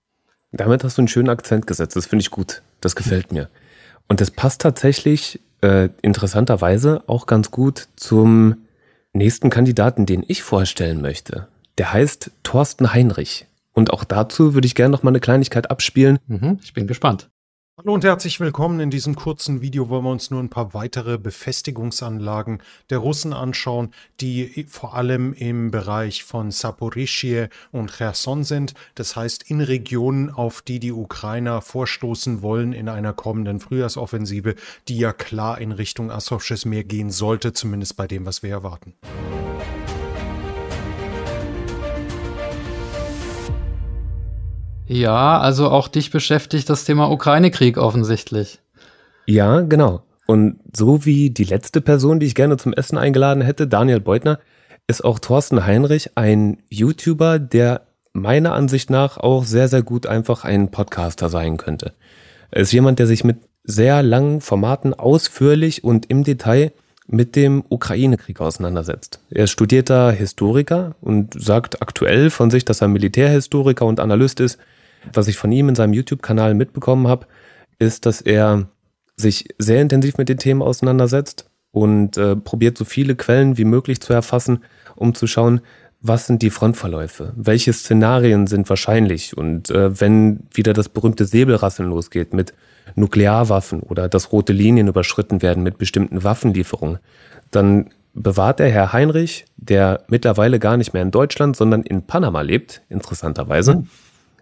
Damit 0.52 0.84
hast 0.84 0.98
du 0.98 1.02
einen 1.02 1.08
schönen 1.08 1.30
Akzent 1.30 1.68
gesetzt. 1.68 1.96
Das 1.96 2.06
finde 2.06 2.22
ich 2.22 2.32
gut. 2.32 2.62
Das 2.80 2.96
gefällt 2.96 3.32
mir. 3.32 3.50
Und 4.08 4.22
das 4.22 4.32
passt 4.32 4.62
tatsächlich 4.62 5.42
äh, 5.62 5.90
interessanterweise 6.02 7.04
auch 7.08 7.26
ganz 7.26 7.52
gut 7.52 7.90
zum 7.98 8.67
nächsten 9.18 9.50
Kandidaten, 9.50 10.06
den 10.06 10.24
ich 10.28 10.44
vorstellen 10.44 11.02
möchte. 11.02 11.48
Der 11.78 11.94
heißt 11.94 12.32
Thorsten 12.44 12.94
Heinrich. 12.94 13.46
Und 13.74 13.92
auch 13.92 14.04
dazu 14.04 14.54
würde 14.54 14.66
ich 14.66 14.74
gerne 14.74 14.92
noch 14.92 15.04
mal 15.04 15.12
eine 15.12 15.20
Kleinigkeit 15.20 15.70
abspielen. 15.70 16.18
Mhm, 16.28 16.60
ich 16.64 16.74
bin 16.74 16.88
gespannt. 16.88 17.30
Hallo 17.80 17.94
und 17.94 18.04
herzlich 18.04 18.40
willkommen. 18.40 18.80
In 18.80 18.90
diesem 18.90 19.16
kurzen 19.16 19.62
Video 19.62 19.88
wollen 19.88 20.04
wir 20.04 20.10
uns 20.10 20.32
nur 20.32 20.42
ein 20.42 20.50
paar 20.50 20.74
weitere 20.74 21.20
Befestigungsanlagen 21.20 22.64
der 22.90 22.98
Russen 22.98 23.34
anschauen, 23.34 23.94
die 24.20 24.66
vor 24.68 24.96
allem 24.96 25.32
im 25.34 25.70
Bereich 25.70 26.24
von 26.24 26.50
Saporischie 26.50 27.50
und 27.72 27.96
Cherson 27.96 28.44
sind. 28.44 28.74
Das 28.96 29.16
heißt 29.16 29.52
in 29.52 29.62
Regionen, 29.62 30.32
auf 30.32 30.64
die 30.64 30.80
die 30.80 30.92
Ukrainer 30.92 31.62
vorstoßen 31.62 32.42
wollen 32.42 32.74
in 32.74 32.90
einer 32.90 33.14
kommenden 33.14 33.60
Frühjahrsoffensive, 33.60 34.56
die 34.88 34.98
ja 34.98 35.14
klar 35.14 35.62
in 35.62 35.72
Richtung 35.72 36.10
Asowsches 36.10 36.66
Meer 36.66 36.84
gehen 36.84 37.12
sollte, 37.12 37.54
zumindest 37.54 37.96
bei 37.96 38.08
dem, 38.08 38.26
was 38.26 38.42
wir 38.42 38.50
erwarten. 38.50 38.96
Ja, 44.88 45.40
also 45.40 45.70
auch 45.70 45.88
dich 45.88 46.12
beschäftigt 46.12 46.70
das 46.70 46.86
Thema 46.86 47.12
Ukraine-Krieg 47.12 47.78
offensichtlich. 47.78 48.60
Ja, 49.26 49.62
genau. 49.62 50.04
Und 50.26 50.60
so 50.76 51.06
wie 51.06 51.30
die 51.30 51.44
letzte 51.44 51.82
Person, 51.82 52.20
die 52.20 52.26
ich 52.26 52.36
gerne 52.36 52.58
zum 52.58 52.74
Essen 52.74 52.98
eingeladen 52.98 53.42
hätte, 53.42 53.68
Daniel 53.68 54.00
Beutner, 54.00 54.40
ist 54.88 55.04
auch 55.04 55.20
Thorsten 55.20 55.66
Heinrich 55.66 56.12
ein 56.16 56.64
YouTuber, 56.70 57.40
der 57.40 57.82
meiner 58.14 58.54
Ansicht 58.54 58.90
nach 58.90 59.18
auch 59.18 59.44
sehr, 59.44 59.68
sehr 59.68 59.84
gut 59.84 60.08
einfach 60.08 60.44
ein 60.44 60.72
Podcaster 60.72 61.30
sein 61.30 61.58
könnte. 61.58 61.94
Er 62.52 62.62
ist 62.62 62.72
jemand, 62.72 63.00
der 63.00 63.08
sich 63.08 63.24
mit 63.24 63.38
sehr 63.64 64.02
langen 64.02 64.40
Formaten 64.40 64.94
ausführlich 64.94 65.84
und 65.84 66.10
im 66.10 66.24
Detail 66.24 66.72
mit 67.08 67.36
dem 67.36 67.64
Ukraine-Krieg 67.70 68.40
auseinandersetzt. 68.40 69.20
Er 69.30 69.46
ist 69.46 69.52
studierter 69.52 70.12
Historiker 70.12 70.96
und 71.02 71.42
sagt 71.42 71.82
aktuell 71.82 72.30
von 72.30 72.50
sich, 72.50 72.66
dass 72.66 72.82
er 72.82 72.88
Militärhistoriker 72.88 73.86
und 73.86 74.00
Analyst 74.00 74.40
ist 74.40 74.58
was 75.14 75.28
ich 75.28 75.38
von 75.38 75.52
ihm 75.52 75.70
in 75.70 75.76
seinem 75.76 75.94
YouTube-Kanal 75.94 76.54
mitbekommen 76.54 77.08
habe, 77.08 77.28
ist, 77.80 78.06
dass 78.06 78.22
er 78.22 78.68
sich 79.16 79.50
sehr 79.58 79.82
intensiv 79.82 80.18
mit 80.18 80.30
den 80.30 80.38
Themen 80.38 80.62
auseinandersetzt 80.62 81.50
und 81.72 82.18
äh, 82.18 82.36
probiert 82.36 82.78
so 82.78 82.86
viele 82.86 83.16
Quellen 83.16 83.58
wie 83.58 83.66
möglich 83.66 84.00
zu 84.00 84.14
erfassen, 84.14 84.64
um 84.96 85.14
zu 85.16 85.28
schauen, 85.28 85.62
was 86.00 86.28
sind 86.28 86.44
die 86.44 86.52
Frontverläufe, 86.52 87.34
welche 87.36 87.74
Szenarien 87.74 88.46
sind 88.46 88.70
wahrscheinlich? 88.70 89.36
Und 89.36 89.72
äh, 89.72 90.00
wenn 90.00 90.42
wieder 90.54 90.74
das 90.74 90.90
berühmte 90.90 91.26
Säbelrasseln 91.26 91.90
losgeht 91.90 92.34
mit 92.34 92.54
Nuklearwaffen 92.96 93.82
oder 93.82 94.08
dass 94.08 94.32
rote 94.32 94.54
Linien 94.54 94.88
überschritten 94.88 95.42
werden 95.42 95.64
mit 95.64 95.80
bestimmten 95.80 96.24
Waffenlieferungen, 96.24 97.00
dann 97.50 97.90
bewahrt 98.14 98.60
der 98.60 98.70
Herr 98.70 98.94
Heinrich, 98.94 99.46
der 99.58 100.04
mittlerweile 100.08 100.60
gar 100.60 100.78
nicht 100.78 100.94
mehr 100.94 101.02
in 101.02 101.12
Deutschland, 101.12 101.56
sondern 101.56 101.82
in 101.82 102.04
Panama 102.04 102.42
lebt, 102.42 102.82
interessanterweise, 102.90 103.78
mhm 103.78 103.88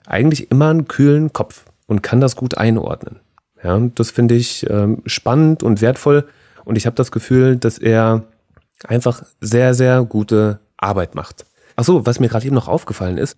eigentlich 0.05 0.51
immer 0.51 0.69
einen 0.69 0.87
kühlen 0.87 1.33
Kopf 1.33 1.65
und 1.87 2.03
kann 2.03 2.21
das 2.21 2.35
gut 2.35 2.57
einordnen. 2.57 3.19
Ja, 3.63 3.79
das 3.95 4.11
finde 4.11 4.35
ich 4.35 4.69
ähm, 4.69 5.01
spannend 5.05 5.63
und 5.63 5.81
wertvoll 5.81 6.27
und 6.65 6.77
ich 6.77 6.85
habe 6.85 6.95
das 6.95 7.11
Gefühl, 7.11 7.55
dass 7.55 7.77
er 7.77 8.23
einfach 8.87 9.23
sehr, 9.41 9.73
sehr 9.73 10.03
gute 10.03 10.59
Arbeit 10.77 11.15
macht. 11.15 11.45
Ach 11.75 11.83
so, 11.83 12.05
was 12.05 12.19
mir 12.19 12.27
gerade 12.27 12.45
eben 12.45 12.55
noch 12.55 12.67
aufgefallen 12.67 13.17
ist, 13.17 13.37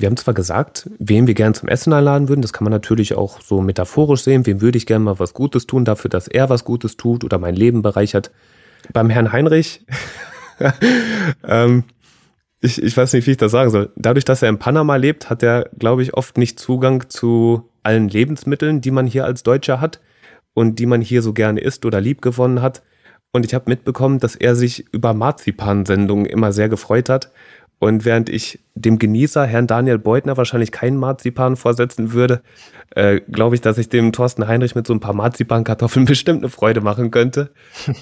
wir 0.00 0.06
haben 0.06 0.16
zwar 0.16 0.32
gesagt, 0.32 0.88
wem 0.98 1.26
wir 1.26 1.34
gern 1.34 1.52
zum 1.52 1.68
Essen 1.68 1.92
einladen 1.92 2.28
würden, 2.28 2.40
das 2.40 2.54
kann 2.54 2.64
man 2.64 2.72
natürlich 2.72 3.14
auch 3.14 3.42
so 3.42 3.60
metaphorisch 3.60 4.22
sehen, 4.22 4.46
wem 4.46 4.62
würde 4.62 4.78
ich 4.78 4.86
gerne 4.86 5.04
mal 5.04 5.18
was 5.18 5.34
Gutes 5.34 5.66
tun 5.66 5.84
dafür, 5.84 6.08
dass 6.08 6.26
er 6.26 6.48
was 6.48 6.64
Gutes 6.64 6.96
tut 6.96 7.22
oder 7.22 7.38
mein 7.38 7.54
Leben 7.54 7.82
bereichert. 7.82 8.30
Beim 8.94 9.10
Herrn 9.10 9.30
Heinrich 9.30 9.84
ähm, 11.44 11.84
ich, 12.60 12.82
ich 12.82 12.96
weiß 12.96 13.12
nicht, 13.14 13.26
wie 13.26 13.32
ich 13.32 13.36
das 13.36 13.52
sagen 13.52 13.70
soll. 13.70 13.90
Dadurch, 13.96 14.24
dass 14.24 14.42
er 14.42 14.48
in 14.48 14.58
Panama 14.58 14.96
lebt, 14.96 15.30
hat 15.30 15.42
er, 15.42 15.70
glaube 15.78 16.02
ich, 16.02 16.14
oft 16.14 16.36
nicht 16.36 16.58
Zugang 16.58 17.08
zu 17.08 17.70
allen 17.82 18.08
Lebensmitteln, 18.08 18.80
die 18.80 18.90
man 18.90 19.06
hier 19.06 19.24
als 19.24 19.42
Deutscher 19.42 19.80
hat 19.80 20.00
und 20.52 20.78
die 20.78 20.86
man 20.86 21.00
hier 21.00 21.22
so 21.22 21.32
gerne 21.32 21.60
isst 21.60 21.86
oder 21.86 22.00
lieb 22.00 22.20
gewonnen 22.20 22.60
hat. 22.60 22.82
Und 23.32 23.46
ich 23.46 23.54
habe 23.54 23.70
mitbekommen, 23.70 24.18
dass 24.18 24.36
er 24.36 24.56
sich 24.56 24.92
über 24.92 25.14
Marzipansendungen 25.14 26.26
immer 26.26 26.52
sehr 26.52 26.68
gefreut 26.68 27.08
hat. 27.08 27.30
Und 27.78 28.04
während 28.04 28.28
ich 28.28 28.58
dem 28.74 28.98
Genießer, 28.98 29.46
Herrn 29.46 29.66
Daniel 29.66 29.98
Beutner, 29.98 30.36
wahrscheinlich 30.36 30.70
keinen 30.70 30.98
Marzipan 30.98 31.56
vorsetzen 31.56 32.12
würde, 32.12 32.42
äh, 32.90 33.20
glaube 33.20 33.54
ich, 33.54 33.62
dass 33.62 33.78
ich 33.78 33.88
dem 33.88 34.12
Thorsten 34.12 34.46
Heinrich 34.46 34.74
mit 34.74 34.86
so 34.86 34.92
ein 34.92 35.00
paar 35.00 35.14
Marzipankartoffeln 35.14 36.04
bestimmt 36.04 36.42
eine 36.42 36.50
Freude 36.50 36.82
machen 36.82 37.10
könnte 37.10 37.52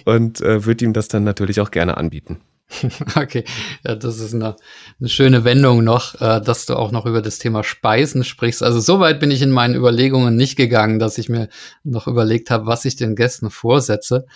und 0.04 0.40
äh, 0.40 0.64
würde 0.64 0.84
ihm 0.84 0.94
das 0.94 1.06
dann 1.06 1.22
natürlich 1.22 1.60
auch 1.60 1.70
gerne 1.70 1.96
anbieten. 1.96 2.38
Okay, 3.16 3.44
ja, 3.84 3.94
das 3.94 4.20
ist 4.20 4.34
eine, 4.34 4.56
eine 5.00 5.08
schöne 5.08 5.44
Wendung 5.44 5.84
noch, 5.84 6.20
äh, 6.20 6.40
dass 6.40 6.66
du 6.66 6.74
auch 6.76 6.92
noch 6.92 7.06
über 7.06 7.22
das 7.22 7.38
Thema 7.38 7.64
Speisen 7.64 8.24
sprichst. 8.24 8.62
Also 8.62 8.80
so 8.80 9.00
weit 9.00 9.20
bin 9.20 9.30
ich 9.30 9.42
in 9.42 9.50
meinen 9.50 9.74
Überlegungen 9.74 10.36
nicht 10.36 10.56
gegangen, 10.56 10.98
dass 10.98 11.18
ich 11.18 11.28
mir 11.28 11.48
noch 11.84 12.06
überlegt 12.06 12.50
habe, 12.50 12.66
was 12.66 12.84
ich 12.84 12.96
den 12.96 13.16
Gästen 13.16 13.50
vorsetze. 13.50 14.26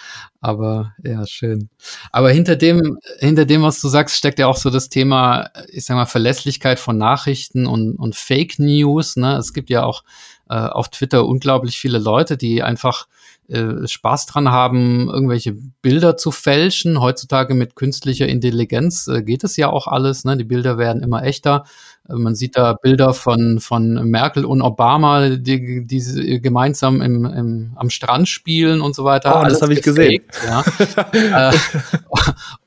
Aber 0.41 0.93
ja, 1.05 1.27
schön. 1.27 1.69
Aber 2.11 2.31
hinter 2.31 2.57
dem, 2.57 2.99
hinter 3.19 3.45
dem, 3.45 3.63
was 3.63 3.81
du 3.81 3.89
sagst, 3.89 4.17
steckt 4.17 4.39
ja 4.39 4.47
auch 4.47 4.57
so 4.57 4.71
das 4.71 4.89
Thema, 4.89 5.51
ich 5.69 5.85
sag 5.85 5.97
mal, 5.97 6.07
Verlässlichkeit 6.07 6.81
von 6.81 6.99
Nachrichten 6.99 7.67
und, 7.67 7.97
und 7.97 8.17
Fake 8.17 8.59
News. 8.59 9.17
Ne? 9.17 9.37
Es 9.37 9.53
gibt 9.53 9.71
ja 9.71 9.85
auch 9.85 10.03
äh, 10.49 10.55
auf 10.55 10.89
Twitter 10.89 11.27
unglaublich 11.27 11.79
viele 11.79 11.99
Leute, 11.99 12.37
die 12.37 12.63
einfach 12.63 13.07
äh, 13.49 13.87
Spaß 13.87 14.27
dran 14.27 14.51
haben, 14.51 15.09
irgendwelche 15.09 15.53
Bilder 15.83 16.17
zu 16.17 16.31
fälschen. 16.31 17.01
Heutzutage 17.01 17.55
mit 17.55 17.75
künstlicher 17.75 18.27
Intelligenz 18.27 19.09
äh, 19.09 19.23
geht 19.23 19.45
es 19.45 19.57
ja 19.57 19.69
auch 19.69 19.89
alles. 19.89 20.25
Ne? 20.25 20.37
Die 20.37 20.45
Bilder 20.45 20.79
werden 20.79 21.03
immer 21.03 21.25
echter. 21.25 21.65
Äh, 22.09 22.15
man 22.15 22.35
sieht 22.35 22.57
da 22.57 22.75
Bilder 22.75 23.15
von, 23.15 23.61
von 23.61 24.09
Merkel 24.09 24.45
und 24.45 24.63
Obama, 24.63 25.29
die, 25.29 25.87
die 25.87 26.41
gemeinsam 26.41 27.03
im, 27.03 27.25
im, 27.25 27.73
am 27.77 27.91
Strand 27.91 28.29
spielen 28.29 28.81
und 28.81 28.95
so 28.95 29.05
weiter. 29.05 29.35
Oh, 29.35 29.39
Alles 29.39 29.55
das 29.55 29.63
habe 29.63 29.75
ich 29.75 29.83
gesehen. 29.83 30.23
Ja. 30.47 31.53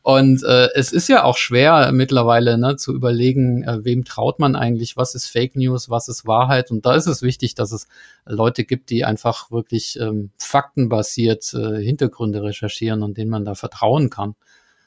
Und 0.05 0.43
äh, 0.43 0.69
es 0.75 0.91
ist 0.91 1.09
ja 1.09 1.23
auch 1.23 1.35
schwer 1.35 1.91
mittlerweile 1.91 2.59
ne, 2.59 2.75
zu 2.75 2.93
überlegen, 2.93 3.63
äh, 3.63 3.83
wem 3.83 4.05
traut 4.05 4.37
man 4.37 4.55
eigentlich, 4.55 4.95
was 4.95 5.15
ist 5.15 5.25
Fake 5.25 5.55
News, 5.55 5.89
was 5.89 6.09
ist 6.09 6.27
Wahrheit. 6.27 6.69
Und 6.69 6.85
da 6.85 6.93
ist 6.93 7.07
es 7.07 7.23
wichtig, 7.23 7.55
dass 7.55 7.71
es 7.71 7.87
Leute 8.23 8.65
gibt, 8.65 8.91
die 8.91 9.03
einfach 9.03 9.49
wirklich 9.49 9.99
ähm, 9.99 10.29
faktenbasiert 10.37 11.55
äh, 11.55 11.81
Hintergründe 11.81 12.43
recherchieren 12.43 13.01
und 13.01 13.17
denen 13.17 13.31
man 13.31 13.45
da 13.45 13.55
vertrauen 13.55 14.11
kann. 14.11 14.35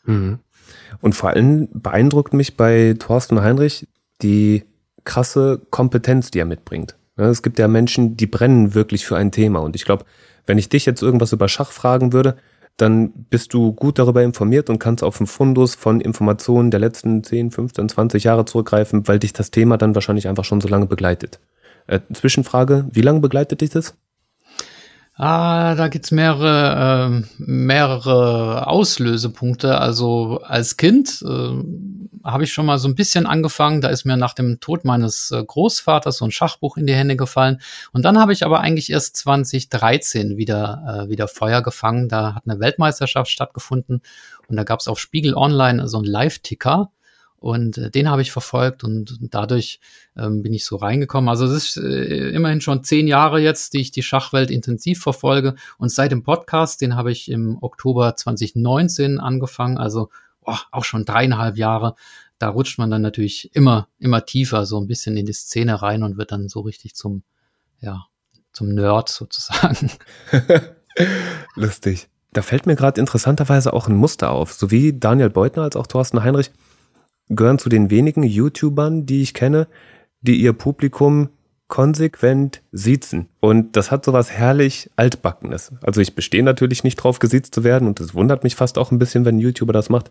Mhm. 0.05 0.39
Und 1.01 1.17
vor 1.17 1.31
allem 1.31 1.69
beeindruckt 1.73 2.33
mich 2.33 2.57
bei 2.57 2.95
Thorsten 2.97 3.43
Heinrich, 3.43 3.89
die 4.23 4.67
krasse 5.03 5.61
Kompetenz, 5.71 6.31
die 6.31 6.39
er 6.39 6.45
mitbringt. 6.45 6.95
Es 7.17 7.43
gibt 7.43 7.59
ja 7.59 7.67
Menschen, 7.67 8.17
die 8.17 8.29
brennen 8.29 8.73
wirklich 8.73 9.05
für 9.05 9.17
ein 9.17 9.33
Thema. 9.33 9.59
Und 9.59 9.75
ich 9.75 9.85
glaube, 9.85 10.05
wenn 10.47 10.59
ich 10.59 10.69
dich 10.69 10.87
jetzt 10.87 11.03
irgendwas 11.03 11.33
über 11.33 11.49
Schach 11.49 11.73
fragen 11.73 12.13
würde, 12.13 12.37
dann 12.79 13.13
bist 13.13 13.53
du 13.53 13.73
gut 13.73 13.99
darüber 13.99 14.23
informiert 14.23 14.71
und 14.71 14.79
kannst 14.79 15.05
auf 15.05 15.21
einen 15.21 15.27
Fundus 15.27 15.75
von 15.75 16.01
Informationen 16.01 16.71
der 16.71 16.81
letzten 16.81 17.23
10, 17.23 17.51
15, 17.51 17.89
20 17.91 18.25
Jahre 18.25 18.45
zurückgreifen, 18.45 19.07
weil 19.07 19.19
dich 19.19 19.33
das 19.33 19.51
Thema 19.51 19.77
dann 19.77 19.95
wahrscheinlich 19.95 20.29
einfach 20.29 20.45
schon 20.45 20.61
so 20.61 20.69
lange 20.69 20.87
begleitet. 20.87 21.41
Äh, 21.87 22.01
Zwischenfrage, 22.13 22.87
wie 22.93 23.03
lange 23.03 23.21
begleitet 23.21 23.61
dich 23.61 23.71
das? 23.71 23.95
Ah, 25.21 25.75
da 25.75 25.89
gibt's 25.89 26.13
mehrere, 26.13 27.11
äh, 27.11 27.27
mehrere 27.39 28.69
Auslösepunkte. 28.69 29.77
Also 29.77 30.43
als 30.45 30.77
Kind 30.77 31.25
äh, 31.27 32.23
habe 32.23 32.45
ich 32.45 32.53
schon 32.53 32.67
mal 32.67 32.79
so 32.79 32.87
ein 32.87 32.95
bisschen 32.95 33.27
angefangen. 33.27 33.81
Da 33.81 33.89
ist 33.89 34.05
mir 34.05 34.17
nach 34.17 34.33
dem 34.33 34.61
Tod 34.61 34.85
meines 34.85 35.33
äh, 35.33 35.43
Großvaters 35.45 36.19
so 36.19 36.25
ein 36.25 36.31
Schachbuch 36.31 36.77
in 36.77 36.87
die 36.87 36.95
Hände 36.95 37.17
gefallen. 37.17 37.61
Und 37.93 38.05
dann 38.05 38.17
habe 38.17 38.33
ich 38.33 38.45
aber 38.45 38.61
eigentlich 38.61 38.91
erst 38.93 39.17
2013 39.17 40.37
wieder, 40.37 41.07
äh, 41.07 41.09
wieder 41.11 41.27
Feuer 41.27 41.63
gefangen. 41.63 42.09
Da 42.09 42.37
hat 42.37 42.45
eine 42.47 42.61
Weltmeisterschaft 42.61 43.29
stattgefunden 43.29 44.03
und 44.47 44.57
da 44.57 44.63
gab's 44.63 44.87
auf 44.87 45.01
Spiegel 45.01 45.35
Online 45.35 45.89
so 45.89 45.97
einen 45.97 46.07
Live-Ticker. 46.07 46.93
Und 47.41 47.79
äh, 47.79 47.91
den 47.91 48.11
habe 48.11 48.23
ich 48.23 48.33
verfolgt 48.33 48.83
und 48.83 49.17
dadurch 49.21 49.81
ähm, 50.17 50.43
bin 50.43 50.53
ich 50.53 50.65
so 50.65 50.77
reingekommen. 50.77 51.29
Also 51.29 51.47
es 51.47 51.53
ist 51.53 51.77
äh, 51.77 52.31
immerhin 52.31 52.61
schon 52.61 52.83
zehn 52.83 53.07
Jahre 53.07 53.41
jetzt, 53.41 53.75
die 53.75 53.81
ich 53.81 53.93
die 53.93 54.03
Schachwelt 54.03 54.51
intensiv 54.51 55.01
verfolge. 55.01 55.55
Und 55.79 55.91
seit 55.91 56.11
dem 56.11 56.25
Podcast, 56.25 56.81
den 56.81 56.97
habe 56.97 57.13
ich 57.13 57.31
im 57.31 57.59
Oktober 57.61 58.17
2019 58.17 59.21
angefangen, 59.21 59.79
also 59.79 60.11
oh, 60.45 60.57
auch 60.73 60.85
schon 60.85 61.05
dreieinhalb 61.05 61.57
Jahre. 61.57 61.95
Da 62.39 62.49
rutscht 62.49 62.79
man 62.79 62.91
dann 62.91 63.03
natürlich 63.03 63.55
immer, 63.55 63.89
immer 63.99 64.25
tiefer 64.25 64.67
so 64.67 64.81
ein 64.81 64.89
bisschen 64.89 65.17
in 65.17 65.27
die 65.27 65.33
Szene 65.33 65.81
rein 65.81 66.03
und 66.03 66.19
wird 66.19 66.33
dann 66.33 66.49
so 66.49 66.61
richtig 66.61 66.97
zum, 66.97 67.23
ja, 67.81 68.07
zum 68.53 68.75
Nerd 68.75 69.09
sozusagen. 69.09 69.93
Lustig. 71.55 72.09
Da 72.33 72.43
fällt 72.43 72.67
mir 72.67 72.77
gerade 72.77 73.01
interessanterweise 73.01 73.73
auch 73.73 73.89
ein 73.89 73.97
Muster 73.97 74.31
auf. 74.31 74.53
Sowie 74.53 74.99
Daniel 74.99 75.31
Beutner 75.31 75.63
als 75.63 75.77
auch 75.77 75.87
Thorsten 75.87 76.23
Heinrich 76.23 76.51
gehören 77.29 77.59
zu 77.59 77.69
den 77.69 77.91
wenigen 77.91 78.23
YouTubern, 78.23 79.07
die 79.07 79.23
ich 79.23 79.35
kenne, 79.35 79.69
die 80.21 80.37
ihr 80.37 80.53
Publikum 80.53 81.31
konsequent 81.69 82.63
siezen. 82.73 83.29
Und 83.41 83.77
das 83.77 83.91
hat 83.91 84.05
sowas 84.05 84.31
herrlich 84.31 84.91
Altbackenes. 84.97 85.73
Also 85.83 86.01
ich 86.01 86.15
bestehe 86.15 86.43
natürlich 86.43 86.83
nicht 86.83 86.97
drauf, 86.97 87.19
gesiezt 87.19 87.55
zu 87.55 87.63
werden 87.63 87.87
und 87.87 88.01
es 88.01 88.15
wundert 88.15 88.43
mich 88.43 88.57
fast 88.57 88.79
auch 88.79 88.91
ein 88.91 88.99
bisschen, 88.99 89.25
wenn 89.25 89.37
ein 89.37 89.41
YouTuber 89.41 89.73
das 89.73 89.91
macht. 89.91 90.11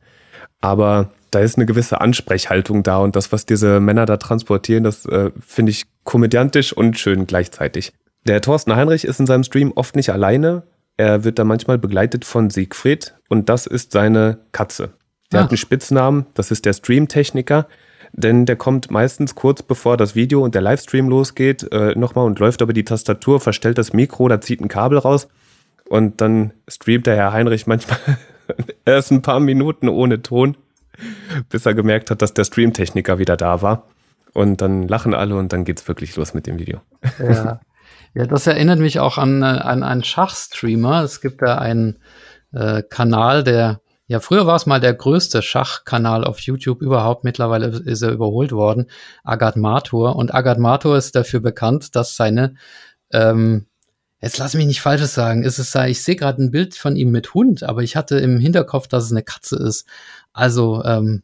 Aber 0.61 1.11
da 1.32 1.39
ist 1.39 1.57
eine 1.57 1.65
gewisse 1.65 1.99
Ansprechhaltung 1.99 2.84
da 2.84 2.99
und 2.99 3.15
das, 3.15 3.32
was 3.32 3.45
diese 3.45 3.80
Männer 3.80 4.05
da 4.05 4.18
transportieren, 4.18 4.84
das 4.84 5.05
äh, 5.05 5.32
finde 5.39 5.72
ich 5.72 5.86
komödiantisch 6.03 6.74
und 6.74 6.97
schön 6.97 7.28
gleichzeitig. 7.28 7.91
Der 8.26 8.41
Thorsten 8.41 8.76
Heinrich 8.76 9.05
ist 9.05 9.20
in 9.20 9.26
seinem 9.26 9.43
Stream 9.43 9.72
oft 9.76 9.95
nicht 9.95 10.11
alleine. 10.11 10.63
Er 10.95 11.24
wird 11.24 11.39
da 11.39 11.43
manchmal 11.43 11.78
begleitet 11.78 12.24
von 12.24 12.49
Siegfried 12.49 13.15
und 13.30 13.49
das 13.49 13.65
ist 13.65 13.91
seine 13.91 14.39
Katze. 14.51 14.93
Der 15.32 15.40
Ach. 15.40 15.44
hat 15.44 15.52
einen 15.52 15.58
Spitznamen, 15.58 16.26
das 16.34 16.52
ist 16.52 16.66
der 16.66 16.74
Streamtechniker, 16.74 17.68
denn 18.14 18.46
der 18.46 18.56
kommt 18.56 18.92
meistens 18.92 19.36
kurz 19.36 19.62
bevor 19.62 19.98
das 19.98 20.16
Video 20.16 20.44
und 20.44 20.56
der 20.56 20.62
Livestream 20.62 21.10
losgeht, 21.10 21.72
äh, 21.72 21.94
nochmal 21.96 22.26
und 22.26 22.40
läuft 22.40 22.62
über 22.62 22.74
die 22.74 22.86
Tastatur, 22.86 23.40
verstellt 23.40 23.78
das 23.78 23.94
Mikro, 23.94 24.28
da 24.28 24.40
zieht 24.40 24.62
ein 24.62 24.70
Kabel 24.70 24.98
raus 24.98 25.28
und 25.90 26.22
dann 26.22 26.54
streamt 26.68 27.08
der 27.08 27.16
Herr 27.16 27.34
Heinrich 27.34 27.68
manchmal 27.68 28.00
erst 28.86 29.12
ein 29.12 29.22
paar 29.22 29.40
Minuten 29.40 29.90
ohne 29.90 30.22
Ton, 30.22 30.56
bis 31.50 31.66
er 31.66 31.74
gemerkt 31.74 32.12
hat, 32.12 32.22
dass 32.22 32.34
der 32.34 32.46
Streamtechniker 32.46 33.20
wieder 33.20 33.38
da 33.38 33.62
war. 33.62 33.84
Und 34.34 34.62
dann 34.62 34.88
lachen 34.88 35.14
alle 35.14 35.36
und 35.36 35.52
dann 35.52 35.66
geht's 35.66 35.88
wirklich 35.88 36.16
los 36.16 36.34
mit 36.34 36.48
dem 36.48 36.60
Video. 36.60 36.82
Ja, 37.20 37.60
ja 38.14 38.26
das 38.26 38.46
erinnert 38.46 38.80
mich 38.80 39.00
auch 39.00 39.18
an, 39.18 39.44
an 39.44 39.84
einen 39.84 40.04
Schachstreamer. 40.04 41.04
Es 41.04 41.22
gibt 41.22 41.42
da 41.42 41.58
einen 41.58 41.98
äh, 42.54 42.84
Kanal, 42.84 43.44
der 43.44 43.82
ja, 44.10 44.22
früher 44.22 44.47
war 44.47 44.55
es 44.55 44.66
mal 44.66 44.80
der 44.80 44.93
größte 44.93 45.41
Schachkanal 45.41 46.24
auf 46.24 46.39
YouTube 46.39 46.82
überhaupt. 46.82 47.26
Mittlerweile 47.26 47.68
ist 47.68 48.01
er 48.01 48.12
überholt 48.12 48.53
worden. 48.53 48.88
Agat 49.24 49.58
Matur. 49.58 50.16
Und 50.16 50.34
Agat 50.34 50.60
Matur 50.60 50.97
ist 50.97 51.14
dafür 51.16 51.41
bekannt, 51.41 51.93
dass 51.93 52.16
seine, 52.16 52.55
ähm, 53.12 53.66
jetzt 54.22 54.38
lass 54.38 54.53
mich 54.53 54.66
nicht 54.66 54.80
Falsches 54.80 55.14
sagen, 55.14 55.43
ist 55.43 55.60
es, 55.60 55.76
ich 55.76 56.01
sehe 56.03 56.16
gerade 56.16 56.41
ein 56.41 56.51
Bild 56.51 56.76
von 56.76 56.95
ihm 56.95 57.12
mit 57.12 57.34
Hund, 57.34 57.64
aber 57.64 57.84
ich 57.84 57.97
hatte 57.97 58.18
im 58.18 58.39
Hinterkopf, 58.39 58.88
dass 58.88 59.03
es 59.03 59.12
eine 59.12 59.24
Katze 59.24 59.58
ist. 59.58 59.86
Also, 60.32 60.84
ähm, 60.86 61.24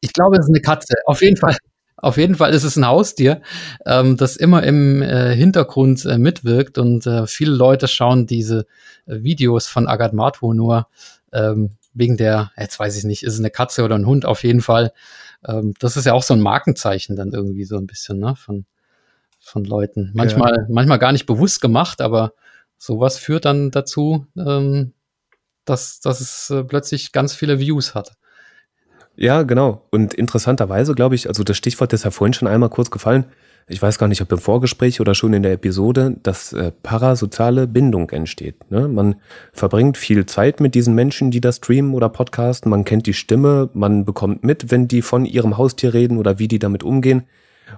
ich 0.00 0.12
glaube, 0.12 0.36
es 0.36 0.46
ist 0.46 0.50
eine 0.50 0.60
Katze. 0.60 0.94
Auf 1.06 1.22
jeden 1.22 1.36
Fall. 1.36 1.56
Auf 1.96 2.16
jeden 2.16 2.34
Fall 2.34 2.52
ist 2.52 2.64
es 2.64 2.76
ein 2.76 2.86
Haustier, 2.86 3.42
ähm, 3.86 4.16
das 4.16 4.36
immer 4.36 4.64
im 4.64 5.02
äh, 5.02 5.36
Hintergrund 5.36 6.04
äh, 6.04 6.18
mitwirkt 6.18 6.78
und 6.78 7.06
äh, 7.06 7.28
viele 7.28 7.52
Leute 7.52 7.86
schauen 7.86 8.26
diese 8.26 8.66
äh, 9.06 9.22
Videos 9.22 9.68
von 9.68 9.86
Agat 9.86 10.12
Matur 10.12 10.52
nur 10.52 10.88
ähm, 11.32 11.76
wegen 11.94 12.16
der, 12.16 12.52
jetzt 12.56 12.78
weiß 12.78 12.96
ich 12.96 13.04
nicht, 13.04 13.22
ist 13.22 13.34
es 13.34 13.38
eine 13.38 13.50
Katze 13.50 13.84
oder 13.84 13.96
ein 13.96 14.06
Hund 14.06 14.24
auf 14.24 14.44
jeden 14.44 14.60
Fall. 14.60 14.92
Ähm, 15.46 15.74
das 15.78 15.96
ist 15.96 16.06
ja 16.06 16.12
auch 16.12 16.22
so 16.22 16.34
ein 16.34 16.40
Markenzeichen 16.40 17.16
dann 17.16 17.32
irgendwie 17.32 17.64
so 17.64 17.76
ein 17.76 17.86
bisschen, 17.86 18.18
ne, 18.18 18.34
von, 18.36 18.64
von 19.40 19.64
Leuten. 19.64 20.10
Manchmal, 20.14 20.54
ja. 20.56 20.66
manchmal 20.68 20.98
gar 20.98 21.12
nicht 21.12 21.26
bewusst 21.26 21.60
gemacht, 21.60 22.00
aber 22.00 22.34
sowas 22.78 23.18
führt 23.18 23.44
dann 23.44 23.70
dazu, 23.70 24.26
ähm, 24.36 24.92
dass, 25.64 26.00
dass 26.00 26.20
es 26.20 26.50
äh, 26.50 26.64
plötzlich 26.64 27.12
ganz 27.12 27.34
viele 27.34 27.58
Views 27.58 27.94
hat. 27.94 28.16
Ja, 29.14 29.42
genau. 29.42 29.86
Und 29.90 30.14
interessanterweise, 30.14 30.94
glaube 30.94 31.14
ich, 31.14 31.28
also 31.28 31.44
das 31.44 31.56
Stichwort 31.56 31.92
ist 31.92 32.04
ja 32.04 32.10
vorhin 32.10 32.32
schon 32.32 32.48
einmal 32.48 32.70
kurz 32.70 32.90
gefallen, 32.90 33.26
ich 33.68 33.80
weiß 33.80 33.98
gar 33.98 34.08
nicht, 34.08 34.20
ob 34.20 34.32
im 34.32 34.38
Vorgespräch 34.38 35.00
oder 35.00 35.14
schon 35.14 35.32
in 35.32 35.42
der 35.42 35.52
Episode, 35.52 36.16
dass 36.22 36.52
äh, 36.52 36.72
parasoziale 36.82 37.66
Bindung 37.66 38.10
entsteht. 38.10 38.70
Ne? 38.70 38.88
Man 38.88 39.16
verbringt 39.52 39.96
viel 39.96 40.26
Zeit 40.26 40.60
mit 40.60 40.74
diesen 40.74 40.94
Menschen, 40.94 41.30
die 41.30 41.40
das 41.40 41.56
streamen 41.56 41.94
oder 41.94 42.08
podcasten. 42.08 42.70
Man 42.70 42.84
kennt 42.84 43.06
die 43.06 43.14
Stimme, 43.14 43.70
man 43.72 44.04
bekommt 44.04 44.44
mit, 44.44 44.70
wenn 44.70 44.88
die 44.88 45.02
von 45.02 45.24
ihrem 45.24 45.56
Haustier 45.58 45.94
reden 45.94 46.18
oder 46.18 46.38
wie 46.38 46.48
die 46.48 46.58
damit 46.58 46.82
umgehen. 46.82 47.24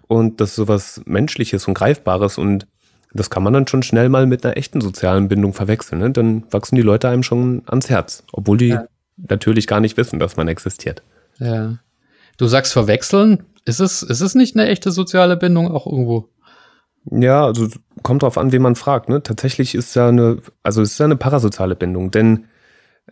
Und 0.09 0.41
das 0.41 0.51
ist 0.51 0.57
sowas 0.57 1.03
Menschliches 1.05 1.69
und 1.69 1.75
Greifbares 1.75 2.39
und 2.39 2.67
das 3.13 3.31
kann 3.31 3.45
man 3.45 3.53
dann 3.53 3.69
schon 3.69 3.85
schnell 3.85 4.09
mal 4.09 4.27
mit 4.27 4.45
einer 4.45 4.57
echten 4.57 4.81
sozialen 4.81 5.29
Bindung 5.29 5.53
verwechseln. 5.53 6.01
Ne? 6.01 6.11
Dann 6.11 6.45
wachsen 6.51 6.75
die 6.75 6.83
Leute 6.83 7.09
einem 7.09 7.23
schon 7.23 7.63
ans 7.67 7.89
Herz, 7.89 8.25
obwohl 8.33 8.57
die 8.57 8.69
ja. 8.69 8.87
natürlich 9.17 9.69
gar 9.69 9.81
nicht 9.81 9.97
wissen, 9.97 10.19
dass 10.19 10.37
man 10.37 10.49
existiert. 10.49 11.03
Ja. 11.39 11.79
Du 12.37 12.47
sagst 12.47 12.73
verwechseln. 12.73 13.45
Ist 13.65 13.81
es, 13.81 14.03
ist 14.03 14.21
es 14.21 14.35
nicht 14.35 14.57
eine 14.57 14.69
echte 14.69 14.91
soziale 14.91 15.37
Bindung 15.37 15.71
auch 15.71 15.87
irgendwo? 15.87 16.29
Ja, 17.11 17.45
also 17.45 17.69
kommt 18.03 18.23
drauf 18.23 18.39
an, 18.39 18.53
wen 18.53 18.63
man 18.63 18.77
fragt. 18.77 19.09
Ne? 19.09 19.23
Tatsächlich 19.23 19.75
ist 19.75 19.95
ja 19.95 20.09
eine, 20.09 20.39
also 20.63 20.83
es 20.83 20.93
ist 20.93 20.99
ja 20.99 21.05
eine 21.05 21.17
parasoziale 21.17 21.77
Bindung, 21.77 22.11
denn 22.11 22.47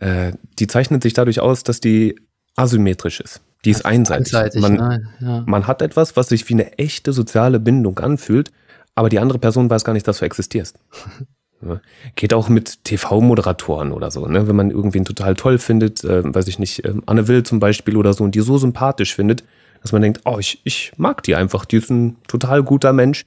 äh, 0.01 0.33
die 0.59 0.67
zeichnet 0.67 1.03
sich 1.03 1.13
dadurch 1.13 1.41
aus, 1.41 1.63
dass 1.63 1.81
die 1.81 2.17
asymmetrisch 2.57 3.21
ist. 3.21 3.43
Die 3.65 3.71
ist 3.71 3.87
einseitig. 3.87 4.35
einseitig 4.35 4.61
man, 4.61 4.75
ne? 4.75 5.09
ja. 5.21 5.45
man 5.47 5.67
hat 5.67 5.83
etwas, 5.83 6.17
was 6.17 6.29
sich 6.29 6.49
wie 6.49 6.55
eine 6.55 6.79
echte 6.79 7.13
soziale 7.13 7.61
Bindung 7.61 7.99
anfühlt, 7.99 8.51
aber 8.95 9.09
die 9.09 9.19
andere 9.19 9.39
Person 9.39 9.71
weiß 9.71 9.85
gar 9.85 9.93
nicht, 9.93 10.09
dass 10.09 10.19
du 10.19 10.25
existierst. 10.25 10.79
Ne? 11.63 11.81
Geht 12.17 12.35
auch 12.35 12.49
mit 12.49 12.85
TV-Moderatoren 12.85 13.93
oder 13.93 14.11
so, 14.11 14.27
ne? 14.27 14.49
wenn 14.49 14.57
man 14.57 14.71
irgendwen 14.71 15.05
total 15.05 15.35
toll 15.35 15.59
findet, 15.59 16.05
äh, 16.05 16.23
weiß 16.25 16.49
ich 16.49 16.59
nicht, 16.59 16.85
äh, 16.85 16.95
Anne 17.07 17.29
Will 17.29 17.43
zum 17.45 17.61
Beispiel 17.61 17.97
oder 17.97 18.13
so 18.13 18.25
und 18.25 18.35
die 18.35 18.41
so 18.41 18.59
sympathisch 18.59 19.15
findet, 19.15 19.45
dass 19.81 19.93
man 19.93 20.03
denkt, 20.03 20.21
oh, 20.25 20.39
ich, 20.39 20.61
ich 20.65 20.93
mag 20.97 21.23
die 21.23 21.35
einfach, 21.35 21.65
die 21.65 21.77
ist 21.77 21.91
ein 21.91 22.17
total 22.27 22.63
guter 22.63 22.93
Mensch, 22.93 23.27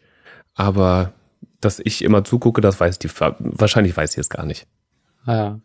aber 0.53 1.13
dass 1.61 1.79
ich 1.79 2.03
immer 2.03 2.23
zugucke, 2.23 2.61
das 2.61 2.79
weiß 2.79 2.99
die, 2.99 3.09
wahrscheinlich 3.39 3.95
weiß 3.95 4.13
sie 4.13 4.21
es 4.21 4.29
gar 4.29 4.45
nicht. 4.45 4.67
Ja. 5.25 5.59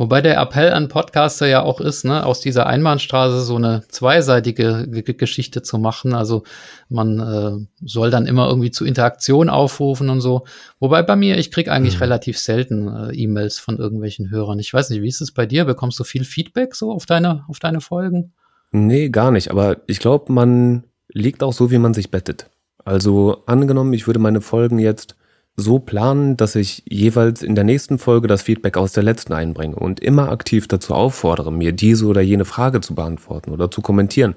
Wobei 0.00 0.22
der 0.22 0.40
Appell 0.40 0.72
an 0.72 0.88
Podcaster 0.88 1.46
ja 1.46 1.62
auch 1.62 1.78
ist, 1.78 2.06
ne, 2.06 2.24
aus 2.24 2.40
dieser 2.40 2.66
Einbahnstraße 2.66 3.42
so 3.42 3.56
eine 3.56 3.82
zweiseitige 3.88 4.86
G 4.88 5.02
Geschichte 5.12 5.60
zu 5.60 5.76
machen. 5.76 6.14
Also 6.14 6.42
man 6.88 7.20
äh, 7.20 7.66
soll 7.84 8.10
dann 8.10 8.24
immer 8.24 8.48
irgendwie 8.48 8.70
zu 8.70 8.86
Interaktion 8.86 9.50
aufrufen 9.50 10.08
und 10.08 10.22
so. 10.22 10.46
Wobei 10.78 11.02
bei 11.02 11.16
mir, 11.16 11.36
ich 11.36 11.50
krieg 11.50 11.68
eigentlich 11.68 11.96
mhm. 11.96 12.04
relativ 12.04 12.38
selten 12.38 12.88
äh, 12.88 13.14
E-Mails 13.14 13.58
von 13.58 13.76
irgendwelchen 13.76 14.30
Hörern. 14.30 14.58
Ich 14.58 14.72
weiß 14.72 14.88
nicht, 14.88 15.02
wie 15.02 15.08
ist 15.08 15.20
es 15.20 15.32
bei 15.32 15.44
dir? 15.44 15.66
Bekommst 15.66 16.00
du 16.00 16.04
viel 16.04 16.24
Feedback 16.24 16.74
so 16.74 16.92
auf 16.92 17.04
deine, 17.04 17.44
auf 17.48 17.58
deine 17.58 17.82
Folgen? 17.82 18.32
Nee, 18.72 19.10
gar 19.10 19.30
nicht. 19.30 19.50
Aber 19.50 19.82
ich 19.86 19.98
glaube, 19.98 20.32
man 20.32 20.84
liegt 21.12 21.42
auch 21.42 21.52
so, 21.52 21.70
wie 21.70 21.78
man 21.78 21.92
sich 21.92 22.10
bettet. 22.10 22.48
Also 22.86 23.42
angenommen, 23.44 23.92
ich 23.92 24.06
würde 24.06 24.18
meine 24.18 24.40
Folgen 24.40 24.78
jetzt 24.78 25.14
so 25.60 25.78
planen, 25.78 26.36
dass 26.36 26.56
ich 26.56 26.82
jeweils 26.88 27.42
in 27.42 27.54
der 27.54 27.64
nächsten 27.64 27.98
Folge 27.98 28.26
das 28.26 28.42
Feedback 28.42 28.76
aus 28.76 28.92
der 28.92 29.02
letzten 29.02 29.32
einbringe 29.32 29.76
und 29.76 30.00
immer 30.00 30.30
aktiv 30.30 30.66
dazu 30.68 30.94
auffordere, 30.94 31.52
mir 31.52 31.72
diese 31.72 32.06
oder 32.06 32.20
jene 32.20 32.44
Frage 32.44 32.80
zu 32.80 32.94
beantworten 32.94 33.50
oder 33.50 33.70
zu 33.70 33.80
kommentieren, 33.80 34.34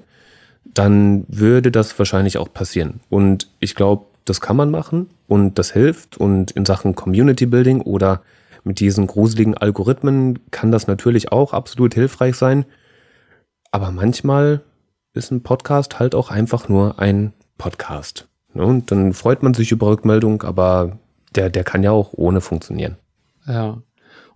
dann 0.64 1.24
würde 1.28 1.70
das 1.70 1.98
wahrscheinlich 1.98 2.38
auch 2.38 2.52
passieren. 2.52 3.00
Und 3.10 3.50
ich 3.60 3.74
glaube, 3.74 4.06
das 4.24 4.40
kann 4.40 4.56
man 4.56 4.70
machen 4.70 5.08
und 5.26 5.58
das 5.58 5.72
hilft 5.72 6.16
und 6.16 6.52
in 6.52 6.64
Sachen 6.64 6.94
Community 6.94 7.46
Building 7.46 7.80
oder 7.80 8.22
mit 8.64 8.80
diesen 8.80 9.06
gruseligen 9.06 9.56
Algorithmen 9.56 10.38
kann 10.50 10.72
das 10.72 10.86
natürlich 10.86 11.32
auch 11.32 11.52
absolut 11.52 11.94
hilfreich 11.94 12.36
sein. 12.36 12.64
Aber 13.70 13.90
manchmal 13.90 14.62
ist 15.12 15.30
ein 15.30 15.42
Podcast 15.42 15.98
halt 15.98 16.14
auch 16.14 16.30
einfach 16.30 16.68
nur 16.68 16.98
ein 16.98 17.34
Podcast. 17.58 18.26
Ne? 18.54 18.64
Und 18.64 18.90
dann 18.90 19.12
freut 19.12 19.42
man 19.42 19.52
sich 19.52 19.70
über 19.70 19.88
Rückmeldung, 19.88 20.42
aber 20.42 20.98
der, 21.34 21.50
der 21.50 21.64
kann 21.64 21.82
ja 21.82 21.90
auch 21.90 22.12
ohne 22.12 22.40
funktionieren. 22.40 22.96
Ja. 23.46 23.82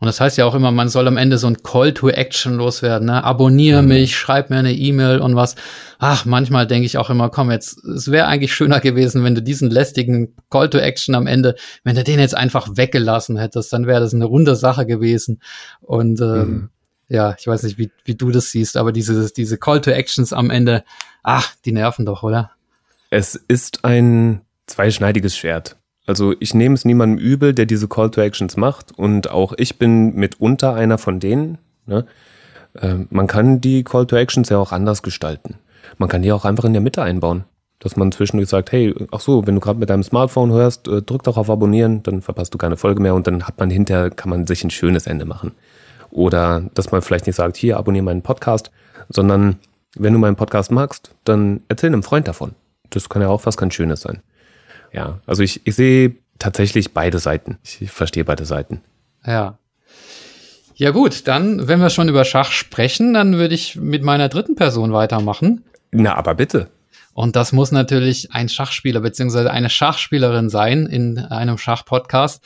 Und 0.00 0.06
das 0.06 0.20
heißt 0.20 0.38
ja 0.38 0.44
auch 0.44 0.54
immer, 0.54 0.70
man 0.70 0.88
soll 0.88 1.08
am 1.08 1.16
Ende 1.16 1.38
so 1.38 1.48
ein 1.48 1.62
Call 1.64 1.92
to 1.92 2.08
Action 2.08 2.54
loswerden. 2.54 3.06
Ne? 3.06 3.24
Abonniere 3.24 3.82
mhm. 3.82 3.88
mich, 3.88 4.16
schreib 4.16 4.48
mir 4.48 4.58
eine 4.58 4.72
E-Mail 4.72 5.18
und 5.18 5.34
was. 5.34 5.56
Ach, 5.98 6.24
manchmal 6.24 6.68
denke 6.68 6.86
ich 6.86 6.98
auch 6.98 7.10
immer, 7.10 7.30
komm 7.30 7.50
jetzt, 7.50 7.84
es 7.84 8.08
wäre 8.10 8.28
eigentlich 8.28 8.54
schöner 8.54 8.78
gewesen, 8.78 9.24
wenn 9.24 9.34
du 9.34 9.42
diesen 9.42 9.70
lästigen 9.70 10.36
Call 10.50 10.70
to 10.70 10.78
Action 10.78 11.16
am 11.16 11.26
Ende, 11.26 11.56
wenn 11.82 11.96
du 11.96 12.04
den 12.04 12.20
jetzt 12.20 12.36
einfach 12.36 12.76
weggelassen 12.76 13.36
hättest, 13.36 13.72
dann 13.72 13.86
wäre 13.86 14.00
das 14.00 14.14
eine 14.14 14.24
runde 14.24 14.54
Sache 14.54 14.86
gewesen. 14.86 15.40
Und 15.80 16.20
ähm, 16.20 16.48
mhm. 16.48 16.68
ja, 17.08 17.34
ich 17.36 17.48
weiß 17.48 17.64
nicht, 17.64 17.78
wie, 17.78 17.90
wie 18.04 18.14
du 18.14 18.30
das 18.30 18.52
siehst, 18.52 18.76
aber 18.76 18.92
diese, 18.92 19.32
diese 19.32 19.58
Call 19.58 19.80
to 19.80 19.90
Actions 19.90 20.32
am 20.32 20.50
Ende, 20.50 20.84
ach, 21.24 21.54
die 21.64 21.72
nerven 21.72 22.06
doch, 22.06 22.22
oder? 22.22 22.52
Es 23.10 23.34
ist 23.34 23.84
ein 23.84 24.42
zweischneidiges 24.66 25.36
Schwert. 25.36 25.77
Also 26.08 26.34
ich 26.40 26.54
nehme 26.54 26.74
es 26.74 26.86
niemandem 26.86 27.18
übel, 27.18 27.52
der 27.52 27.66
diese 27.66 27.86
Call 27.86 28.10
to 28.10 28.22
Actions 28.22 28.56
macht 28.56 28.98
und 28.98 29.30
auch 29.30 29.52
ich 29.58 29.78
bin 29.78 30.14
mitunter 30.14 30.72
einer 30.72 30.96
von 30.96 31.20
denen. 31.20 31.58
Ne? 31.84 32.06
Äh, 32.72 32.94
man 33.10 33.26
kann 33.26 33.60
die 33.60 33.84
Call 33.84 34.06
to 34.06 34.16
Actions 34.16 34.48
ja 34.48 34.56
auch 34.56 34.72
anders 34.72 35.02
gestalten. 35.02 35.56
Man 35.98 36.08
kann 36.08 36.22
die 36.22 36.32
auch 36.32 36.46
einfach 36.46 36.64
in 36.64 36.72
der 36.72 36.80
Mitte 36.80 37.02
einbauen. 37.02 37.44
Dass 37.78 37.94
man 37.94 38.10
zwischendurch 38.10 38.48
sagt, 38.48 38.72
hey, 38.72 38.94
ach 39.12 39.20
so, 39.20 39.46
wenn 39.46 39.54
du 39.54 39.60
gerade 39.60 39.78
mit 39.78 39.90
deinem 39.90 40.02
Smartphone 40.02 40.50
hörst, 40.50 40.88
äh, 40.88 41.02
drück 41.02 41.24
doch 41.24 41.36
auf 41.36 41.50
Abonnieren, 41.50 42.02
dann 42.04 42.22
verpasst 42.22 42.54
du 42.54 42.58
keine 42.58 42.78
Folge 42.78 43.02
mehr 43.02 43.14
und 43.14 43.26
dann 43.26 43.46
hat 43.46 43.58
man 43.58 43.68
hinterher, 43.68 44.08
kann 44.08 44.30
man 44.30 44.46
sich 44.46 44.64
ein 44.64 44.70
schönes 44.70 45.06
Ende 45.06 45.26
machen. 45.26 45.52
Oder 46.10 46.62
dass 46.72 46.90
man 46.90 47.02
vielleicht 47.02 47.26
nicht 47.26 47.36
sagt, 47.36 47.58
hier, 47.58 47.76
abonniere 47.76 48.06
meinen 48.06 48.22
Podcast, 48.22 48.70
sondern 49.10 49.58
wenn 49.94 50.14
du 50.14 50.18
meinen 50.18 50.36
Podcast 50.36 50.72
magst, 50.72 51.10
dann 51.24 51.60
erzähl 51.68 51.88
einem 51.88 52.02
Freund 52.02 52.26
davon. 52.26 52.54
Das 52.88 53.10
kann 53.10 53.20
ja 53.20 53.28
auch 53.28 53.44
was 53.44 53.58
ganz 53.58 53.74
Schönes 53.74 54.00
sein. 54.00 54.22
Ja, 54.92 55.20
also 55.26 55.42
ich, 55.42 55.66
ich 55.66 55.74
sehe 55.74 56.16
tatsächlich 56.38 56.92
beide 56.94 57.18
Seiten. 57.18 57.58
Ich 57.64 57.90
verstehe 57.90 58.24
beide 58.24 58.44
Seiten. 58.44 58.82
Ja. 59.26 59.58
Ja 60.74 60.92
gut, 60.92 61.26
dann, 61.26 61.66
wenn 61.66 61.80
wir 61.80 61.90
schon 61.90 62.08
über 62.08 62.24
Schach 62.24 62.52
sprechen, 62.52 63.12
dann 63.12 63.36
würde 63.36 63.54
ich 63.54 63.74
mit 63.76 64.04
meiner 64.04 64.28
dritten 64.28 64.54
Person 64.54 64.92
weitermachen. 64.92 65.64
Na, 65.90 66.14
aber 66.14 66.34
bitte. 66.34 66.70
Und 67.14 67.34
das 67.34 67.52
muss 67.52 67.72
natürlich 67.72 68.32
ein 68.32 68.48
Schachspieler 68.48 69.00
beziehungsweise 69.00 69.50
eine 69.50 69.70
Schachspielerin 69.70 70.50
sein 70.50 70.86
in 70.86 71.18
einem 71.18 71.58
Schachpodcast. 71.58 72.44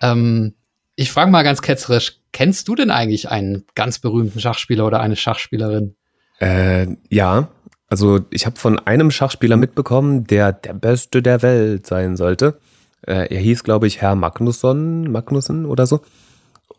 Ähm, 0.00 0.54
ich 0.94 1.10
frage 1.10 1.32
mal 1.32 1.42
ganz 1.42 1.60
ketzerisch, 1.60 2.18
kennst 2.30 2.68
du 2.68 2.76
denn 2.76 2.92
eigentlich 2.92 3.30
einen 3.30 3.64
ganz 3.74 3.98
berühmten 3.98 4.38
Schachspieler 4.38 4.86
oder 4.86 5.00
eine 5.00 5.16
Schachspielerin? 5.16 5.96
Äh, 6.38 6.86
ja, 7.10 7.48
also 7.92 8.20
ich 8.30 8.46
habe 8.46 8.58
von 8.58 8.78
einem 8.78 9.10
Schachspieler 9.10 9.58
mitbekommen, 9.58 10.24
der 10.26 10.54
der 10.54 10.72
Beste 10.72 11.20
der 11.20 11.42
Welt 11.42 11.86
sein 11.86 12.16
sollte. 12.16 12.58
Äh, 13.06 13.34
er 13.34 13.38
hieß, 13.38 13.64
glaube 13.64 13.86
ich, 13.86 14.00
Herr 14.00 14.14
Magnusson, 14.14 15.12
Magnussen 15.12 15.66
oder 15.66 15.86
so. 15.86 16.00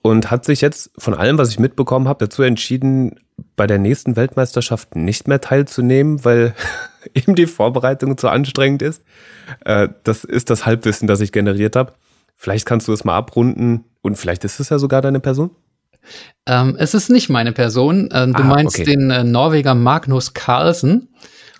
Und 0.01 0.31
hat 0.31 0.43
sich 0.43 0.61
jetzt 0.61 0.89
von 0.97 1.13
allem, 1.13 1.37
was 1.37 1.49
ich 1.49 1.59
mitbekommen 1.59 2.07
habe, 2.07 2.25
dazu 2.25 2.41
entschieden, 2.41 3.19
bei 3.55 3.67
der 3.67 3.77
nächsten 3.77 4.15
Weltmeisterschaft 4.15 4.95
nicht 4.95 5.27
mehr 5.27 5.39
teilzunehmen, 5.39 6.25
weil 6.25 6.55
ihm 7.13 7.35
die 7.35 7.45
Vorbereitung 7.45 8.17
zu 8.17 8.29
anstrengend 8.29 8.81
ist. 8.81 9.03
Äh, 9.65 9.89
das 10.03 10.23
ist 10.23 10.49
das 10.49 10.65
Halbwissen, 10.65 11.07
das 11.07 11.21
ich 11.21 11.31
generiert 11.31 11.75
habe. 11.75 11.93
Vielleicht 12.35 12.65
kannst 12.65 12.87
du 12.87 12.91
es 12.91 13.03
mal 13.03 13.15
abrunden 13.15 13.83
und 14.01 14.17
vielleicht 14.17 14.45
ist 14.45 14.59
es 14.59 14.69
ja 14.69 14.79
sogar 14.79 15.03
deine 15.03 15.19
Person. 15.19 15.51
Ähm, 16.45 16.75
es 16.77 16.93
ist 16.93 17.09
nicht 17.09 17.29
meine 17.29 17.53
Person. 17.53 18.09
Ähm, 18.11 18.33
du 18.33 18.43
ah, 18.43 18.47
meinst 18.47 18.79
okay. 18.79 18.91
den 18.91 19.11
äh, 19.11 19.23
Norweger 19.23 19.75
Magnus 19.75 20.33
Carlsen. 20.33 21.09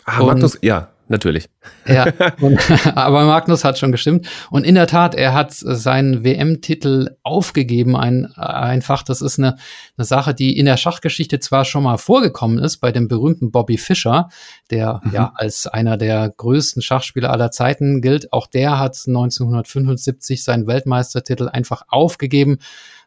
Ah, 0.06 0.20
und, 0.20 0.28
Magnus, 0.28 0.58
ja, 0.62 0.90
natürlich. 1.08 1.48
Ja, 1.88 2.08
und, 2.42 2.60
aber 2.96 3.24
Magnus 3.24 3.64
hat 3.64 3.78
schon 3.80 3.94
gestimmt. 3.94 4.28
Und 4.50 4.66
in 4.66 4.76
der 4.76 4.88
Tat, 4.88 5.16
er 5.16 5.34
hat 5.34 5.54
seinen 5.54 6.26
WM-Titel 6.26 7.16
aufgegeben. 7.24 7.96
Ein, 7.96 8.26
einfach, 8.36 9.04
das 9.04 9.22
ist 9.22 9.40
eine, 9.40 9.56
eine 9.98 10.04
Sache, 10.06 10.34
die 10.34 10.58
in 10.58 10.66
der 10.66 10.76
Schachgeschichte 10.76 11.40
zwar 11.40 11.64
schon 11.64 11.84
mal 11.84 11.98
vorgekommen 11.98 12.60
ist, 12.60 12.78
bei 12.78 12.92
dem 12.92 13.08
berühmten 13.08 13.52
Bobby 13.52 13.78
Fischer, 13.78 14.28
der 14.70 15.00
mhm. 15.02 15.12
ja 15.14 15.32
als 15.36 15.66
einer 15.66 15.96
der 15.96 16.30
größten 16.36 16.82
Schachspieler 16.82 17.32
aller 17.32 17.52
Zeiten 17.52 18.02
gilt. 18.02 18.34
Auch 18.34 18.48
der 18.48 18.80
hat 18.80 18.98
1975 19.08 20.44
seinen 20.44 20.68
Weltmeistertitel 20.68 21.48
einfach 21.48 21.84
aufgegeben 21.88 22.60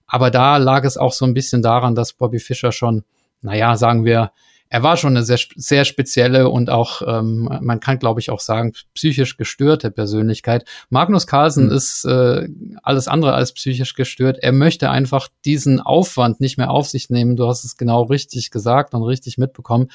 aber 0.06 0.30
da 0.30 0.56
lag 0.56 0.84
es 0.84 0.96
auch 0.96 1.12
so 1.12 1.24
ein 1.24 1.34
bisschen 1.34 1.62
daran, 1.62 1.94
dass 1.94 2.12
Bobby 2.12 2.38
Fischer 2.38 2.72
schon, 2.72 3.04
naja, 3.42 3.76
sagen 3.76 4.04
wir, 4.04 4.30
er 4.68 4.82
war 4.82 4.96
schon 4.96 5.16
eine 5.16 5.24
sehr, 5.24 5.38
sehr 5.54 5.84
spezielle 5.84 6.48
und 6.48 6.70
auch, 6.70 7.02
ähm, 7.06 7.48
man 7.60 7.78
kann 7.80 7.98
glaube 7.98 8.20
ich 8.20 8.30
auch 8.30 8.40
sagen, 8.40 8.72
psychisch 8.94 9.36
gestörte 9.36 9.90
Persönlichkeit. 9.90 10.64
Magnus 10.90 11.26
Carlsen 11.26 11.66
mhm. 11.66 11.72
ist 11.72 12.04
äh, 12.04 12.48
alles 12.82 13.06
andere 13.06 13.34
als 13.34 13.52
psychisch 13.52 13.94
gestört. 13.94 14.38
Er 14.40 14.52
möchte 14.52 14.90
einfach 14.90 15.28
diesen 15.44 15.80
Aufwand 15.80 16.40
nicht 16.40 16.58
mehr 16.58 16.70
auf 16.70 16.88
sich 16.88 17.10
nehmen. 17.10 17.36
Du 17.36 17.46
hast 17.46 17.64
es 17.64 17.76
genau 17.76 18.02
richtig 18.02 18.50
gesagt 18.50 18.94
und 18.94 19.04
richtig 19.04 19.38
mitbekommen. 19.38 19.88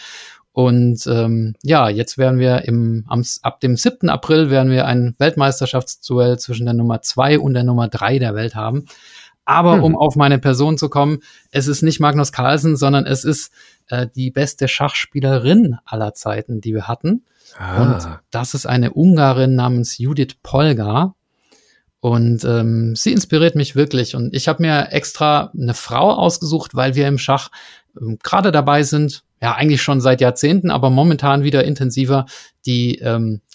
Und 0.53 1.07
ähm, 1.07 1.55
ja, 1.63 1.89
jetzt 1.89 2.17
werden 2.17 2.39
wir 2.39 2.65
im, 2.65 3.05
am, 3.07 3.23
ab 3.41 3.61
dem 3.61 3.77
7. 3.77 4.09
April 4.09 4.49
werden 4.49 4.71
wir 4.71 4.85
ein 4.85 5.15
Weltmeisterschaftsduell 5.17 6.39
zwischen 6.39 6.65
der 6.65 6.73
Nummer 6.73 7.01
zwei 7.01 7.39
und 7.39 7.53
der 7.53 7.63
Nummer 7.63 7.87
drei 7.87 8.19
der 8.19 8.35
Welt 8.35 8.55
haben. 8.55 8.85
Aber 9.51 9.75
hm. 9.75 9.83
um 9.83 9.97
auf 9.97 10.15
meine 10.15 10.39
Person 10.39 10.77
zu 10.77 10.87
kommen, 10.87 11.19
es 11.51 11.67
ist 11.67 11.81
nicht 11.81 11.99
Magnus 11.99 12.31
Carlsen, 12.31 12.77
sondern 12.77 13.05
es 13.05 13.25
ist 13.25 13.51
äh, 13.87 14.07
die 14.15 14.31
beste 14.31 14.69
Schachspielerin 14.69 15.77
aller 15.83 16.13
Zeiten, 16.13 16.61
die 16.61 16.73
wir 16.73 16.87
hatten. 16.87 17.25
Ah. 17.57 17.81
Und 17.81 18.19
das 18.31 18.53
ist 18.53 18.65
eine 18.65 18.93
Ungarin 18.93 19.55
namens 19.55 19.97
Judith 19.97 20.37
Polgar. 20.41 21.15
Und 21.99 22.45
ähm, 22.45 22.95
sie 22.95 23.11
inspiriert 23.11 23.55
mich 23.55 23.75
wirklich. 23.75 24.15
Und 24.15 24.33
ich 24.33 24.47
habe 24.47 24.63
mir 24.63 24.91
extra 24.91 25.51
eine 25.53 25.73
Frau 25.73 26.13
ausgesucht, 26.13 26.73
weil 26.73 26.95
wir 26.95 27.07
im 27.07 27.17
Schach 27.17 27.49
ähm, 27.99 28.17
gerade 28.23 28.53
dabei 28.53 28.83
sind, 28.83 29.23
ja 29.41 29.55
eigentlich 29.55 29.81
schon 29.81 29.99
seit 29.99 30.21
Jahrzehnten, 30.21 30.71
aber 30.71 30.89
momentan 30.89 31.43
wieder 31.43 31.63
intensiver, 31.65 32.25
die 32.65 32.99
ähm, 32.99 33.41
äh, 33.43 33.50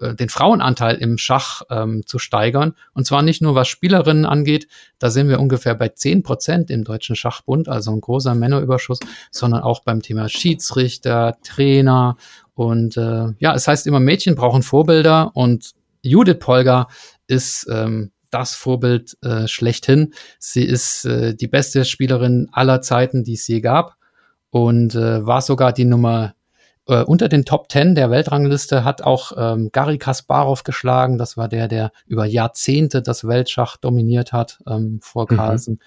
den 0.00 0.28
Frauenanteil 0.28 0.96
im 0.96 1.18
Schach 1.18 1.62
ähm, 1.70 2.02
zu 2.06 2.18
steigern. 2.18 2.74
Und 2.94 3.06
zwar 3.06 3.22
nicht 3.22 3.42
nur 3.42 3.54
was 3.54 3.68
Spielerinnen 3.68 4.26
angeht, 4.26 4.68
da 4.98 5.10
sind 5.10 5.28
wir 5.28 5.40
ungefähr 5.40 5.74
bei 5.74 5.88
zehn 5.88 6.22
Prozent 6.22 6.70
im 6.70 6.84
Deutschen 6.84 7.16
Schachbund, 7.16 7.68
also 7.68 7.92
ein 7.92 8.00
großer 8.00 8.34
Männerüberschuss, 8.34 9.00
sondern 9.30 9.62
auch 9.62 9.80
beim 9.80 10.02
Thema 10.02 10.28
Schiedsrichter, 10.28 11.36
Trainer. 11.42 12.16
Und 12.54 12.96
äh, 12.96 13.28
ja, 13.38 13.54
es 13.54 13.68
heißt 13.68 13.86
immer, 13.86 14.00
Mädchen 14.00 14.34
brauchen 14.34 14.62
Vorbilder 14.62 15.32
und 15.34 15.72
Judith 16.02 16.38
Polgar 16.40 16.88
ist 17.26 17.66
ähm, 17.70 18.10
das 18.30 18.54
Vorbild 18.54 19.16
äh, 19.22 19.46
schlechthin. 19.46 20.14
Sie 20.38 20.64
ist 20.64 21.04
äh, 21.04 21.34
die 21.34 21.48
beste 21.48 21.84
Spielerin 21.84 22.48
aller 22.52 22.80
Zeiten, 22.80 23.24
die 23.24 23.34
es 23.34 23.46
je 23.46 23.60
gab 23.60 23.96
und 24.50 24.94
äh, 24.94 25.24
war 25.24 25.42
sogar 25.42 25.72
die 25.72 25.84
Nummer 25.84 26.34
äh, 26.86 27.02
unter 27.02 27.28
den 27.28 27.44
Top 27.44 27.68
Ten 27.68 27.94
der 27.94 28.10
Weltrangliste 28.10 28.84
hat 28.84 29.02
auch 29.02 29.32
ähm, 29.36 29.70
Gary 29.72 29.98
Kasparov 29.98 30.64
geschlagen. 30.64 31.18
Das 31.18 31.36
war 31.36 31.48
der, 31.48 31.68
der 31.68 31.92
über 32.06 32.26
Jahrzehnte 32.26 33.02
das 33.02 33.26
Weltschach 33.26 33.76
dominiert 33.76 34.32
hat 34.32 34.58
ähm, 34.66 34.98
vor 35.02 35.26
mhm. 35.30 35.36
Carlsen. 35.36 35.74
Mhm. 35.74 35.78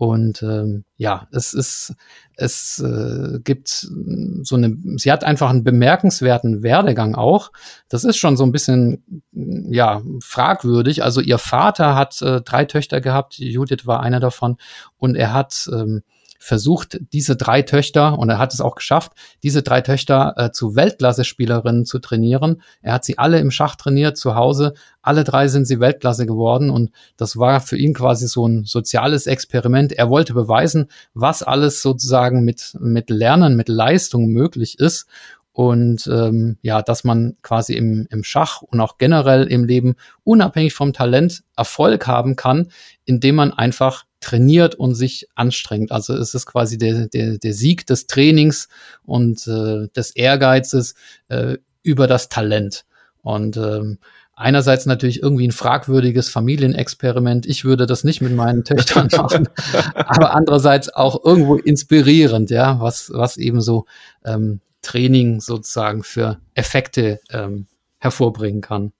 Und 0.00 0.42
ähm, 0.42 0.84
ja, 0.96 1.28
es 1.30 1.52
ist, 1.52 1.94
es 2.34 2.78
äh, 2.78 3.38
gibt 3.44 3.68
so 3.68 4.56
eine, 4.56 4.74
sie 4.96 5.12
hat 5.12 5.24
einfach 5.24 5.50
einen 5.50 5.62
bemerkenswerten 5.62 6.62
Werdegang 6.62 7.16
auch. 7.16 7.52
Das 7.90 8.04
ist 8.04 8.16
schon 8.16 8.38
so 8.38 8.44
ein 8.44 8.50
bisschen, 8.50 9.22
ja, 9.30 10.00
fragwürdig. 10.22 11.04
Also 11.04 11.20
ihr 11.20 11.36
Vater 11.36 11.96
hat 11.96 12.22
äh, 12.22 12.40
drei 12.40 12.64
Töchter 12.64 13.02
gehabt, 13.02 13.36
Judith 13.36 13.86
war 13.86 14.00
einer 14.00 14.20
davon, 14.20 14.56
und 14.96 15.16
er 15.16 15.34
hat 15.34 15.68
ähm, 15.70 16.02
versucht, 16.42 16.98
diese 17.12 17.36
drei 17.36 17.60
Töchter, 17.62 18.18
und 18.18 18.30
er 18.30 18.38
hat 18.38 18.54
es 18.54 18.62
auch 18.62 18.74
geschafft, 18.74 19.12
diese 19.42 19.62
drei 19.62 19.82
Töchter 19.82 20.34
äh, 20.36 20.50
zu 20.50 20.74
Weltklasse-Spielerinnen 20.74 21.84
zu 21.84 21.98
trainieren. 21.98 22.62
Er 22.80 22.94
hat 22.94 23.04
sie 23.04 23.18
alle 23.18 23.38
im 23.38 23.50
Schach 23.50 23.76
trainiert, 23.76 24.16
zu 24.16 24.34
Hause. 24.34 24.72
Alle 25.02 25.22
drei 25.22 25.48
sind 25.48 25.66
sie 25.66 25.80
Weltklasse 25.80 26.24
geworden 26.24 26.70
und 26.70 26.92
das 27.18 27.36
war 27.36 27.60
für 27.60 27.76
ihn 27.76 27.92
quasi 27.92 28.26
so 28.26 28.48
ein 28.48 28.64
soziales 28.64 29.26
Experiment. 29.26 29.92
Er 29.92 30.08
wollte 30.08 30.32
beweisen, 30.32 30.88
was 31.12 31.42
alles 31.42 31.82
sozusagen 31.82 32.42
mit, 32.42 32.74
mit 32.80 33.10
Lernen, 33.10 33.54
mit 33.54 33.68
Leistung 33.68 34.28
möglich 34.28 34.78
ist 34.78 35.06
und 35.52 36.06
ähm, 36.06 36.56
ja, 36.62 36.80
dass 36.80 37.04
man 37.04 37.36
quasi 37.42 37.74
im, 37.74 38.06
im 38.10 38.24
Schach 38.24 38.62
und 38.62 38.80
auch 38.80 38.96
generell 38.96 39.46
im 39.46 39.64
Leben 39.64 39.96
unabhängig 40.24 40.72
vom 40.72 40.94
Talent 40.94 41.42
Erfolg 41.54 42.06
haben 42.06 42.34
kann, 42.34 42.70
indem 43.04 43.34
man 43.34 43.52
einfach 43.52 44.04
trainiert 44.20 44.74
und 44.74 44.94
sich 44.94 45.28
anstrengt. 45.34 45.92
Also 45.92 46.14
es 46.14 46.34
ist 46.34 46.46
quasi 46.46 46.78
der, 46.78 47.08
der, 47.08 47.38
der 47.38 47.52
Sieg 47.52 47.86
des 47.86 48.06
Trainings 48.06 48.68
und 49.04 49.46
äh, 49.46 49.88
des 49.96 50.10
Ehrgeizes 50.14 50.94
äh, 51.28 51.56
über 51.82 52.06
das 52.06 52.28
Talent. 52.28 52.84
Und 53.22 53.56
ähm, 53.56 53.98
einerseits 54.34 54.86
natürlich 54.86 55.22
irgendwie 55.22 55.46
ein 55.46 55.52
fragwürdiges 55.52 56.28
Familienexperiment. 56.28 57.46
Ich 57.46 57.64
würde 57.64 57.86
das 57.86 58.04
nicht 58.04 58.20
mit 58.20 58.34
meinen 58.34 58.64
Töchtern 58.64 59.08
machen, 59.16 59.48
aber 59.94 60.34
andererseits 60.34 60.88
auch 60.88 61.24
irgendwo 61.24 61.56
inspirierend, 61.56 62.50
ja, 62.50 62.80
was, 62.80 63.10
was 63.12 63.36
eben 63.36 63.60
so 63.60 63.86
ähm, 64.24 64.60
Training 64.82 65.40
sozusagen 65.40 66.02
für 66.02 66.38
Effekte 66.54 67.20
ähm, 67.30 67.66
hervorbringen 67.98 68.62
kann. 68.62 68.92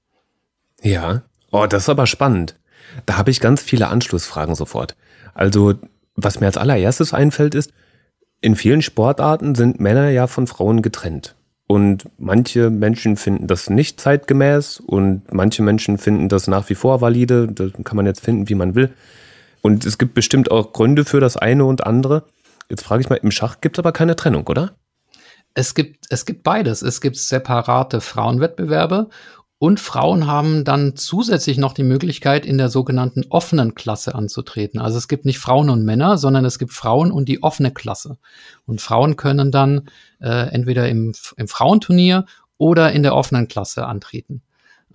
Ja, 0.82 1.22
oh, 1.50 1.66
das 1.66 1.84
ist 1.84 1.88
aber 1.88 2.06
spannend. 2.06 2.56
Da 3.06 3.16
habe 3.16 3.30
ich 3.30 3.40
ganz 3.40 3.62
viele 3.62 3.88
Anschlussfragen 3.88 4.54
sofort. 4.54 4.94
Also, 5.34 5.74
was 6.14 6.40
mir 6.40 6.46
als 6.46 6.56
allererstes 6.56 7.14
einfällt, 7.14 7.54
ist, 7.54 7.72
in 8.40 8.56
vielen 8.56 8.82
Sportarten 8.82 9.54
sind 9.54 9.80
Männer 9.80 10.08
ja 10.10 10.26
von 10.26 10.46
Frauen 10.46 10.82
getrennt. 10.82 11.34
Und 11.66 12.08
manche 12.18 12.68
Menschen 12.68 13.16
finden 13.16 13.46
das 13.46 13.70
nicht 13.70 14.00
zeitgemäß 14.00 14.80
und 14.80 15.32
manche 15.32 15.62
Menschen 15.62 15.98
finden 15.98 16.28
das 16.28 16.48
nach 16.48 16.68
wie 16.68 16.74
vor 16.74 17.00
valide. 17.00 17.46
Das 17.46 17.70
kann 17.84 17.96
man 17.96 18.06
jetzt 18.06 18.24
finden, 18.24 18.48
wie 18.48 18.56
man 18.56 18.74
will. 18.74 18.90
Und 19.62 19.86
es 19.86 19.98
gibt 19.98 20.14
bestimmt 20.14 20.50
auch 20.50 20.72
Gründe 20.72 21.04
für 21.04 21.20
das 21.20 21.36
eine 21.36 21.64
und 21.64 21.86
andere. 21.86 22.24
Jetzt 22.68 22.82
frage 22.82 23.02
ich 23.02 23.08
mal, 23.08 23.20
im 23.22 23.30
Schach 23.30 23.60
gibt 23.60 23.76
es 23.76 23.78
aber 23.78 23.92
keine 23.92 24.16
Trennung, 24.16 24.46
oder? 24.48 24.72
Es 25.54 25.74
gibt, 25.74 26.06
es 26.10 26.26
gibt 26.26 26.42
beides. 26.42 26.82
Es 26.82 27.00
gibt 27.00 27.16
separate 27.16 28.00
Frauenwettbewerbe 28.00 29.08
und 29.62 29.78
Frauen 29.78 30.26
haben 30.26 30.64
dann 30.64 30.96
zusätzlich 30.96 31.58
noch 31.58 31.74
die 31.74 31.82
Möglichkeit, 31.82 32.46
in 32.46 32.56
der 32.56 32.70
sogenannten 32.70 33.26
offenen 33.28 33.74
Klasse 33.74 34.14
anzutreten. 34.14 34.80
Also 34.80 34.96
es 34.96 35.06
gibt 35.06 35.26
nicht 35.26 35.38
Frauen 35.38 35.68
und 35.68 35.84
Männer, 35.84 36.16
sondern 36.16 36.46
es 36.46 36.58
gibt 36.58 36.72
Frauen 36.72 37.12
und 37.12 37.28
die 37.28 37.42
offene 37.42 37.70
Klasse. 37.70 38.16
Und 38.64 38.80
Frauen 38.80 39.16
können 39.16 39.52
dann 39.52 39.90
äh, 40.18 40.48
entweder 40.48 40.88
im, 40.88 41.12
im 41.36 41.46
Frauenturnier 41.46 42.24
oder 42.56 42.92
in 42.92 43.02
der 43.02 43.14
offenen 43.14 43.48
Klasse 43.48 43.84
antreten. 43.84 44.40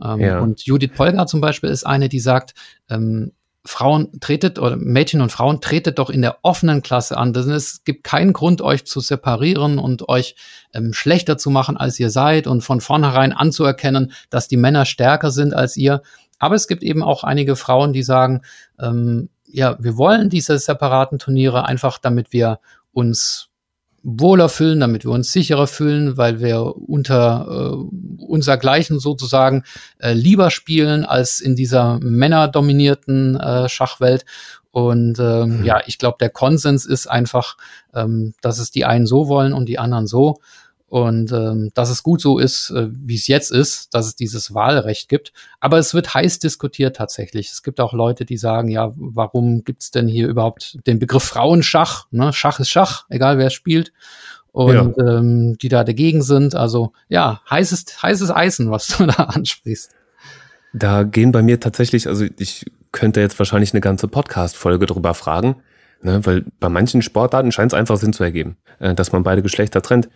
Ähm, 0.04 0.20
ja. 0.20 0.40
Und 0.40 0.66
Judith 0.66 0.94
Polgar 0.96 1.28
zum 1.28 1.42
Beispiel 1.42 1.70
ist 1.70 1.86
eine, 1.86 2.10
die 2.10 2.20
sagt, 2.20 2.56
ähm, 2.90 3.34
Frauen 3.66 4.20
tretet 4.20 4.60
oder 4.60 4.78
Mädchen 4.78 5.22
und 5.22 5.32
Frauen 5.32 5.60
tretet 5.60 6.00
doch 6.00 6.10
in 6.10 6.22
der 6.22 6.38
offenen 6.44 6.82
Klasse 6.82 7.18
an. 7.18 7.34
Denn 7.34 7.50
es 7.50 7.84
gibt 7.84 8.04
keinen 8.04 8.32
Grund, 8.32 8.62
euch 8.62 8.86
zu 8.86 9.00
separieren 9.00 9.80
und 9.80 10.08
euch 10.08 10.36
ähm, 10.74 10.94
schlechter 10.94 11.38
zu 11.38 11.50
machen, 11.50 11.76
als 11.76 12.00
ihr 12.00 12.10
seid 12.10 12.48
und 12.48 12.62
von 12.62 12.82
vornherein 12.82 13.34
anzuerkennen, 13.34 14.14
dass 14.30 14.48
die 14.48 14.58
Männer 14.58 14.86
stärker 14.86 15.32
sind 15.32 15.54
als 15.54 15.78
ihr. 15.78 16.04
Aber 16.38 16.56
es 16.56 16.68
gibt 16.68 16.84
eben 16.84 17.02
auch 17.02 17.24
einige 17.24 17.56
Frauen, 17.56 17.94
die 17.94 18.04
sagen, 18.04 18.42
ähm, 18.80 19.30
ja, 19.48 19.78
wir 19.80 19.98
wollen 19.98 20.30
diese 20.30 20.58
separaten 20.60 21.18
Turniere 21.18 21.66
einfach, 21.66 21.98
damit 21.98 22.34
wir 22.34 22.60
uns 22.92 23.50
wohler 24.08 24.50
fühlen, 24.50 24.80
damit 24.80 25.04
wir 25.04 25.12
uns 25.12 25.32
sicherer 25.32 25.66
fühlen, 25.66 26.16
weil 26.16 26.40
wir 26.40 26.76
unter 26.78 27.48
äh, 27.74 28.24
unser 28.24 28.58
Gleichen 28.58 29.00
sozusagen 29.00 29.64
äh, 29.98 30.14
lieber 30.14 30.52
spielen 30.52 31.06
als 31.06 31.40
in 31.40 31.56
dieser 31.56 32.00
männerdominierten 32.00 33.36
äh, 33.36 33.68
Schachwelt. 33.68 34.26
Und 34.70 35.18
ähm, 35.20 35.60
mhm. 35.60 35.66
ja, 35.66 35.82
ich 35.88 35.98
glaube, 35.98 36.18
der 36.20 36.30
Konsens 36.30 36.86
ist 36.86 37.08
einfach, 37.08 37.58
ähm, 37.96 38.36
dass 38.42 38.60
es 38.60 38.70
die 38.70 38.86
einen 38.86 39.08
so 39.08 39.28
wollen 39.28 39.54
und 39.54 39.68
die 39.68 39.80
anderen 39.80 40.06
so. 40.06 40.40
Und 40.96 41.34
ähm, 41.34 41.72
dass 41.74 41.90
es 41.90 42.04
gut 42.04 42.22
so 42.22 42.40
ist, 42.40 42.70
äh, 42.70 42.88
wie 42.90 43.16
es 43.16 43.28
jetzt 43.28 43.52
ist, 43.52 43.94
dass 43.94 44.08
es 44.08 44.16
dieses 44.16 44.54
Wahlrecht 44.54 45.10
gibt. 45.10 45.34
Aber 45.60 45.78
es 45.78 45.94
wird 45.94 46.14
heiß 46.14 46.40
diskutiert 46.40 46.96
tatsächlich. 46.96 47.52
Es 47.52 47.64
gibt 47.64 47.82
auch 47.82 47.92
Leute, 47.92 48.24
die 48.24 48.38
sagen, 48.38 48.70
ja, 48.70 48.94
warum 48.96 49.66
gibt 49.66 49.82
es 49.82 49.92
denn 49.92 50.08
hier 50.08 50.30
überhaupt 50.30 50.78
den 50.88 50.98
Begriff 50.98 51.24
Frauenschach? 51.24 52.06
Ne? 52.12 52.32
Schach 52.32 52.62
ist 52.62 52.70
Schach, 52.70 53.08
egal 53.10 53.38
wer 53.38 53.50
spielt. 53.50 53.92
Und 54.54 54.96
ja. 54.98 55.18
ähm, 55.18 55.58
die 55.58 55.68
da 55.68 55.84
dagegen 55.84 56.22
sind. 56.22 56.56
Also 56.56 56.94
ja, 57.10 57.42
heißes, 57.50 58.02
heißes 58.02 58.32
Eisen, 58.32 58.72
was 58.72 58.88
du 58.98 59.06
da 59.06 59.24
ansprichst. 59.26 59.92
Da 60.72 61.04
gehen 61.04 61.34
bei 61.34 61.42
mir 61.42 61.60
tatsächlich, 61.60 62.08
also 62.08 62.26
ich 62.40 62.72
könnte 62.94 63.20
jetzt 63.20 63.38
wahrscheinlich 63.38 63.74
eine 63.74 63.82
ganze 63.82 64.08
Podcast-Folge 64.08 64.86
drüber 64.86 65.14
fragen, 65.14 65.58
ne, 66.02 66.26
weil 66.26 66.46
bei 66.62 66.70
manchen 66.70 67.02
Sportarten 67.02 67.52
scheint 67.52 67.74
es 67.74 67.78
einfach 67.78 67.98
Sinn 67.98 68.14
zu 68.14 68.24
ergeben, 68.24 68.56
äh, 68.80 68.96
dass 68.96 69.12
man 69.12 69.24
beide 69.24 69.42
Geschlechter 69.42 69.82
trennt. 69.82 70.08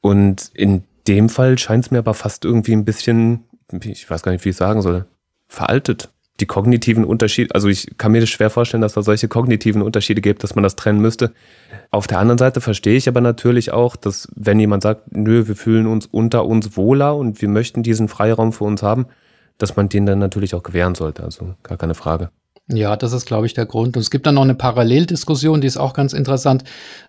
Und 0.00 0.50
in 0.54 0.84
dem 1.06 1.28
Fall 1.28 1.58
scheint 1.58 1.86
es 1.86 1.90
mir 1.90 1.98
aber 1.98 2.14
fast 2.14 2.44
irgendwie 2.44 2.72
ein 2.72 2.84
bisschen, 2.84 3.44
ich 3.82 4.08
weiß 4.08 4.22
gar 4.22 4.32
nicht, 4.32 4.44
wie 4.44 4.50
ich 4.50 4.56
sagen 4.56 4.82
soll, 4.82 5.06
veraltet. 5.46 6.10
Die 6.40 6.46
kognitiven 6.46 7.04
Unterschiede, 7.04 7.52
also 7.52 7.66
ich 7.66 7.98
kann 7.98 8.12
mir 8.12 8.20
das 8.20 8.28
schwer 8.28 8.48
vorstellen, 8.48 8.80
dass 8.80 8.92
da 8.92 9.02
solche 9.02 9.26
kognitiven 9.26 9.82
Unterschiede 9.82 10.20
gibt, 10.20 10.44
dass 10.44 10.54
man 10.54 10.62
das 10.62 10.76
trennen 10.76 11.00
müsste. 11.00 11.32
Auf 11.90 12.06
der 12.06 12.20
anderen 12.20 12.38
Seite 12.38 12.60
verstehe 12.60 12.96
ich 12.96 13.08
aber 13.08 13.20
natürlich 13.20 13.72
auch, 13.72 13.96
dass 13.96 14.28
wenn 14.36 14.60
jemand 14.60 14.84
sagt, 14.84 15.16
nö, 15.16 15.48
wir 15.48 15.56
fühlen 15.56 15.88
uns 15.88 16.06
unter 16.06 16.46
uns 16.46 16.76
wohler 16.76 17.16
und 17.16 17.42
wir 17.42 17.48
möchten 17.48 17.82
diesen 17.82 18.06
Freiraum 18.06 18.52
für 18.52 18.64
uns 18.64 18.84
haben, 18.84 19.06
dass 19.56 19.74
man 19.74 19.88
den 19.88 20.06
dann 20.06 20.20
natürlich 20.20 20.54
auch 20.54 20.62
gewähren 20.62 20.94
sollte. 20.94 21.24
Also 21.24 21.54
gar 21.64 21.76
keine 21.76 21.94
Frage. 21.94 22.30
Ja, 22.70 22.96
das 22.96 23.14
ist, 23.14 23.24
glaube 23.24 23.46
ich, 23.46 23.54
der 23.54 23.64
Grund. 23.64 23.96
Und 23.96 24.02
es 24.02 24.10
gibt 24.10 24.26
dann 24.26 24.34
noch 24.34 24.42
eine 24.42 24.54
Paralleldiskussion, 24.54 25.62
die 25.62 25.66
ist 25.66 25.78
auch 25.78 25.94
ganz 25.94 26.12
interessant 26.12 26.64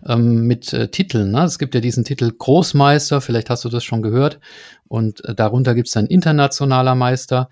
ähm, 0.06 0.46
mit 0.46 0.72
äh, 0.72 0.88
Titeln. 0.88 1.32
Ne? 1.32 1.44
Es 1.44 1.58
gibt 1.58 1.74
ja 1.74 1.82
diesen 1.82 2.02
Titel 2.02 2.32
Großmeister, 2.32 3.20
vielleicht 3.20 3.50
hast 3.50 3.64
du 3.64 3.68
das 3.68 3.84
schon 3.84 4.00
gehört. 4.00 4.40
Und 4.88 5.22
äh, 5.26 5.34
darunter 5.34 5.74
gibt 5.74 5.88
es 5.88 5.94
dann 5.94 6.06
internationaler 6.06 6.94
Meister. 6.94 7.50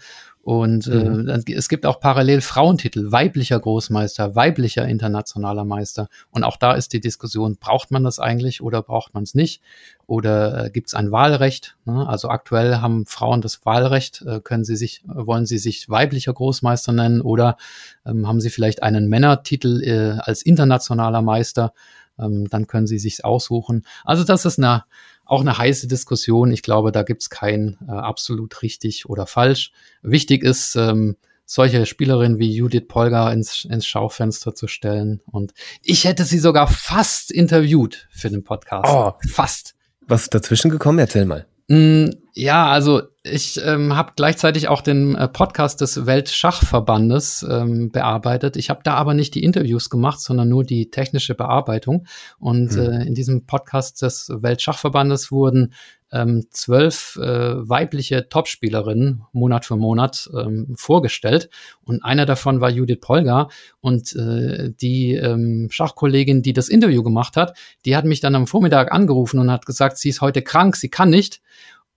Und 0.49 0.87
äh, 0.87 1.05
mhm. 1.05 1.29
äh, 1.29 1.53
es 1.53 1.69
gibt 1.69 1.85
auch 1.85 2.01
parallel 2.01 2.41
Frauentitel, 2.41 3.13
weiblicher 3.13 3.61
Großmeister, 3.61 4.35
weiblicher 4.35 4.89
internationaler 4.89 5.67
Meister. 5.67 6.09
Und 6.31 6.43
auch 6.43 6.57
da 6.57 6.73
ist 6.73 6.95
die 6.95 7.03
Diskussion, 7.03 7.59
braucht 7.61 7.91
man 7.91 8.03
das 8.03 8.19
eigentlich 8.19 8.63
oder 8.63 8.81
braucht 8.81 9.13
man 9.13 9.25
es 9.25 9.35
nicht? 9.35 9.61
Oder 10.07 10.65
äh, 10.65 10.71
gibt 10.71 10.87
es 10.87 10.95
ein 10.95 11.13
Wahlrecht? 11.13 11.77
Ne? 11.85 12.09
Also 12.09 12.31
aktuell 12.31 12.77
haben 12.77 13.05
Frauen 13.05 13.43
das 13.43 13.67
Wahlrecht, 13.67 14.23
äh, 14.23 14.41
können 14.41 14.65
sie 14.65 14.77
sich, 14.77 15.03
wollen 15.05 15.45
sie 15.45 15.59
sich 15.59 15.91
weiblicher 15.91 16.33
Großmeister 16.33 16.93
nennen 16.93 17.21
oder 17.21 17.59
ähm, 18.07 18.27
haben 18.27 18.41
sie 18.41 18.49
vielleicht 18.49 18.83
einen 18.83 19.11
Männertitel 19.11 19.83
äh, 19.83 20.19
als 20.19 20.41
internationaler 20.41 21.21
Meister? 21.21 21.75
Ähm, 22.19 22.49
dann 22.49 22.67
können 22.67 22.87
sie 22.87 22.99
sich 22.99 23.23
aussuchen. 23.23 23.85
Also 24.03 24.25
das 24.25 24.47
ist 24.47 24.59
eine 24.59 24.85
auch 25.29 25.43
eine 25.43 25.57
heiße 25.57 25.87
Diskussion. 25.87 26.51
Ich 26.51 26.63
glaube, 26.63 26.91
da 26.91 27.03
gibt's 27.03 27.31
kein 27.31 27.79
äh, 27.87 27.93
absolut 27.93 28.63
richtig 28.63 29.09
oder 29.09 29.27
falsch. 29.27 29.73
Wichtig 30.03 30.43
ist, 30.43 30.75
ähm, 30.75 31.17
solche 31.45 31.87
Spielerinnen 31.87 32.39
wie 32.39 32.53
Judith 32.53 32.89
Polgar 32.89 33.33
ins, 33.33 33.65
ins 33.65 33.87
Schaufenster 33.87 34.55
zu 34.55 34.67
stellen. 34.67 35.21
Und 35.27 35.53
ich 35.83 36.05
hätte 36.05 36.25
sie 36.25 36.39
sogar 36.39 36.67
fast 36.67 37.31
interviewt 37.31 38.09
für 38.11 38.31
den 38.31 38.43
Podcast. 38.43 38.91
Oh, 38.91 39.13
fast. 39.29 39.75
Was 40.07 40.31
dazwischen 40.31 40.71
gekommen? 40.71 40.99
Erzähl 40.99 41.27
mal. 41.27 41.47
Mm, 41.69 42.09
ja, 42.35 42.67
also 42.69 43.03
Ich 43.31 43.61
ähm, 43.65 43.97
habe 43.97 44.13
gleichzeitig 44.17 44.69
auch 44.69 44.81
den 44.81 45.15
äh, 45.15 45.29
Podcast 45.29 45.81
des 45.81 46.07
Weltschachverbandes 46.07 47.47
ähm, 47.49 47.91
bearbeitet. 47.91 48.57
Ich 48.57 48.71
habe 48.71 48.81
da 48.85 48.95
aber 48.95 49.15
nicht 49.15 49.35
die 49.35 49.43
Interviews 49.43 49.91
gemacht, 49.91 50.21
sondern 50.21 50.49
nur 50.49 50.65
die 50.65 50.91
technische 50.91 51.35
Bearbeitung. 51.35 52.07
Und 52.39 52.73
hm. 52.73 52.81
äh, 52.81 53.07
in 53.07 53.15
diesem 53.15 53.47
Podcast 53.47 54.03
des 54.03 54.31
Weltschachverbandes 54.31 55.31
wurden 55.31 55.75
ähm, 56.11 56.47
zwölf 56.51 57.17
äh, 57.17 57.69
weibliche 57.69 58.29
Topspielerinnen 58.29 59.23
Monat 59.33 59.65
für 59.67 59.77
Monat 59.77 60.31
ähm, 60.35 60.75
vorgestellt. 60.77 61.51
Und 61.85 62.05
einer 62.05 62.27
davon 62.27 62.61
war 62.61 62.71
Judith 62.71 63.01
Polgar. 63.01 63.51
Und 63.81 64.15
äh, 64.17 64.71
die 64.71 65.15
ähm, 65.15 65.69
Schachkollegin, 65.71 66.43
die 66.43 66.53
das 66.53 66.69
Interview 66.69 67.03
gemacht 67.03 67.37
hat, 67.37 67.57
die 67.85 67.97
hat 67.97 68.05
mich 68.05 68.21
dann 68.21 68.35
am 68.35 68.47
Vormittag 68.47 68.93
angerufen 68.93 69.39
und 69.39 69.51
hat 69.51 69.67
gesagt, 69.67 69.99
sie 69.99 70.09
ist 70.09 70.21
heute 70.21 70.43
krank, 70.43 70.77
sie 70.77 70.89
kann 70.89 71.11
nicht 71.11 71.41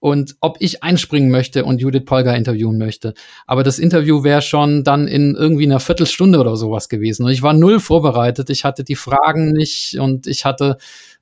und 0.01 0.35
ob 0.41 0.57
ich 0.59 0.81
einspringen 0.81 1.29
möchte 1.29 1.63
und 1.63 1.79
Judith 1.79 2.05
Polgar 2.05 2.35
interviewen 2.35 2.79
möchte. 2.79 3.13
Aber 3.45 3.61
das 3.61 3.77
Interview 3.77 4.23
wäre 4.23 4.41
schon 4.41 4.83
dann 4.83 5.07
in 5.07 5.35
irgendwie 5.35 5.65
einer 5.65 5.79
Viertelstunde 5.79 6.39
oder 6.39 6.55
sowas 6.55 6.89
gewesen. 6.89 7.23
Und 7.23 7.31
ich 7.31 7.43
war 7.43 7.53
null 7.53 7.79
vorbereitet. 7.79 8.49
Ich 8.49 8.65
hatte 8.65 8.83
die 8.83 8.95
Fragen 8.95 9.51
nicht 9.51 9.99
und 9.99 10.25
ich 10.25 10.43
hatte 10.43 10.77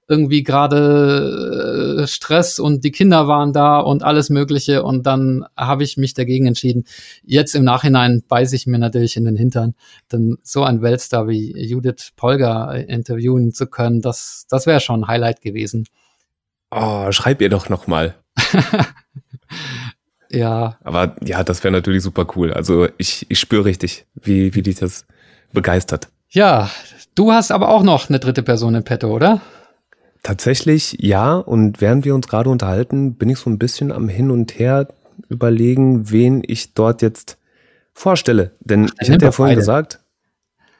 irgendwie 0.08 0.44
gerade 0.44 2.04
äh, 2.04 2.08
Stress 2.08 2.58
und 2.58 2.86
die 2.86 2.92
Kinder 2.92 3.28
waren 3.28 3.52
da 3.52 3.80
und 3.80 4.02
alles 4.02 4.30
Mögliche. 4.30 4.82
Und 4.84 5.06
dann 5.06 5.44
habe 5.58 5.84
ich 5.84 5.98
mich 5.98 6.14
dagegen 6.14 6.48
entschieden. 6.48 6.86
Jetzt 7.26 7.56
im 7.56 7.66
Nachhinein 7.66 8.24
beiße 8.30 8.56
ich 8.56 8.66
mir 8.66 8.80
natürlich 8.80 9.18
in 9.18 9.26
den 9.26 9.36
Hintern, 9.36 9.76
denn 10.10 10.38
so 10.42 10.64
ein 10.64 10.82
Weltstar 10.82 11.28
wie 11.28 11.52
Judith 11.62 12.12
Polgar 12.16 12.78
interviewen 12.78 13.52
zu 13.52 13.68
können, 13.68 14.02
das, 14.02 14.46
das 14.50 14.66
wäre 14.66 14.80
schon 14.80 15.02
ein 15.02 15.08
Highlight 15.10 15.42
gewesen. 15.42 15.84
Oh, 16.72 17.12
schreib 17.12 17.42
ihr 17.42 17.50
doch 17.50 17.70
noch 17.70 17.88
mal. 17.88 18.16
ja. 20.32 20.78
Aber 20.84 21.16
ja, 21.24 21.44
das 21.44 21.64
wäre 21.64 21.72
natürlich 21.72 22.04
super 22.04 22.28
cool. 22.36 22.54
Also 22.54 22.88
ich, 22.98 23.26
ich 23.30 23.40
spüre 23.40 23.66
richtig, 23.66 24.06
wie, 24.16 24.54
wie 24.56 24.62
dich 24.62 24.76
das 24.76 25.06
begeistert. 25.52 26.10
Ja, 26.30 26.70
du 27.16 27.32
hast 27.32 27.52
aber 27.52 27.70
auch 27.70 27.84
noch 27.84 28.10
eine 28.10 28.20
dritte 28.20 28.44
Person 28.44 28.76
im 28.76 28.84
Petto, 28.84 29.08
oder? 29.08 29.42
Tatsächlich 30.22 30.98
ja. 31.00 31.36
Und 31.36 31.82
während 31.82 32.06
wir 32.06 32.14
uns 32.14 32.28
gerade 32.28 32.50
unterhalten, 32.50 33.16
bin 33.16 33.30
ich 33.30 33.40
so 33.40 33.50
ein 33.50 33.58
bisschen 33.58 33.92
am 33.92 34.10
Hin 34.10 34.30
und 34.30 34.60
Her 34.60 34.88
überlegen, 35.28 36.12
wen 36.12 36.44
ich 36.46 36.74
dort 36.74 37.02
jetzt 37.02 37.38
vorstelle. 37.94 38.52
Denn 38.60 38.92
ich 39.02 39.10
hatte 39.10 39.26
ja 39.26 39.32
vorhin 39.32 39.56
beide. 39.56 39.62
gesagt, 39.62 40.00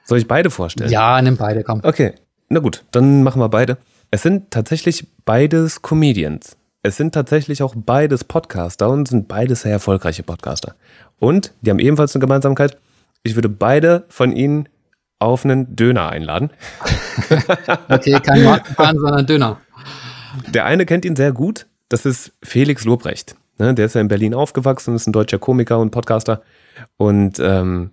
soll 0.04 0.18
ich 0.18 0.28
beide 0.28 0.50
vorstellen? 0.50 0.90
Ja, 0.90 1.20
nimm 1.20 1.36
beide, 1.36 1.62
komm. 1.64 1.80
Okay, 1.82 2.14
na 2.48 2.60
gut, 2.60 2.84
dann 2.90 3.22
machen 3.22 3.40
wir 3.40 3.48
beide. 3.48 3.76
Es 4.10 4.22
sind 4.22 4.50
tatsächlich 4.50 5.06
beides 5.24 5.82
Comedians. 5.82 6.56
Es 6.82 6.96
sind 6.96 7.14
tatsächlich 7.14 7.62
auch 7.62 7.74
beides 7.76 8.24
Podcaster 8.24 8.90
und 8.90 9.06
sind 9.06 9.28
beides 9.28 9.62
sehr 9.62 9.72
erfolgreiche 9.72 10.24
Podcaster. 10.24 10.74
Und 11.20 11.52
die 11.60 11.70
haben 11.70 11.78
ebenfalls 11.78 12.14
eine 12.14 12.20
Gemeinsamkeit. 12.20 12.76
Ich 13.22 13.36
würde 13.36 13.48
beide 13.48 14.04
von 14.08 14.32
ihnen 14.32 14.68
auf 15.20 15.44
einen 15.44 15.76
Döner 15.76 16.08
einladen. 16.08 16.50
okay, 17.88 18.18
kein 18.20 18.42
Markenfahren, 18.42 18.98
sondern 18.98 19.26
Döner. 19.26 19.60
Der 20.48 20.64
eine 20.64 20.86
kennt 20.86 21.04
ihn 21.04 21.14
sehr 21.14 21.32
gut. 21.32 21.66
Das 21.88 22.04
ist 22.04 22.32
Felix 22.42 22.84
Lobrecht. 22.84 23.36
Ne, 23.58 23.74
der 23.74 23.86
ist 23.86 23.94
ja 23.94 24.00
in 24.00 24.08
Berlin 24.08 24.34
aufgewachsen, 24.34 24.96
ist 24.96 25.06
ein 25.06 25.12
deutscher 25.12 25.38
Komiker 25.38 25.78
und 25.78 25.90
Podcaster. 25.90 26.42
Und 26.96 27.38
ähm, 27.38 27.90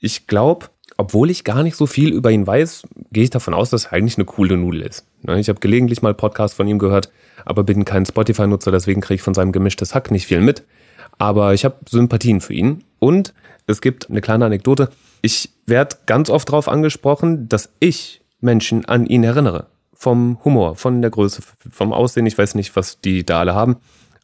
ich 0.00 0.28
glaube, 0.28 0.66
obwohl 0.96 1.28
ich 1.28 1.44
gar 1.44 1.62
nicht 1.62 1.76
so 1.76 1.86
viel 1.86 2.12
über 2.12 2.30
ihn 2.30 2.46
weiß, 2.46 2.84
gehe 3.10 3.24
ich 3.24 3.30
davon 3.30 3.52
aus, 3.52 3.70
dass 3.70 3.86
er 3.86 3.94
eigentlich 3.94 4.16
eine 4.16 4.26
coole 4.26 4.56
Nudel 4.56 4.82
ist. 4.82 5.07
Ich 5.22 5.48
habe 5.48 5.60
gelegentlich 5.60 6.02
mal 6.02 6.14
Podcasts 6.14 6.56
von 6.56 6.68
ihm 6.68 6.78
gehört, 6.78 7.10
aber 7.44 7.64
bin 7.64 7.84
kein 7.84 8.06
Spotify-Nutzer, 8.06 8.70
deswegen 8.70 9.00
kriege 9.00 9.16
ich 9.16 9.22
von 9.22 9.34
seinem 9.34 9.52
gemischtes 9.52 9.94
Hack 9.94 10.10
nicht 10.10 10.26
viel 10.26 10.40
mit. 10.40 10.64
Aber 11.18 11.54
ich 11.54 11.64
habe 11.64 11.76
Sympathien 11.88 12.40
für 12.40 12.54
ihn. 12.54 12.84
Und 12.98 13.34
es 13.66 13.80
gibt 13.80 14.08
eine 14.08 14.20
kleine 14.20 14.46
Anekdote. 14.46 14.90
Ich 15.20 15.50
werde 15.66 15.96
ganz 16.06 16.30
oft 16.30 16.48
darauf 16.48 16.68
angesprochen, 16.68 17.48
dass 17.48 17.70
ich 17.80 18.22
Menschen 18.40 18.84
an 18.84 19.06
ihn 19.06 19.24
erinnere. 19.24 19.66
Vom 19.92 20.38
Humor, 20.44 20.76
von 20.76 21.02
der 21.02 21.10
Größe, 21.10 21.42
vom 21.70 21.92
Aussehen. 21.92 22.26
Ich 22.26 22.38
weiß 22.38 22.54
nicht, 22.54 22.76
was 22.76 23.00
die 23.00 23.26
da 23.26 23.40
alle 23.40 23.54
haben. 23.54 23.76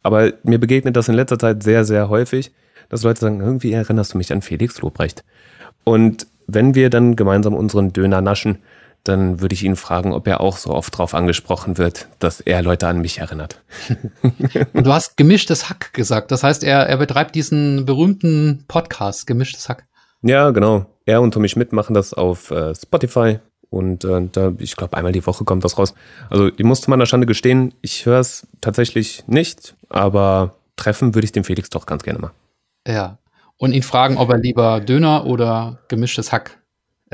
Aber 0.02 0.32
mir 0.44 0.58
begegnet 0.58 0.96
das 0.96 1.08
in 1.08 1.14
letzter 1.14 1.38
Zeit 1.38 1.62
sehr, 1.62 1.84
sehr 1.84 2.08
häufig, 2.08 2.52
dass 2.88 3.02
Leute 3.02 3.20
sagen, 3.20 3.40
irgendwie 3.40 3.72
erinnerst 3.72 4.14
du 4.14 4.18
mich 4.18 4.32
an 4.32 4.42
Felix 4.42 4.80
Lobrecht. 4.80 5.24
Und 5.82 6.26
wenn 6.46 6.74
wir 6.74 6.90
dann 6.90 7.16
gemeinsam 7.16 7.54
unseren 7.54 7.92
Döner 7.92 8.20
naschen, 8.20 8.58
dann 9.04 9.40
würde 9.40 9.54
ich 9.54 9.62
ihn 9.62 9.76
fragen, 9.76 10.12
ob 10.12 10.26
er 10.26 10.40
auch 10.40 10.56
so 10.56 10.70
oft 10.70 10.94
darauf 10.94 11.14
angesprochen 11.14 11.76
wird, 11.78 12.08
dass 12.18 12.40
er 12.40 12.62
Leute 12.62 12.88
an 12.88 13.00
mich 13.00 13.18
erinnert. 13.18 13.62
Und 14.72 14.86
du 14.86 14.92
hast 14.92 15.16
gemischtes 15.16 15.68
Hack 15.68 15.92
gesagt. 15.92 16.30
Das 16.30 16.42
heißt, 16.42 16.64
er, 16.64 16.86
er 16.86 16.96
betreibt 16.96 17.34
diesen 17.34 17.84
berühmten 17.84 18.64
Podcast, 18.66 19.26
gemischtes 19.26 19.68
Hack. 19.68 19.86
Ja, 20.22 20.50
genau. 20.50 20.86
Er 21.04 21.20
und 21.20 21.34
Tommy 21.34 21.50
Schmidt 21.50 21.72
machen 21.74 21.92
das 21.92 22.14
auf 22.14 22.50
äh, 22.50 22.74
Spotify. 22.74 23.40
Und 23.68 24.04
äh, 24.04 24.28
da, 24.32 24.52
ich 24.58 24.74
glaube, 24.74 24.96
einmal 24.96 25.12
die 25.12 25.26
Woche 25.26 25.44
kommt 25.44 25.64
das 25.64 25.76
raus. 25.76 25.94
Also 26.30 26.48
ich 26.56 26.64
muss 26.64 26.80
zu 26.80 26.88
meiner 26.88 27.04
Schande 27.04 27.26
gestehen, 27.26 27.74
ich 27.82 28.06
höre 28.06 28.20
es 28.20 28.46
tatsächlich 28.62 29.24
nicht, 29.26 29.76
aber 29.90 30.54
treffen 30.76 31.14
würde 31.14 31.26
ich 31.26 31.32
den 31.32 31.44
Felix 31.44 31.68
doch 31.68 31.84
ganz 31.84 32.04
gerne 32.04 32.20
mal. 32.20 32.30
Ja. 32.86 33.18
Und 33.58 33.72
ihn 33.72 33.82
fragen, 33.82 34.16
ob 34.16 34.30
er 34.30 34.38
lieber 34.38 34.80
Döner 34.80 35.26
oder 35.26 35.80
gemischtes 35.88 36.32
Hack 36.32 36.58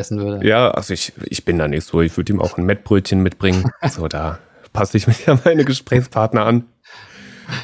essen 0.00 0.18
würde. 0.18 0.46
Ja, 0.46 0.70
also 0.70 0.92
ich, 0.92 1.12
ich 1.26 1.44
bin 1.44 1.58
da 1.58 1.68
nicht 1.68 1.86
so. 1.86 2.00
Ich 2.00 2.16
würde 2.16 2.32
ihm 2.32 2.40
auch 2.40 2.58
ein 2.58 2.64
Mettbrötchen 2.64 3.22
mitbringen. 3.22 3.70
so, 3.88 4.08
da 4.08 4.38
passe 4.72 4.96
ich 4.96 5.06
mich 5.06 5.26
ja 5.26 5.38
meine 5.44 5.64
Gesprächspartner 5.64 6.44
an. 6.44 6.64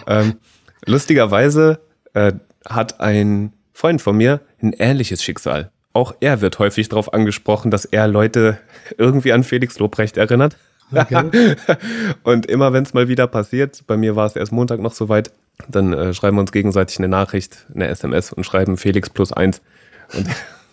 Ähm, 0.07 0.37
lustigerweise 0.85 1.81
äh, 2.15 2.33
hat 2.69 3.01
ein 3.01 3.53
Freund 3.73 4.01
von 4.03 4.17
mir 4.17 4.41
ein 4.63 4.73
ähnliches 4.73 5.23
Schicksal. 5.23 5.71
Auch 5.93 6.15
er 6.21 6.41
wird 6.41 6.59
häufig 6.59 6.89
darauf 6.89 7.13
angesprochen, 7.15 7.71
dass 7.71 7.85
er 7.85 8.07
Leute 8.07 8.59
irgendwie 8.99 9.33
an 9.33 9.43
Felix 9.43 9.79
Lobrecht 9.79 10.17
erinnert. 10.17 10.57
Okay. 10.95 11.57
und 12.23 12.47
immer 12.47 12.73
wenn 12.73 12.85
es 12.85 12.95
mal 12.95 13.09
wieder 13.09 13.27
passiert, 13.27 13.83
bei 13.89 13.97
mir 13.97 14.15
war 14.15 14.27
es 14.27 14.37
erst 14.37 14.53
Montag 14.53 14.79
noch 14.79 14.93
soweit, 14.93 15.33
dann 15.69 15.93
äh, 15.93 16.15
schreiben 16.15 16.37
wir 16.37 16.43
uns 16.43 16.53
gegenseitig 16.53 16.99
eine 16.99 17.09
Nachricht, 17.09 17.67
eine 17.75 17.89
SMS 17.89 18.33
und 18.33 18.45
schreiben 18.45 18.77
Felix 18.77 19.11
plus 19.11 19.33
eins. 19.33 19.63
Und 20.15 20.29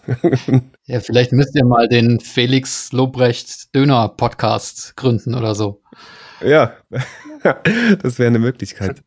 ja, 0.86 1.00
vielleicht 1.00 1.32
müsst 1.32 1.56
ihr 1.56 1.66
mal 1.66 1.88
den 1.88 2.20
Felix 2.20 2.92
Lobrecht 2.92 3.74
Döner 3.76 4.10
Podcast 4.10 4.96
gründen 4.98 5.36
oder 5.36 5.56
so. 5.56 5.82
Ja, 6.42 6.74
das 8.02 8.20
wäre 8.20 8.28
eine 8.28 8.40
Möglichkeit. 8.40 9.02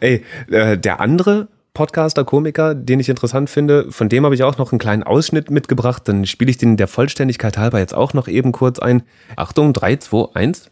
Ey, 0.00 0.24
äh, 0.50 0.76
der 0.76 1.00
andere 1.00 1.48
Podcaster, 1.74 2.24
Komiker, 2.24 2.74
den 2.74 3.00
ich 3.00 3.08
interessant 3.08 3.50
finde, 3.50 3.92
von 3.92 4.08
dem 4.08 4.24
habe 4.24 4.34
ich 4.34 4.42
auch 4.42 4.56
noch 4.58 4.72
einen 4.72 4.78
kleinen 4.78 5.02
Ausschnitt 5.02 5.50
mitgebracht. 5.50 6.08
Dann 6.08 6.24
spiele 6.26 6.50
ich 6.50 6.56
den 6.56 6.76
der 6.76 6.88
Vollständigkeit 6.88 7.58
halber 7.58 7.78
jetzt 7.78 7.94
auch 7.94 8.14
noch 8.14 8.28
eben 8.28 8.52
kurz 8.52 8.78
ein. 8.78 9.02
Achtung, 9.36 9.72
3, 9.72 9.96
2, 9.96 10.34
1. 10.34 10.70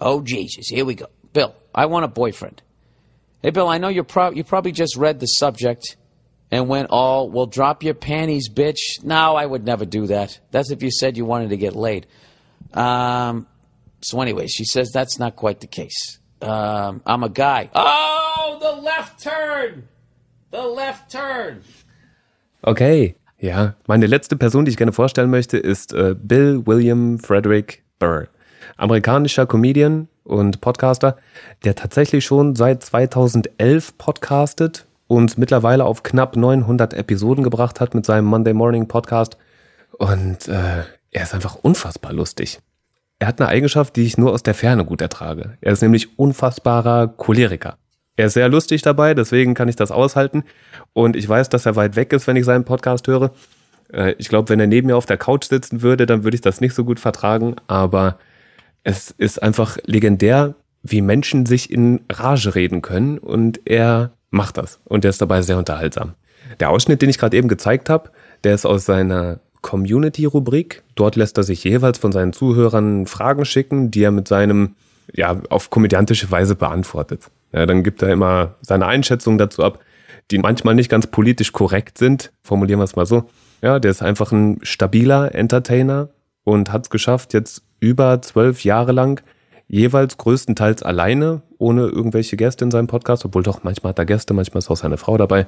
Oh, 0.00 0.22
Jesus, 0.24 0.70
here 0.70 0.86
we 0.86 0.94
go. 0.94 1.06
Bill, 1.32 1.48
I 1.76 1.90
want 1.90 2.04
a 2.04 2.08
boyfriend. 2.08 2.62
Hey, 3.42 3.50
Bill, 3.50 3.66
I 3.68 3.78
know 3.78 3.88
you're 3.88 4.04
pro 4.04 4.30
you 4.30 4.44
probably 4.44 4.72
just 4.72 4.96
read 4.96 5.18
the 5.20 5.26
subject. 5.26 5.98
And 6.52 6.68
went 6.68 6.88
all, 6.90 7.30
well, 7.30 7.46
drop 7.46 7.82
your 7.82 7.94
panties, 7.94 8.50
bitch. 8.50 9.02
No, 9.02 9.34
I 9.34 9.46
would 9.46 9.64
never 9.64 9.86
do 9.86 10.06
that. 10.08 10.38
That's 10.50 10.70
if 10.70 10.82
you 10.82 10.90
said 10.90 11.16
you 11.16 11.24
wanted 11.24 11.48
to 11.48 11.56
get 11.56 11.74
laid. 11.74 12.06
Um, 12.74 13.46
so, 14.02 14.20
anyway, 14.20 14.46
she 14.48 14.64
says 14.64 14.90
that's 14.92 15.18
not 15.18 15.34
quite 15.34 15.60
the 15.60 15.66
case. 15.66 16.18
Um, 16.42 17.00
I'm 17.06 17.22
a 17.22 17.30
guy. 17.30 17.70
Oh, 17.74 18.58
the 18.60 18.82
left 18.82 19.22
turn! 19.22 19.88
The 20.50 20.62
left 20.62 21.10
turn! 21.10 21.62
Okay, 22.64 23.14
ja. 23.38 23.74
Meine 23.86 24.06
letzte 24.06 24.36
Person, 24.36 24.66
die 24.66 24.72
ich 24.72 24.76
gerne 24.76 24.92
vorstellen 24.92 25.30
möchte, 25.30 25.56
ist 25.56 25.94
äh, 25.94 26.14
Bill 26.18 26.66
William 26.66 27.18
Frederick 27.18 27.82
Burr. 27.98 28.28
Amerikanischer 28.76 29.46
Comedian 29.46 30.08
und 30.24 30.60
Podcaster, 30.60 31.16
der 31.64 31.74
tatsächlich 31.74 32.24
schon 32.24 32.56
seit 32.56 32.82
2011 32.82 33.96
podcastet 33.96 34.86
und 35.12 35.36
mittlerweile 35.36 35.84
auf 35.84 36.02
knapp 36.02 36.36
900 36.36 36.94
Episoden 36.94 37.44
gebracht 37.44 37.80
hat 37.80 37.94
mit 37.94 38.06
seinem 38.06 38.24
Monday 38.24 38.54
Morning 38.54 38.88
Podcast. 38.88 39.36
Und 39.98 40.48
äh, 40.48 40.84
er 41.10 41.22
ist 41.22 41.34
einfach 41.34 41.56
unfassbar 41.56 42.14
lustig. 42.14 42.60
Er 43.18 43.26
hat 43.26 43.38
eine 43.38 43.50
Eigenschaft, 43.50 43.94
die 43.96 44.06
ich 44.06 44.16
nur 44.16 44.32
aus 44.32 44.42
der 44.42 44.54
Ferne 44.54 44.86
gut 44.86 45.02
ertrage. 45.02 45.58
Er 45.60 45.72
ist 45.72 45.82
nämlich 45.82 46.18
unfassbarer 46.18 47.08
Choleriker. 47.08 47.76
Er 48.16 48.28
ist 48.28 48.32
sehr 48.32 48.48
lustig 48.48 48.80
dabei, 48.80 49.12
deswegen 49.12 49.52
kann 49.52 49.68
ich 49.68 49.76
das 49.76 49.90
aushalten. 49.90 50.44
Und 50.94 51.14
ich 51.14 51.28
weiß, 51.28 51.50
dass 51.50 51.66
er 51.66 51.76
weit 51.76 51.94
weg 51.94 52.14
ist, 52.14 52.26
wenn 52.26 52.36
ich 52.36 52.46
seinen 52.46 52.64
Podcast 52.64 53.06
höre. 53.06 53.32
Äh, 53.92 54.14
ich 54.16 54.30
glaube, 54.30 54.48
wenn 54.48 54.60
er 54.60 54.66
neben 54.66 54.86
mir 54.86 54.96
auf 54.96 55.04
der 55.04 55.18
Couch 55.18 55.44
sitzen 55.44 55.82
würde, 55.82 56.06
dann 56.06 56.24
würde 56.24 56.36
ich 56.36 56.40
das 56.40 56.62
nicht 56.62 56.74
so 56.74 56.86
gut 56.86 56.98
vertragen. 56.98 57.56
Aber 57.66 58.16
es 58.82 59.10
ist 59.10 59.42
einfach 59.42 59.76
legendär, 59.84 60.54
wie 60.82 61.02
Menschen 61.02 61.44
sich 61.44 61.70
in 61.70 62.00
Rage 62.10 62.54
reden 62.54 62.80
können. 62.80 63.18
Und 63.18 63.60
er 63.66 64.12
macht 64.32 64.58
das. 64.58 64.80
Und 64.84 65.04
der 65.04 65.10
ist 65.10 65.20
dabei 65.20 65.42
sehr 65.42 65.58
unterhaltsam. 65.58 66.14
Der 66.58 66.70
Ausschnitt, 66.70 67.02
den 67.02 67.08
ich 67.08 67.18
gerade 67.18 67.36
eben 67.36 67.48
gezeigt 67.48 67.88
habe, 67.88 68.10
der 68.42 68.54
ist 68.54 68.66
aus 68.66 68.84
seiner 68.84 69.38
Community-Rubrik. 69.60 70.82
Dort 70.96 71.14
lässt 71.16 71.38
er 71.38 71.44
sich 71.44 71.62
jeweils 71.62 71.98
von 71.98 72.10
seinen 72.10 72.32
Zuhörern 72.32 73.06
Fragen 73.06 73.44
schicken, 73.44 73.90
die 73.90 74.02
er 74.02 74.10
mit 74.10 74.26
seinem, 74.26 74.74
ja, 75.14 75.40
auf 75.50 75.70
komödiantische 75.70 76.30
Weise 76.30 76.56
beantwortet. 76.56 77.30
Ja, 77.52 77.66
dann 77.66 77.84
gibt 77.84 78.02
er 78.02 78.10
immer 78.10 78.56
seine 78.62 78.86
Einschätzung 78.86 79.38
dazu 79.38 79.62
ab, 79.62 79.78
die 80.30 80.38
manchmal 80.38 80.74
nicht 80.74 80.90
ganz 80.90 81.06
politisch 81.06 81.52
korrekt 81.52 81.98
sind. 81.98 82.32
Formulieren 82.42 82.80
wir 82.80 82.84
es 82.84 82.96
mal 82.96 83.06
so. 83.06 83.28
Ja, 83.62 83.78
der 83.78 83.90
ist 83.90 84.02
einfach 84.02 84.32
ein 84.32 84.58
stabiler 84.62 85.34
Entertainer 85.34 86.08
und 86.44 86.72
hat 86.72 86.84
es 86.84 86.90
geschafft, 86.90 87.34
jetzt 87.34 87.62
über 87.78 88.20
zwölf 88.22 88.64
Jahre 88.64 88.92
lang 88.92 89.22
jeweils 89.68 90.18
größtenteils 90.18 90.82
alleine, 90.82 91.42
ohne 91.62 91.86
irgendwelche 91.86 92.36
Gäste 92.36 92.64
in 92.64 92.70
seinem 92.70 92.88
Podcast, 92.88 93.24
obwohl 93.24 93.42
doch 93.42 93.62
manchmal 93.62 93.90
hat 93.90 93.98
er 93.98 94.04
Gäste, 94.04 94.34
manchmal 94.34 94.58
ist 94.58 94.70
auch 94.70 94.76
seine 94.76 94.98
Frau 94.98 95.16
dabei, 95.16 95.46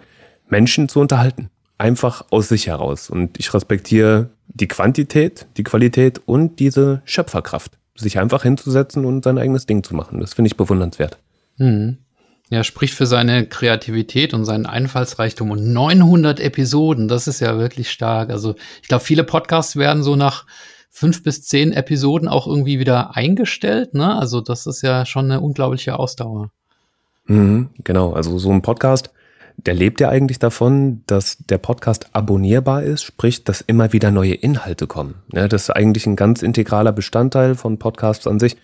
Menschen 0.48 0.88
zu 0.88 1.00
unterhalten. 1.00 1.50
Einfach 1.76 2.24
aus 2.30 2.48
sich 2.48 2.68
heraus. 2.68 3.10
Und 3.10 3.38
ich 3.38 3.52
respektiere 3.52 4.30
die 4.46 4.68
Quantität, 4.68 5.46
die 5.56 5.64
Qualität 5.64 6.22
und 6.24 6.60
diese 6.60 7.02
Schöpferkraft. 7.04 7.72
Sich 7.96 8.18
einfach 8.18 8.44
hinzusetzen 8.44 9.04
und 9.04 9.24
sein 9.24 9.38
eigenes 9.38 9.66
Ding 9.66 9.82
zu 9.82 9.94
machen. 9.94 10.20
Das 10.20 10.34
finde 10.34 10.48
ich 10.48 10.56
bewundernswert. 10.56 11.18
Mhm. 11.56 11.98
Ja, 12.50 12.62
spricht 12.62 12.94
für 12.94 13.06
seine 13.06 13.46
Kreativität 13.46 14.34
und 14.34 14.44
seinen 14.44 14.66
Einfallsreichtum 14.66 15.50
und 15.50 15.72
900 15.72 16.40
Episoden, 16.40 17.08
das 17.08 17.26
ist 17.26 17.40
ja 17.40 17.58
wirklich 17.58 17.90
stark. 17.90 18.30
Also 18.30 18.54
ich 18.82 18.88
glaube, 18.88 19.02
viele 19.02 19.24
Podcasts 19.24 19.76
werden 19.76 20.02
so 20.02 20.14
nach 20.14 20.44
fünf 20.96 21.24
bis 21.24 21.42
zehn 21.42 21.72
Episoden 21.72 22.28
auch 22.28 22.46
irgendwie 22.46 22.78
wieder 22.78 23.16
eingestellt. 23.16 23.94
Ne? 23.94 24.16
Also 24.16 24.40
das 24.40 24.64
ist 24.66 24.80
ja 24.82 25.04
schon 25.04 25.24
eine 25.24 25.40
unglaubliche 25.40 25.98
Ausdauer. 25.98 26.52
Mhm, 27.26 27.70
genau, 27.82 28.12
also 28.12 28.38
so 28.38 28.52
ein 28.52 28.62
Podcast, 28.62 29.10
der 29.56 29.74
lebt 29.74 30.00
ja 30.00 30.08
eigentlich 30.08 30.38
davon, 30.38 31.02
dass 31.06 31.38
der 31.38 31.58
Podcast 31.58 32.10
abonnierbar 32.12 32.84
ist, 32.84 33.02
sprich, 33.02 33.42
dass 33.42 33.60
immer 33.60 33.92
wieder 33.92 34.12
neue 34.12 34.34
Inhalte 34.34 34.86
kommen. 34.86 35.16
Ja, 35.32 35.48
das 35.48 35.64
ist 35.64 35.70
eigentlich 35.70 36.06
ein 36.06 36.14
ganz 36.14 36.42
integraler 36.42 36.92
Bestandteil 36.92 37.56
von 37.56 37.80
Podcasts 37.80 38.28
an 38.28 38.38
sich. 38.38 38.56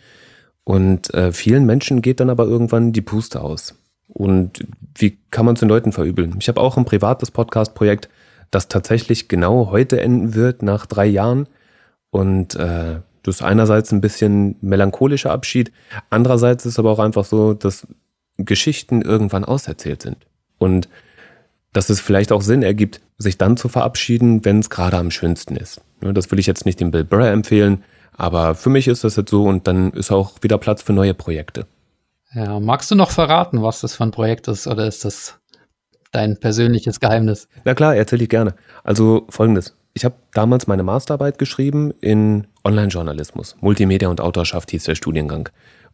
Und 0.62 1.12
äh, 1.12 1.33
vielen 1.33 1.66
Menschen 1.66 2.01
geht 2.01 2.20
dann 2.20 2.31
aber 2.31 2.45
irgendwann 2.45 2.93
die 2.93 3.03
Puste 3.03 3.41
aus. 3.41 3.74
Und 4.07 4.64
wie 4.95 5.18
kann 5.33 5.47
man 5.47 5.55
es 5.55 5.61
den 5.61 5.68
Leuten 5.68 5.91
verübeln? 5.91 6.37
Ich 6.39 6.49
habe 6.49 6.61
auch 6.61 6.76
ein 6.76 6.85
privates 6.85 7.33
Podcast-Projekt, 7.33 8.09
das 8.53 8.68
tatsächlich 8.68 9.26
genau 9.26 9.72
heute 9.72 10.01
enden 10.01 10.37
wird, 10.37 10.62
nach 10.62 10.87
drei 10.87 11.07
Jahren. 11.07 11.49
Und 12.11 12.54
äh, 12.56 13.00
das 13.22 13.36
ist 13.36 13.42
einerseits 13.42 13.92
ein 13.92 14.00
bisschen 14.00 14.56
melancholischer 14.61 15.30
Abschied, 15.30 15.72
andererseits 16.08 16.66
ist 16.66 16.78
aber 16.78 16.90
auch 16.90 16.98
einfach 16.98 17.24
so, 17.24 17.54
dass 17.54 17.86
Geschichten 18.38 19.02
irgendwann 19.02 19.44
auserzählt 19.44 20.02
sind. 20.02 20.16
Und 20.58 20.88
dass 21.72 21.90
es 21.90 22.00
vielleicht 22.00 22.32
auch 22.32 22.42
Sinn 22.42 22.62
ergibt, 22.62 23.00
sich 23.18 23.38
dann 23.38 23.56
zu 23.56 23.68
verabschieden, 23.68 24.44
wenn 24.44 24.58
es 24.58 24.70
gerade 24.70 24.96
am 24.96 25.11
schönsten 25.11 25.56
ist. 25.56 25.80
Das 26.00 26.30
will 26.30 26.38
ich 26.38 26.46
jetzt 26.46 26.66
nicht 26.66 26.80
dem 26.80 26.90
Bill 26.90 27.04
Burr 27.04 27.28
empfehlen, 27.28 27.84
aber 28.16 28.54
für 28.54 28.70
mich 28.70 28.88
ist 28.88 29.04
das 29.04 29.16
jetzt 29.16 29.30
so 29.30 29.44
und 29.44 29.66
dann 29.66 29.92
ist 29.92 30.11
auch 30.11 30.32
wieder 30.40 30.58
Platz 30.58 30.82
für 30.82 30.92
neue 30.92 31.14
Projekte. 31.14 31.66
Ja, 32.34 32.61
magst 32.61 32.90
du 32.90 32.94
noch 32.94 33.11
verraten, 33.11 33.62
was 33.62 33.80
das 33.80 33.94
für 33.94 34.04
ein 34.04 34.11
Projekt 34.11 34.48
ist 34.48 34.66
oder 34.66 34.86
ist 34.86 35.04
das 35.04 35.38
dein 36.12 36.38
persönliches 36.38 37.00
Geheimnis? 37.00 37.48
Na 37.64 37.74
klar, 37.74 37.94
erzähle 37.94 38.24
ich 38.24 38.28
gerne. 38.28 38.54
Also 38.82 39.26
folgendes. 39.28 39.76
Ich 39.93 40.05
habe 40.05 40.14
damals 40.32 40.66
meine 40.66 40.82
Masterarbeit 40.82 41.38
geschrieben 41.38 41.93
in 42.01 42.47
Online-Journalismus. 42.64 43.57
Multimedia 43.61 44.09
und 44.09 44.20
Autorschaft 44.20 44.70
hieß 44.70 44.84
der 44.84 44.95
Studiengang. 44.95 45.49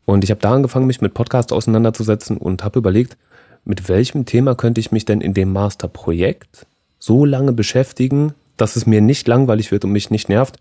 Und 0.05 0.23
ich 0.23 0.31
habe 0.31 0.41
da 0.41 0.53
angefangen, 0.53 0.87
mich 0.87 1.01
mit 1.01 1.15
Podcast 1.15 1.53
auseinanderzusetzen 1.53 2.37
und 2.37 2.63
habe 2.63 2.79
überlegt, 2.79 3.17
mit 3.65 3.89
welchem 3.89 4.27
Thema 4.27 4.55
könnte 4.55 4.81
ich 4.81 4.93
mich 4.93 5.05
denn 5.05 5.21
in 5.21 5.35
dem 5.35 5.53
Masterprojekt 5.53 6.67
so 6.99 7.25
lange 7.25 7.53
beschäftigen, 7.53 8.35
dass 8.57 8.77
es 8.77 8.87
mir 8.87 9.01
nicht 9.01 9.27
langweilig 9.27 9.73
wird 9.73 9.85
und 9.85 9.93
mich 9.93 10.11
nicht 10.11 10.29
nervt, 10.29 10.59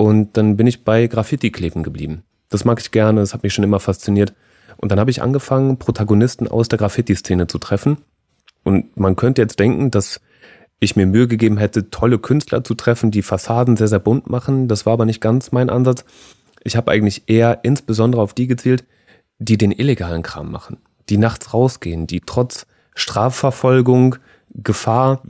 und 0.00 0.38
dann 0.38 0.56
bin 0.56 0.66
ich 0.66 0.82
bei 0.82 1.08
Graffiti 1.08 1.50
kleben 1.50 1.82
geblieben. 1.82 2.22
Das 2.48 2.64
mag 2.64 2.80
ich 2.80 2.90
gerne, 2.90 3.20
das 3.20 3.34
hat 3.34 3.42
mich 3.42 3.52
schon 3.52 3.64
immer 3.64 3.80
fasziniert. 3.80 4.32
Und 4.78 4.90
dann 4.90 4.98
habe 4.98 5.10
ich 5.10 5.20
angefangen, 5.20 5.76
Protagonisten 5.76 6.48
aus 6.48 6.68
der 6.68 6.78
Graffiti-Szene 6.78 7.48
zu 7.48 7.58
treffen. 7.58 7.98
Und 8.64 8.96
man 8.96 9.14
könnte 9.14 9.42
jetzt 9.42 9.58
denken, 9.58 9.90
dass 9.90 10.22
ich 10.80 10.96
mir 10.96 11.06
Mühe 11.06 11.28
gegeben 11.28 11.58
hätte, 11.58 11.90
tolle 11.90 12.18
Künstler 12.18 12.64
zu 12.64 12.74
treffen, 12.74 13.10
die 13.10 13.22
Fassaden 13.22 13.76
sehr, 13.76 13.88
sehr 13.88 13.98
bunt 13.98 14.28
machen. 14.28 14.66
Das 14.66 14.86
war 14.86 14.94
aber 14.94 15.04
nicht 15.04 15.20
ganz 15.20 15.52
mein 15.52 15.70
Ansatz. 15.70 16.04
Ich 16.64 16.76
habe 16.76 16.90
eigentlich 16.90 17.24
eher 17.26 17.60
insbesondere 17.62 18.22
auf 18.22 18.34
die 18.34 18.46
gezielt, 18.46 18.84
die 19.38 19.58
den 19.58 19.72
illegalen 19.72 20.22
Kram 20.22 20.50
machen, 20.50 20.78
die 21.08 21.18
nachts 21.18 21.54
rausgehen, 21.54 22.06
die 22.06 22.20
trotz 22.20 22.66
Strafverfolgung, 22.94 24.16
Gefahr, 24.52 25.22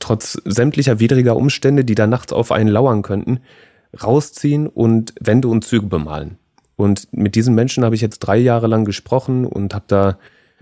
trotz 0.00 0.40
sämtlicher 0.44 1.00
widriger 1.00 1.36
Umstände, 1.36 1.84
die 1.84 1.94
da 1.94 2.06
nachts 2.06 2.32
auf 2.32 2.52
einen 2.52 2.68
lauern 2.68 3.02
könnten, 3.02 3.40
rausziehen 4.02 4.66
und 4.66 5.14
Wände 5.18 5.48
und 5.48 5.64
Züge 5.64 5.86
bemalen. 5.86 6.36
Und 6.76 7.08
mit 7.12 7.34
diesen 7.34 7.54
Menschen 7.54 7.84
habe 7.84 7.94
ich 7.94 8.00
jetzt 8.00 8.20
drei 8.20 8.36
Jahre 8.36 8.66
lang 8.66 8.84
gesprochen 8.84 9.46
und 9.46 9.74
habe 9.74 9.84
da, 9.88 10.18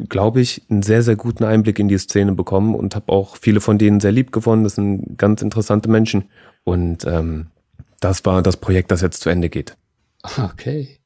glaube 0.08 0.40
ich, 0.40 0.62
einen 0.70 0.82
sehr, 0.82 1.02
sehr 1.02 1.16
guten 1.16 1.44
Einblick 1.44 1.78
in 1.78 1.88
die 1.88 1.98
Szene 1.98 2.32
bekommen 2.32 2.74
und 2.74 2.94
habe 2.94 3.12
auch 3.12 3.36
viele 3.36 3.60
von 3.60 3.78
denen 3.78 4.00
sehr 4.00 4.12
lieb 4.12 4.32
gewonnen. 4.32 4.64
Das 4.64 4.76
sind 4.76 5.18
ganz 5.18 5.42
interessante 5.42 5.90
Menschen. 5.90 6.24
Und 6.64 7.04
ähm, 7.04 7.48
das 8.00 8.24
war 8.24 8.42
das 8.42 8.56
Projekt, 8.56 8.90
das 8.90 9.00
jetzt 9.00 9.22
zu 9.22 9.30
Ende 9.30 9.48
geht. 9.48 9.76
Okay. 10.36 10.98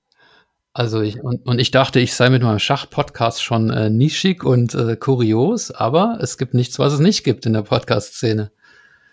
Also 0.75 1.03
ich, 1.03 1.23
und, 1.23 1.47
und 1.47 1.59
ich 1.59 1.71
dachte, 1.71 2.01
ich 2.01 2.15
sei 2.15 2.31
mit 2.31 2.43
meinem 2.43 2.59
Schach-Podcast 2.59 3.43
schon 3.43 3.71
äh, 3.71 3.91
nischig 3.91 4.43
und 4.43 4.75
äh, 4.75 4.97
kurios, 4.97 5.71
aber 5.71 6.19
es 6.23 6.39
gibt 6.39 6.55
nichts, 6.55 6.79
was 6.79 6.95
es 6.95 6.99
nicht 6.99 7.25
gibt 7.25 7.45
in 7.45 7.53
der 7.53 7.63
Podcast-Szene. 7.63 8.51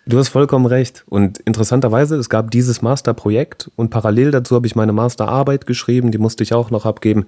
Du 0.05 0.17
hast 0.17 0.30
vollkommen 0.30 0.65
recht. 0.65 1.03
Und 1.07 1.39
interessanterweise, 1.39 2.15
es 2.15 2.30
gab 2.30 2.49
dieses 2.49 2.82
Masterprojekt 2.82 3.69
und 3.75 3.89
parallel 3.89 4.32
dazu 4.32 4.55
habe 4.55 4.67
ich 4.67 4.75
meine 4.75 4.93
Masterarbeit 4.93 5.67
geschrieben, 5.67 6.11
die 6.11 6.17
musste 6.17 6.43
ich 6.43 6.53
auch 6.53 6.71
noch 6.71 6.86
abgeben. 6.86 7.25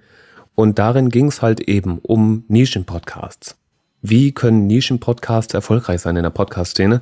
Und 0.56 0.80
darin 0.80 1.10
ging 1.10 1.28
es 1.28 1.42
halt 1.42 1.62
eben 1.62 2.00
um 2.00 2.44
Nischenpodcasts. 2.48 3.56
Wie 4.02 4.32
können 4.32 4.68
Nischenpodcasts 4.68 5.54
erfolgreich 5.54 6.02
sein 6.02 6.16
in 6.18 6.24
der 6.24 6.30
Podcast-Szene? 6.32 7.02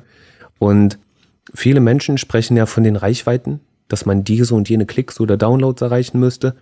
Und 0.58 0.98
viele 1.54 1.80
Menschen 1.80 2.18
sprechen 2.18 2.56
ja 2.56 2.66
von 2.66 2.84
den 2.84 2.96
Reichweiten, 2.96 3.60
dass 3.88 4.06
man 4.06 4.24
diese 4.24 4.54
und 4.54 4.68
jene 4.68 4.86
Klicks 4.86 5.20
oder 5.20 5.36
Downloads 5.36 5.82
erreichen 5.82 6.20
müsste. 6.20 6.56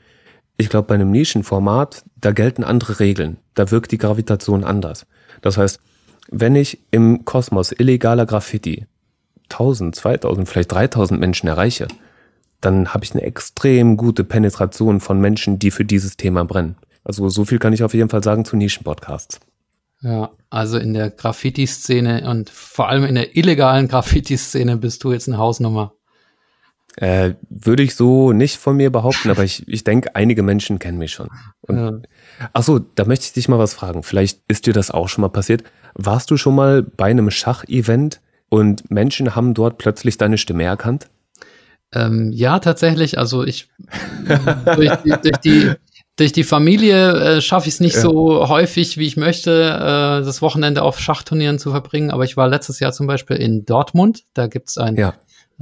Ich 0.57 0.69
glaube, 0.69 0.89
bei 0.89 0.95
einem 0.95 1.11
Nischenformat, 1.11 2.05
da 2.21 2.33
gelten 2.33 2.65
andere 2.65 3.01
Regeln. 3.01 3.37
Da 3.55 3.71
wirkt 3.71 3.93
die 3.93 3.99
Gravitation 3.99 4.65
anders. 4.65 5.07
Das 5.43 5.57
heißt, 5.57 5.81
wenn 6.31 6.57
ich 6.57 6.81
im 6.91 7.25
Kosmos 7.25 7.73
illegaler 7.73 8.27
Graffiti 8.27 8.87
1000, 9.51 9.95
2000, 9.97 10.49
vielleicht 10.49 10.73
3000 10.73 11.19
Menschen 11.19 11.49
erreiche, 11.49 11.89
dann 12.61 12.93
habe 12.93 13.05
ich 13.05 13.13
eine 13.13 13.23
extrem 13.23 13.97
gute 13.97 14.25
Penetration 14.25 15.01
von 15.01 15.21
Menschen, 15.21 15.59
die 15.59 15.71
für 15.71 15.85
dieses 15.85 16.17
Thema 16.17 16.45
brennen. 16.45 16.77
Also 17.05 17.29
so 17.29 17.45
viel 17.45 17.59
kann 17.59 17.73
ich 17.73 17.83
auf 17.83 17.95
jeden 17.95 18.11
Fall 18.11 18.23
sagen 18.23 18.45
zu 18.45 18.57
Nischenpodcasts. 18.57 19.41
Ja, 20.01 20.31
also 20.51 20.79
in 20.79 20.95
der 20.95 21.11
Graffiti-Szene 21.11 22.29
und 22.31 22.51
vor 22.51 22.89
allem 22.89 23.05
in 23.05 23.15
der 23.15 23.37
illegalen 23.37 23.89
Graffiti-Szene 23.89 24.77
bist 24.77 25.03
du 25.03 25.13
jetzt 25.13 25.29
eine 25.29 25.39
Hausnummer. 25.39 25.95
Äh, 26.97 27.35
würde 27.49 27.85
ich 27.85 27.95
so 27.95 28.33
nicht 28.33 28.57
von 28.57 28.77
mir 28.77 28.91
behaupten, 28.91 29.31
aber 29.31 29.45
ich, 29.45 29.67
ich 29.69 29.85
denke, 29.85 30.17
einige 30.17 30.43
Menschen 30.43 30.81
kennen 30.81 30.99
mich 30.99 31.13
schon. 31.13 31.29
Und, 31.61 31.77
ja. 31.77 31.93
Ach 32.53 32.63
so, 32.63 32.79
da 32.81 33.05
möchte 33.05 33.27
ich 33.27 33.33
dich 33.33 33.49
mal 33.49 33.59
was 33.59 33.75
fragen. 33.75 34.03
Vielleicht 34.03 34.41
ist 34.49 34.67
dir 34.67 34.73
das 34.73 34.91
auch 34.91 35.09
schon 35.09 35.23
mal 35.23 35.29
passiert. 35.29 35.63
Warst 35.95 36.31
du 36.31 36.37
schon 36.37 36.57
mal 36.57 36.83
bei 36.83 37.07
einem 37.07 37.31
Schachevent 37.31 38.21
und 38.49 38.91
Menschen 38.91 39.37
haben 39.37 39.55
dort 39.55 39.79
plötzlich 39.79 40.17
deine 40.19 40.39
Stimme 40.39 40.65
erkannt? 40.65 41.09
Ähm, 41.95 42.33
ja, 42.33 42.59
tatsächlich. 42.59 43.19
Also 43.19 43.45
ich 43.45 43.69
durch, 44.77 44.97
die, 45.05 45.11
durch, 45.11 45.37
die, 45.43 45.73
durch 46.17 46.33
die 46.33 46.45
Familie 46.45 47.13
äh, 47.13 47.41
schaffe 47.41 47.69
ich 47.69 47.75
es 47.75 47.81
nicht 47.81 47.97
ja. 47.97 48.03
so 48.03 48.49
häufig, 48.49 48.99
wie 48.99 49.07
ich 49.07 49.17
möchte, 49.17 49.51
äh, 49.51 50.25
das 50.25 50.43
Wochenende 50.43 50.83
auf 50.83 51.01
Schachturnieren 51.01 51.59
zu 51.59 51.71
verbringen. 51.71 52.11
Aber 52.11 52.25
ich 52.25 52.37
war 52.37 52.49
letztes 52.49 52.81
Jahr 52.81 52.93
zum 52.93 53.07
Beispiel 53.07 53.37
in 53.37 53.65
Dortmund. 53.65 54.25
Da 54.35 54.49
gibt 54.49 54.69
es 54.69 54.79
ein 54.79 54.97
ja. 54.97 55.15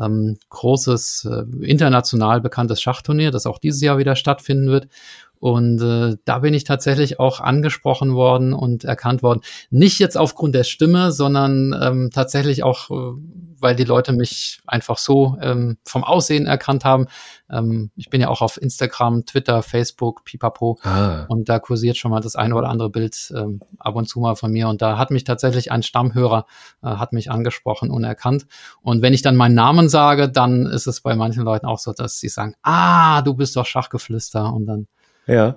ähm, 0.02 0.38
großes, 0.48 1.28
äh, 1.30 1.64
international 1.64 2.40
bekanntes 2.40 2.80
Schachturnier, 2.80 3.30
das 3.30 3.46
auch 3.46 3.58
dieses 3.58 3.80
Jahr 3.80 3.98
wieder 3.98 4.16
stattfinden 4.16 4.68
wird. 4.68 4.88
Und 5.38 5.80
äh, 5.82 6.16
da 6.24 6.38
bin 6.38 6.54
ich 6.54 6.64
tatsächlich 6.64 7.20
auch 7.20 7.40
angesprochen 7.40 8.14
worden 8.14 8.54
und 8.54 8.84
erkannt 8.84 9.22
worden. 9.22 9.42
Nicht 9.70 9.98
jetzt 9.98 10.16
aufgrund 10.16 10.54
der 10.54 10.64
Stimme, 10.64 11.12
sondern 11.12 11.74
ähm, 11.80 12.10
tatsächlich 12.12 12.62
auch, 12.62 12.90
äh, 12.90 13.20
weil 13.60 13.76
die 13.76 13.84
Leute 13.84 14.12
mich 14.12 14.60
einfach 14.66 14.98
so 14.98 15.36
ähm, 15.40 15.78
vom 15.84 16.04
Aussehen 16.04 16.46
erkannt 16.46 16.84
haben. 16.84 17.06
Ähm, 17.50 17.90
ich 17.96 18.10
bin 18.10 18.20
ja 18.20 18.28
auch 18.28 18.42
auf 18.42 18.60
Instagram, 18.60 19.26
Twitter, 19.26 19.62
Facebook, 19.62 20.24
Pipapo. 20.24 20.78
Ah. 20.82 21.24
Und 21.28 21.48
da 21.48 21.58
kursiert 21.58 21.96
schon 21.96 22.10
mal 22.10 22.20
das 22.20 22.36
eine 22.36 22.54
oder 22.54 22.68
andere 22.68 22.90
Bild 22.90 23.32
ähm, 23.36 23.60
ab 23.78 23.94
und 23.94 24.08
zu 24.08 24.20
mal 24.20 24.36
von 24.36 24.50
mir. 24.50 24.68
Und 24.68 24.82
da 24.82 24.98
hat 24.98 25.10
mich 25.10 25.24
tatsächlich 25.24 25.72
ein 25.72 25.82
Stammhörer, 25.82 26.46
äh, 26.82 26.88
hat 26.88 27.12
mich 27.12 27.30
angesprochen 27.30 27.90
und 27.90 28.04
erkannt. 28.04 28.46
Und 28.82 29.02
wenn 29.02 29.14
ich 29.14 29.22
dann 29.22 29.36
meinen 29.36 29.54
Namen 29.54 29.88
sage, 29.88 30.28
dann 30.28 30.66
ist 30.66 30.86
es 30.86 31.00
bei 31.00 31.14
manchen 31.14 31.44
Leuten 31.44 31.66
auch 31.66 31.78
so, 31.78 31.92
dass 31.92 32.18
sie 32.18 32.28
sagen, 32.28 32.54
ah, 32.62 33.22
du 33.22 33.34
bist 33.34 33.56
doch 33.56 33.66
Schachgeflüster. 33.66 34.52
Und 34.52 34.66
dann 34.66 34.86
ja. 35.26 35.56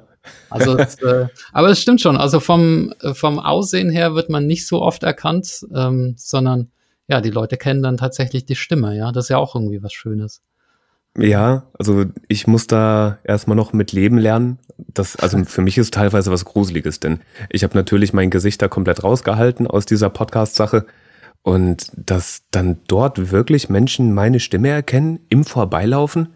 Also, 0.50 0.76
das, 0.76 0.95
äh, 1.02 1.28
aber 1.54 1.70
es 1.70 1.82
stimmt 1.82 2.02
schon. 2.02 2.18
Also 2.18 2.39
vom, 2.39 2.93
vom 3.14 3.39
Aussehen 3.39 3.89
her 3.89 4.16
wird 4.16 4.30
man 4.30 4.47
nicht 4.47 4.68
so 4.68 4.82
oft 4.82 5.04
erkannt, 5.04 5.66
ähm, 5.74 6.16
sondern 6.18 6.72
ja, 7.10 7.22
die 7.22 7.32
Leute 7.32 7.57
kennen 7.57 7.82
dann 7.82 7.97
tatsächlich 7.97 8.45
die 8.45 8.55
Stimme. 8.55 8.95
Ja, 8.95 9.12
das 9.12 9.26
ist 9.26 9.30
ja 9.30 9.38
auch 9.38 9.55
irgendwie 9.55 9.82
was 9.82 9.93
Schönes. 9.93 10.41
Ja, 11.18 11.64
also 11.78 12.05
ich 12.28 12.45
muss 12.45 12.68
da 12.68 13.18
erstmal 13.24 13.57
noch 13.57 13.74
mit 13.74 13.91
leben 13.91 14.20
lernen. 14.20 14.60
Das, 14.78 15.16
also 15.16 15.43
für 15.45 15.62
mich 15.62 15.78
ist 15.78 15.93
teilweise 15.93 16.32
was 16.32 16.45
Gruseliges, 16.45 16.99
denn 16.99 17.20
ich 17.49 17.64
habe 17.64 17.76
natürlich 17.76 18.14
mein 18.14 18.30
Gesicht 18.30 18.62
da 18.62 18.68
komplett 18.68 19.03
rausgehalten 19.03 19.66
aus 19.68 19.86
dieser 19.86 20.10
Podcast-Sache. 20.10 20.86
Und 21.41 21.91
dass 21.95 22.43
dann 22.51 22.80
dort 22.88 23.32
wirklich 23.32 23.70
Menschen 23.70 24.14
meine 24.14 24.39
Stimme 24.39 24.70
erkennen 24.70 25.20
im 25.30 25.45
Vorbeilaufen, 25.45 26.30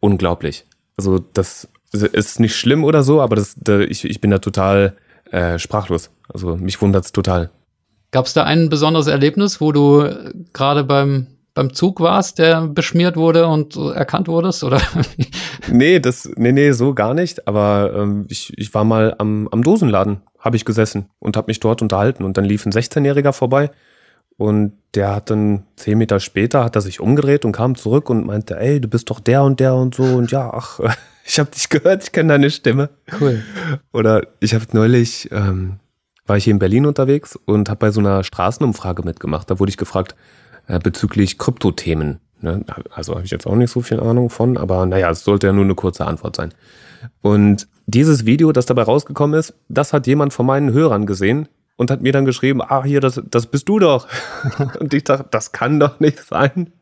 unglaublich. 0.00 0.66
Also 0.96 1.18
das 1.18 1.66
ist 1.92 2.38
nicht 2.40 2.54
schlimm 2.54 2.84
oder 2.84 3.02
so, 3.02 3.20
aber 3.20 3.36
das, 3.36 3.56
da, 3.56 3.80
ich, 3.80 4.04
ich 4.04 4.20
bin 4.20 4.30
da 4.30 4.38
total 4.38 4.96
äh, 5.30 5.58
sprachlos. 5.58 6.10
Also 6.28 6.56
mich 6.56 6.80
wundert's 6.80 7.10
total. 7.10 7.50
Gab 8.10 8.26
es 8.26 8.32
da 8.32 8.44
ein 8.44 8.68
besonderes 8.68 9.06
Erlebnis, 9.06 9.60
wo 9.60 9.72
du 9.72 10.08
gerade 10.52 10.84
beim 10.84 11.26
beim 11.52 11.74
Zug 11.74 12.00
warst, 12.00 12.38
der 12.38 12.68
beschmiert 12.68 13.16
wurde 13.16 13.46
und 13.46 13.76
erkannt 13.76 14.28
wurdest, 14.28 14.62
oder? 14.62 14.80
nee, 15.68 15.98
das, 15.98 16.30
nee, 16.36 16.52
nee, 16.52 16.70
so 16.72 16.94
gar 16.94 17.12
nicht. 17.12 17.48
Aber 17.48 17.92
ähm, 17.94 18.26
ich, 18.28 18.56
ich 18.56 18.72
war 18.72 18.84
mal 18.84 19.14
am, 19.18 19.48
am 19.48 19.62
Dosenladen, 19.62 20.22
habe 20.38 20.56
ich 20.56 20.64
gesessen 20.64 21.10
und 21.18 21.36
habe 21.36 21.48
mich 21.48 21.60
dort 21.60 21.82
unterhalten. 21.82 22.24
Und 22.24 22.36
dann 22.36 22.44
lief 22.44 22.64
ein 22.66 22.72
16-Jähriger 22.72 23.32
vorbei 23.32 23.70
und 24.36 24.72
der 24.94 25.14
hat 25.16 25.28
dann 25.28 25.64
zehn 25.76 25.98
Meter 25.98 26.18
später 26.18 26.64
hat 26.64 26.74
er 26.74 26.80
sich 26.80 26.98
umgedreht 27.00 27.44
und 27.44 27.52
kam 27.52 27.74
zurück 27.74 28.08
und 28.08 28.26
meinte, 28.26 28.58
ey, 28.58 28.80
du 28.80 28.88
bist 28.88 29.10
doch 29.10 29.20
der 29.20 29.42
und 29.42 29.60
der 29.60 29.74
und 29.74 29.94
so. 29.94 30.02
Und 30.02 30.30
ja, 30.30 30.50
ach, 30.50 30.80
ich 31.26 31.38
habe 31.38 31.50
dich 31.50 31.68
gehört, 31.68 32.04
ich 32.04 32.12
kenne 32.12 32.32
deine 32.32 32.50
Stimme. 32.50 32.88
Cool. 33.20 33.42
Oder 33.92 34.22
ich 34.40 34.54
habe 34.54 34.64
neulich, 34.72 35.28
ähm, 35.30 35.78
war 36.30 36.36
ich 36.36 36.44
hier 36.44 36.52
in 36.52 36.60
Berlin 36.60 36.86
unterwegs 36.86 37.36
und 37.44 37.68
habe 37.68 37.80
bei 37.80 37.90
so 37.90 37.98
einer 37.98 38.22
Straßenumfrage 38.22 39.02
mitgemacht. 39.02 39.50
Da 39.50 39.58
wurde 39.58 39.70
ich 39.70 39.76
gefragt, 39.76 40.14
äh, 40.68 40.78
bezüglich 40.78 41.38
Kryptothemen. 41.38 42.20
Ne? 42.40 42.64
Also 42.94 43.16
habe 43.16 43.24
ich 43.24 43.32
jetzt 43.32 43.48
auch 43.48 43.56
nicht 43.56 43.72
so 43.72 43.80
viel 43.80 43.98
Ahnung 43.98 44.30
von, 44.30 44.56
aber 44.56 44.86
naja, 44.86 45.10
es 45.10 45.24
sollte 45.24 45.48
ja 45.48 45.52
nur 45.52 45.64
eine 45.64 45.74
kurze 45.74 46.06
Antwort 46.06 46.36
sein. 46.36 46.54
Und 47.20 47.66
dieses 47.88 48.26
Video, 48.26 48.52
das 48.52 48.64
dabei 48.64 48.84
rausgekommen 48.84 49.40
ist, 49.40 49.54
das 49.68 49.92
hat 49.92 50.06
jemand 50.06 50.32
von 50.32 50.46
meinen 50.46 50.72
Hörern 50.72 51.04
gesehen 51.04 51.48
und 51.74 51.90
hat 51.90 52.00
mir 52.00 52.12
dann 52.12 52.26
geschrieben, 52.26 52.62
ah, 52.62 52.84
hier, 52.84 53.00
das, 53.00 53.20
das 53.28 53.46
bist 53.46 53.68
du 53.68 53.80
doch. 53.80 54.06
und 54.78 54.94
ich 54.94 55.02
dachte, 55.02 55.26
das 55.32 55.50
kann 55.50 55.80
doch 55.80 55.98
nicht 55.98 56.20
sein, 56.20 56.72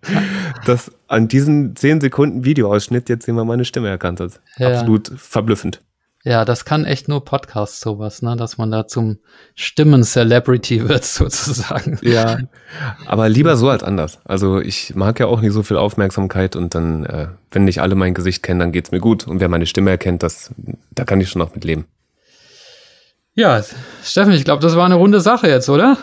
dass 0.67 0.93
an 1.07 1.27
diesen 1.27 1.75
10 1.75 2.03
Sekunden 2.03 2.45
Videoausschnitt 2.45 3.09
jetzt 3.09 3.27
jemand 3.27 3.49
meine 3.49 3.65
Stimme 3.65 3.89
erkannt 3.89 4.21
hat. 4.21 4.43
Ja. 4.59 4.73
Absolut 4.73 5.11
verblüffend. 5.17 5.81
Ja, 6.25 6.45
das 6.45 6.65
kann 6.65 6.85
echt 6.85 7.09
nur 7.09 7.25
Podcast 7.25 7.81
sowas, 7.81 8.23
ne, 8.23 8.37
dass 8.37 8.59
man 8.59 8.71
da 8.71 8.87
zum 8.87 9.19
Stimmen-Celebrity 9.55 10.89
wird 10.89 11.05
sozusagen. 11.05 11.99
Ja, 12.03 12.39
aber 13.07 13.29
lieber 13.29 13.57
so 13.57 13.69
als 13.69 13.83
anders. 13.83 14.19
Also 14.25 14.61
ich 14.61 14.95
mag 14.95 15.21
ja 15.21 15.27
auch 15.27 15.41
nicht 15.41 15.53
so 15.53 15.63
viel 15.63 15.77
Aufmerksamkeit 15.77 16.57
und 16.57 16.75
dann, 16.75 17.05
äh, 17.07 17.29
wenn 17.53 17.65
nicht 17.65 17.81
alle 17.81 17.95
mein 17.95 18.15
Gesicht 18.15 18.43
kennen, 18.43 18.61
dann 18.61 18.73
geht's 18.73 18.91
mir 18.91 19.01
gut. 19.01 19.27
Und 19.27 19.41
wer 19.41 19.49
meine 19.49 19.67
Stimme 19.67 19.91
erkennt, 19.91 20.23
das, 20.23 20.51
da 20.91 21.05
kann 21.05 21.21
ich 21.21 21.29
schon 21.29 21.41
noch 21.41 21.55
mit 21.55 21.65
leben. 21.65 21.87
Ja, 23.35 23.63
Steffen, 24.03 24.33
ich 24.33 24.45
glaube, 24.45 24.63
das 24.63 24.75
war 24.75 24.85
eine 24.85 24.97
runde 24.97 25.21
Sache 25.21 25.49
jetzt, 25.49 25.69
oder? 25.69 25.97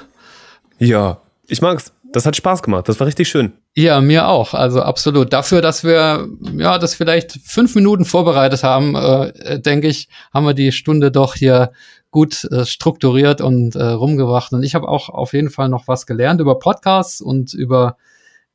Ja, 0.79 1.19
ich 1.47 1.61
mag's. 1.61 1.91
Das 2.15 2.25
hat 2.25 2.37
Spaß 2.37 2.63
gemacht. 2.63 2.87
Das 2.87 2.97
war 3.01 3.07
richtig 3.07 3.27
schön. 3.27 3.51
Ja, 3.75 3.99
mir 3.99 4.29
auch. 4.29 4.53
Also 4.53 4.81
absolut. 4.81 5.33
Dafür, 5.33 5.61
dass 5.61 5.83
wir 5.83 6.29
ja 6.53 6.77
das 6.77 6.95
vielleicht 6.95 7.33
fünf 7.43 7.75
Minuten 7.75 8.05
vorbereitet 8.05 8.63
haben, 8.63 8.95
äh, 8.95 9.59
denke 9.59 9.89
ich, 9.89 10.07
haben 10.33 10.45
wir 10.45 10.53
die 10.53 10.71
Stunde 10.71 11.11
doch 11.11 11.35
hier 11.35 11.73
gut 12.11 12.45
äh, 12.45 12.65
strukturiert 12.65 13.41
und 13.41 13.75
äh, 13.75 13.83
rumgebracht. 13.83 14.53
Und 14.53 14.63
ich 14.63 14.75
habe 14.75 14.87
auch 14.87 15.09
auf 15.09 15.33
jeden 15.33 15.49
Fall 15.49 15.67
noch 15.67 15.89
was 15.89 16.05
gelernt 16.05 16.39
über 16.39 16.57
Podcasts 16.57 17.19
und 17.19 17.53
über 17.53 17.97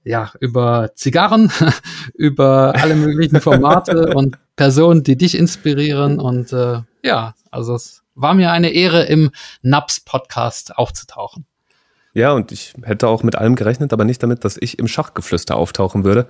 ja 0.04 0.32
über 0.40 0.92
Zigarren, 0.94 1.52
über 2.14 2.72
alle 2.76 2.94
möglichen 2.96 3.42
Formate 3.42 4.06
und 4.14 4.38
Personen, 4.56 5.02
die 5.02 5.18
dich 5.18 5.36
inspirieren. 5.36 6.18
Und 6.18 6.54
äh, 6.54 6.80
ja, 7.04 7.34
also 7.50 7.74
es 7.74 8.04
war 8.14 8.32
mir 8.32 8.52
eine 8.52 8.70
Ehre, 8.70 9.02
im 9.04 9.32
Naps 9.60 10.00
Podcast 10.00 10.78
aufzutauchen. 10.78 11.44
Ja, 12.12 12.32
und 12.32 12.50
ich 12.52 12.74
hätte 12.82 13.08
auch 13.08 13.22
mit 13.22 13.36
allem 13.36 13.54
gerechnet, 13.54 13.92
aber 13.92 14.04
nicht 14.04 14.22
damit, 14.22 14.44
dass 14.44 14.56
ich 14.60 14.78
im 14.78 14.88
Schachgeflüster 14.88 15.56
auftauchen 15.56 16.04
würde. 16.04 16.26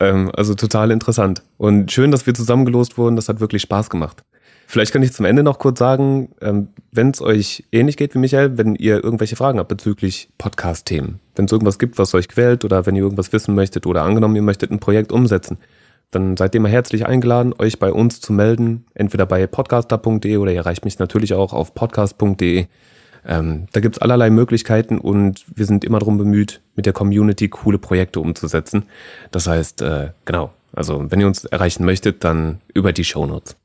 Ähm, 0.00 0.30
also 0.34 0.54
total 0.54 0.90
interessant. 0.90 1.42
Und 1.58 1.92
schön, 1.92 2.10
dass 2.10 2.26
wir 2.26 2.34
zusammengelost 2.34 2.98
wurden. 2.98 3.16
Das 3.16 3.28
hat 3.28 3.40
wirklich 3.40 3.62
Spaß 3.62 3.90
gemacht. 3.90 4.24
Vielleicht 4.66 4.92
kann 4.92 5.02
ich 5.02 5.12
zum 5.12 5.26
Ende 5.26 5.42
noch 5.42 5.58
kurz 5.58 5.78
sagen, 5.78 6.30
ähm, 6.40 6.68
wenn 6.92 7.10
es 7.10 7.20
euch 7.20 7.64
ähnlich 7.72 7.96
geht 7.96 8.14
wie 8.14 8.18
Michael, 8.18 8.56
wenn 8.56 8.74
ihr 8.74 9.04
irgendwelche 9.04 9.36
Fragen 9.36 9.58
habt 9.58 9.68
bezüglich 9.68 10.30
Podcast-Themen, 10.38 11.20
wenn 11.36 11.44
es 11.44 11.52
irgendwas 11.52 11.78
gibt, 11.78 11.98
was 11.98 12.14
euch 12.14 12.28
quält 12.28 12.64
oder 12.64 12.86
wenn 12.86 12.96
ihr 12.96 13.02
irgendwas 13.02 13.32
wissen 13.34 13.54
möchtet 13.54 13.86
oder 13.86 14.02
angenommen, 14.02 14.34
ihr 14.34 14.42
möchtet 14.42 14.70
ein 14.70 14.78
Projekt 14.78 15.12
umsetzen, 15.12 15.58
dann 16.10 16.36
seid 16.38 16.54
ihr 16.54 16.58
immer 16.58 16.70
herzlich 16.70 17.06
eingeladen, 17.06 17.54
euch 17.58 17.78
bei 17.78 17.92
uns 17.92 18.20
zu 18.20 18.32
melden, 18.32 18.86
entweder 18.94 19.26
bei 19.26 19.46
podcaster.de 19.46 20.36
oder 20.38 20.52
ihr 20.52 20.58
erreicht 20.58 20.86
mich 20.86 20.98
natürlich 20.98 21.34
auch 21.34 21.52
auf 21.52 21.74
podcast.de. 21.74 22.66
Ähm, 23.26 23.66
da 23.72 23.80
gibt's 23.80 23.98
allerlei 23.98 24.30
Möglichkeiten 24.30 24.98
und 24.98 25.44
wir 25.54 25.66
sind 25.66 25.84
immer 25.84 26.00
darum 26.00 26.18
bemüht, 26.18 26.60
mit 26.74 26.86
der 26.86 26.92
Community 26.92 27.48
coole 27.48 27.78
Projekte 27.78 28.20
umzusetzen. 28.20 28.84
Das 29.30 29.46
heißt, 29.46 29.82
äh, 29.82 30.10
genau, 30.24 30.52
also 30.72 31.10
wenn 31.10 31.20
ihr 31.20 31.26
uns 31.26 31.44
erreichen 31.44 31.84
möchtet, 31.84 32.24
dann 32.24 32.60
über 32.74 32.92
die 32.92 33.04
Shownotes. 33.04 33.56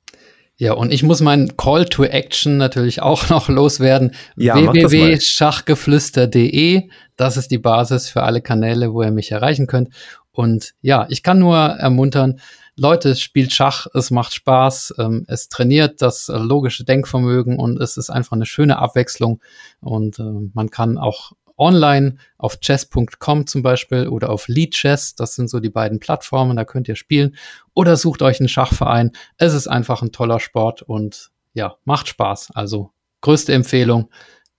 Ja, 0.60 0.74
und 0.74 0.92
ich 0.92 1.04
muss 1.04 1.22
meinen 1.22 1.56
Call 1.56 1.86
to 1.86 2.04
Action 2.04 2.58
natürlich 2.58 3.00
auch 3.02 3.30
noch 3.36 3.48
loswerden. 3.48 4.16
Ja, 4.36 4.56
www.schachgeflüster.de. 4.56 6.90
Das 7.16 7.38
ist 7.38 7.52
die 7.52 7.60
Basis 7.60 8.10
für 8.10 8.24
alle 8.24 8.42
Kanäle, 8.42 8.92
wo 8.94 9.04
ihr 9.04 9.12
mich 9.12 9.32
erreichen 9.32 9.68
könnt. 9.68 9.90
Und 10.32 10.74
ja, 10.82 11.06
ich 11.10 11.22
kann 11.24 11.40
nur 11.40 11.58
ermuntern, 11.58 12.42
Leute, 12.80 13.16
spielt 13.16 13.54
Schach, 13.54 13.88
es 13.96 14.12
macht 14.12 14.36
Spaß, 14.36 14.96
ähm, 15.00 15.26
es 15.28 15.50
trainiert 15.50 16.02
das 16.02 16.30
äh, 16.30 16.38
logische 16.38 16.84
Denkvermögen 16.84 17.58
und 17.58 17.82
es 17.82 17.98
ist 17.98 18.12
einfach 18.12 18.34
eine 18.34 18.46
schöne 18.46 18.78
Abwechslung. 18.78 19.42
Und 19.82 20.20
äh, 20.20 20.50
man 20.54 20.70
kann 20.70 21.00
auch 21.00 21.32
online 21.58 22.18
auf 22.38 22.60
chess.com 22.60 23.48
zum 23.48 23.64
Beispiel 23.64 24.08
oder 24.08 24.30
auf 24.30 24.48
Lead 24.48 24.76
Chess, 24.76 25.16
das 25.16 25.34
sind 25.34 25.50
so 25.50 25.60
die 25.60 25.72
beiden 25.72 26.00
Plattformen, 26.00 26.56
da 26.56 26.66
könnt 26.66 26.88
ihr 26.88 26.96
spielen. 26.96 27.36
Oder 27.74 27.98
sucht 27.98 28.22
euch 28.22 28.40
einen 28.40 28.50
Schachverein. 28.50 29.12
Es 29.38 29.54
ist 29.54 29.68
einfach 29.68 30.04
ein 30.04 30.12
toller 30.12 30.40
Sport 30.40 30.84
und 30.84 31.32
ja, 31.54 31.78
macht 31.84 32.08
Spaß. 32.08 32.52
Also 32.54 32.92
größte 33.22 33.54
Empfehlung, 33.54 34.12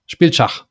spielt 0.07 0.35
Schach. 0.35 0.68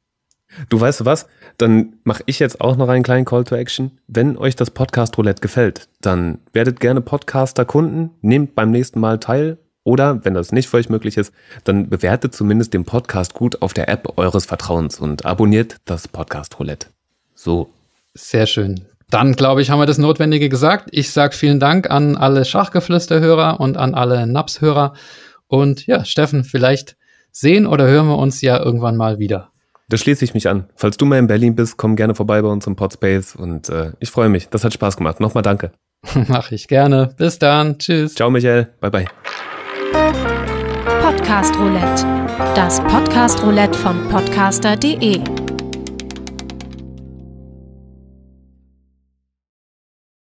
Du 0.70 0.80
weißt 0.80 1.02
du 1.02 1.06
was? 1.06 1.28
Dann 1.58 1.94
mache 2.04 2.24
ich 2.26 2.40
jetzt 2.40 2.62
auch 2.62 2.78
noch 2.78 2.90
einen 2.90 3.04
kleinen 3.04 3.26
Call 3.26 3.44
to 3.44 3.56
Action. 3.56 3.92
Wenn 4.08 4.38
euch 4.38 4.56
das 4.56 4.72
Podcast 4.72 5.18
Roulette 5.18 5.42
gefällt, 5.42 5.88
dann 6.02 6.40
werdet 6.54 6.80
gerne 6.80 7.02
Podcaster 7.02 7.66
Kunden, 7.66 8.12
nehmt 8.22 8.56
beim 8.56 8.72
nächsten 8.72 9.00
Mal 9.00 9.20
teil 9.20 9.58
oder 9.84 10.26
wenn 10.26 10.34
das 10.34 10.52
nicht 10.52 10.68
für 10.68 10.78
euch 10.78 10.90
möglich 10.90 11.16
ist, 11.16 11.34
dann 11.64 11.90
bewertet 11.90 12.36
zumindest 12.36 12.74
den 12.74 12.84
Podcast 12.84 13.34
gut 13.34 13.62
auf 13.62 13.74
der 13.74 13.88
App 13.88 14.18
eures 14.18 14.46
Vertrauens 14.46 15.00
und 15.00 15.26
abonniert 15.26 15.78
das 15.86 16.10
Podcast 16.10 16.60
Roulette. 16.60 16.88
So. 17.36 17.70
Sehr 18.14 18.48
schön. 18.48 18.82
Dann 19.10 19.34
glaube 19.34 19.62
ich, 19.62 19.70
haben 19.70 19.80
wir 19.80 19.86
das 19.86 19.98
Notwendige 19.98 20.50
gesagt. 20.50 20.90
Ich 20.92 21.12
sage 21.12 21.34
vielen 21.34 21.62
Dank 21.62 21.90
an 21.90 22.18
alle 22.18 22.44
Schachgeflüster-Hörer 22.44 23.62
und 23.62 23.78
an 23.78 23.94
alle 23.94 24.28
Naps-Hörer. 24.28 24.94
Und 25.48 25.88
ja, 25.88 26.04
Steffen, 26.04 26.44
vielleicht 26.44 26.98
sehen 27.32 27.66
oder 27.66 27.88
hören 27.88 28.08
wir 28.08 28.18
uns 28.18 28.42
ja 28.42 28.62
irgendwann 28.62 28.98
mal 28.98 29.20
wieder. 29.20 29.52
Da 29.90 29.98
schließe 29.98 30.26
ich 30.26 30.34
mich 30.34 30.50
an. 30.50 30.68
Falls 30.76 30.98
du 30.98 31.06
mal 31.06 31.18
in 31.18 31.28
Berlin 31.28 31.56
bist, 31.56 31.78
komm 31.78 31.96
gerne 31.96 32.14
vorbei 32.14 32.42
bei 32.42 32.50
uns 32.50 32.68
im 32.68 32.76
Podspace 32.76 33.36
und 33.36 33.70
äh, 33.70 33.92
ich 34.00 34.12
freue 34.12 34.28
mich. 34.30 34.50
Das 34.50 34.64
hat 34.64 34.74
Spaß 34.74 34.98
gemacht. 34.98 35.20
Nochmal 35.20 35.44
danke. 35.44 35.72
Mach 36.28 36.52
ich 36.52 36.68
gerne. 36.68 37.14
Bis 37.18 37.40
dann. 37.40 37.78
Tschüss. 37.80 38.16
Ciao, 38.16 38.30
Michael. 38.30 38.68
Bye, 38.82 38.92
bye. 38.92 39.06
Podcast 41.02 41.58
Roulette. 41.58 42.06
Das 42.54 42.82
Podcast 42.82 43.42
Roulette 43.44 43.78
von 43.78 44.08
podcaster.de 44.10 45.47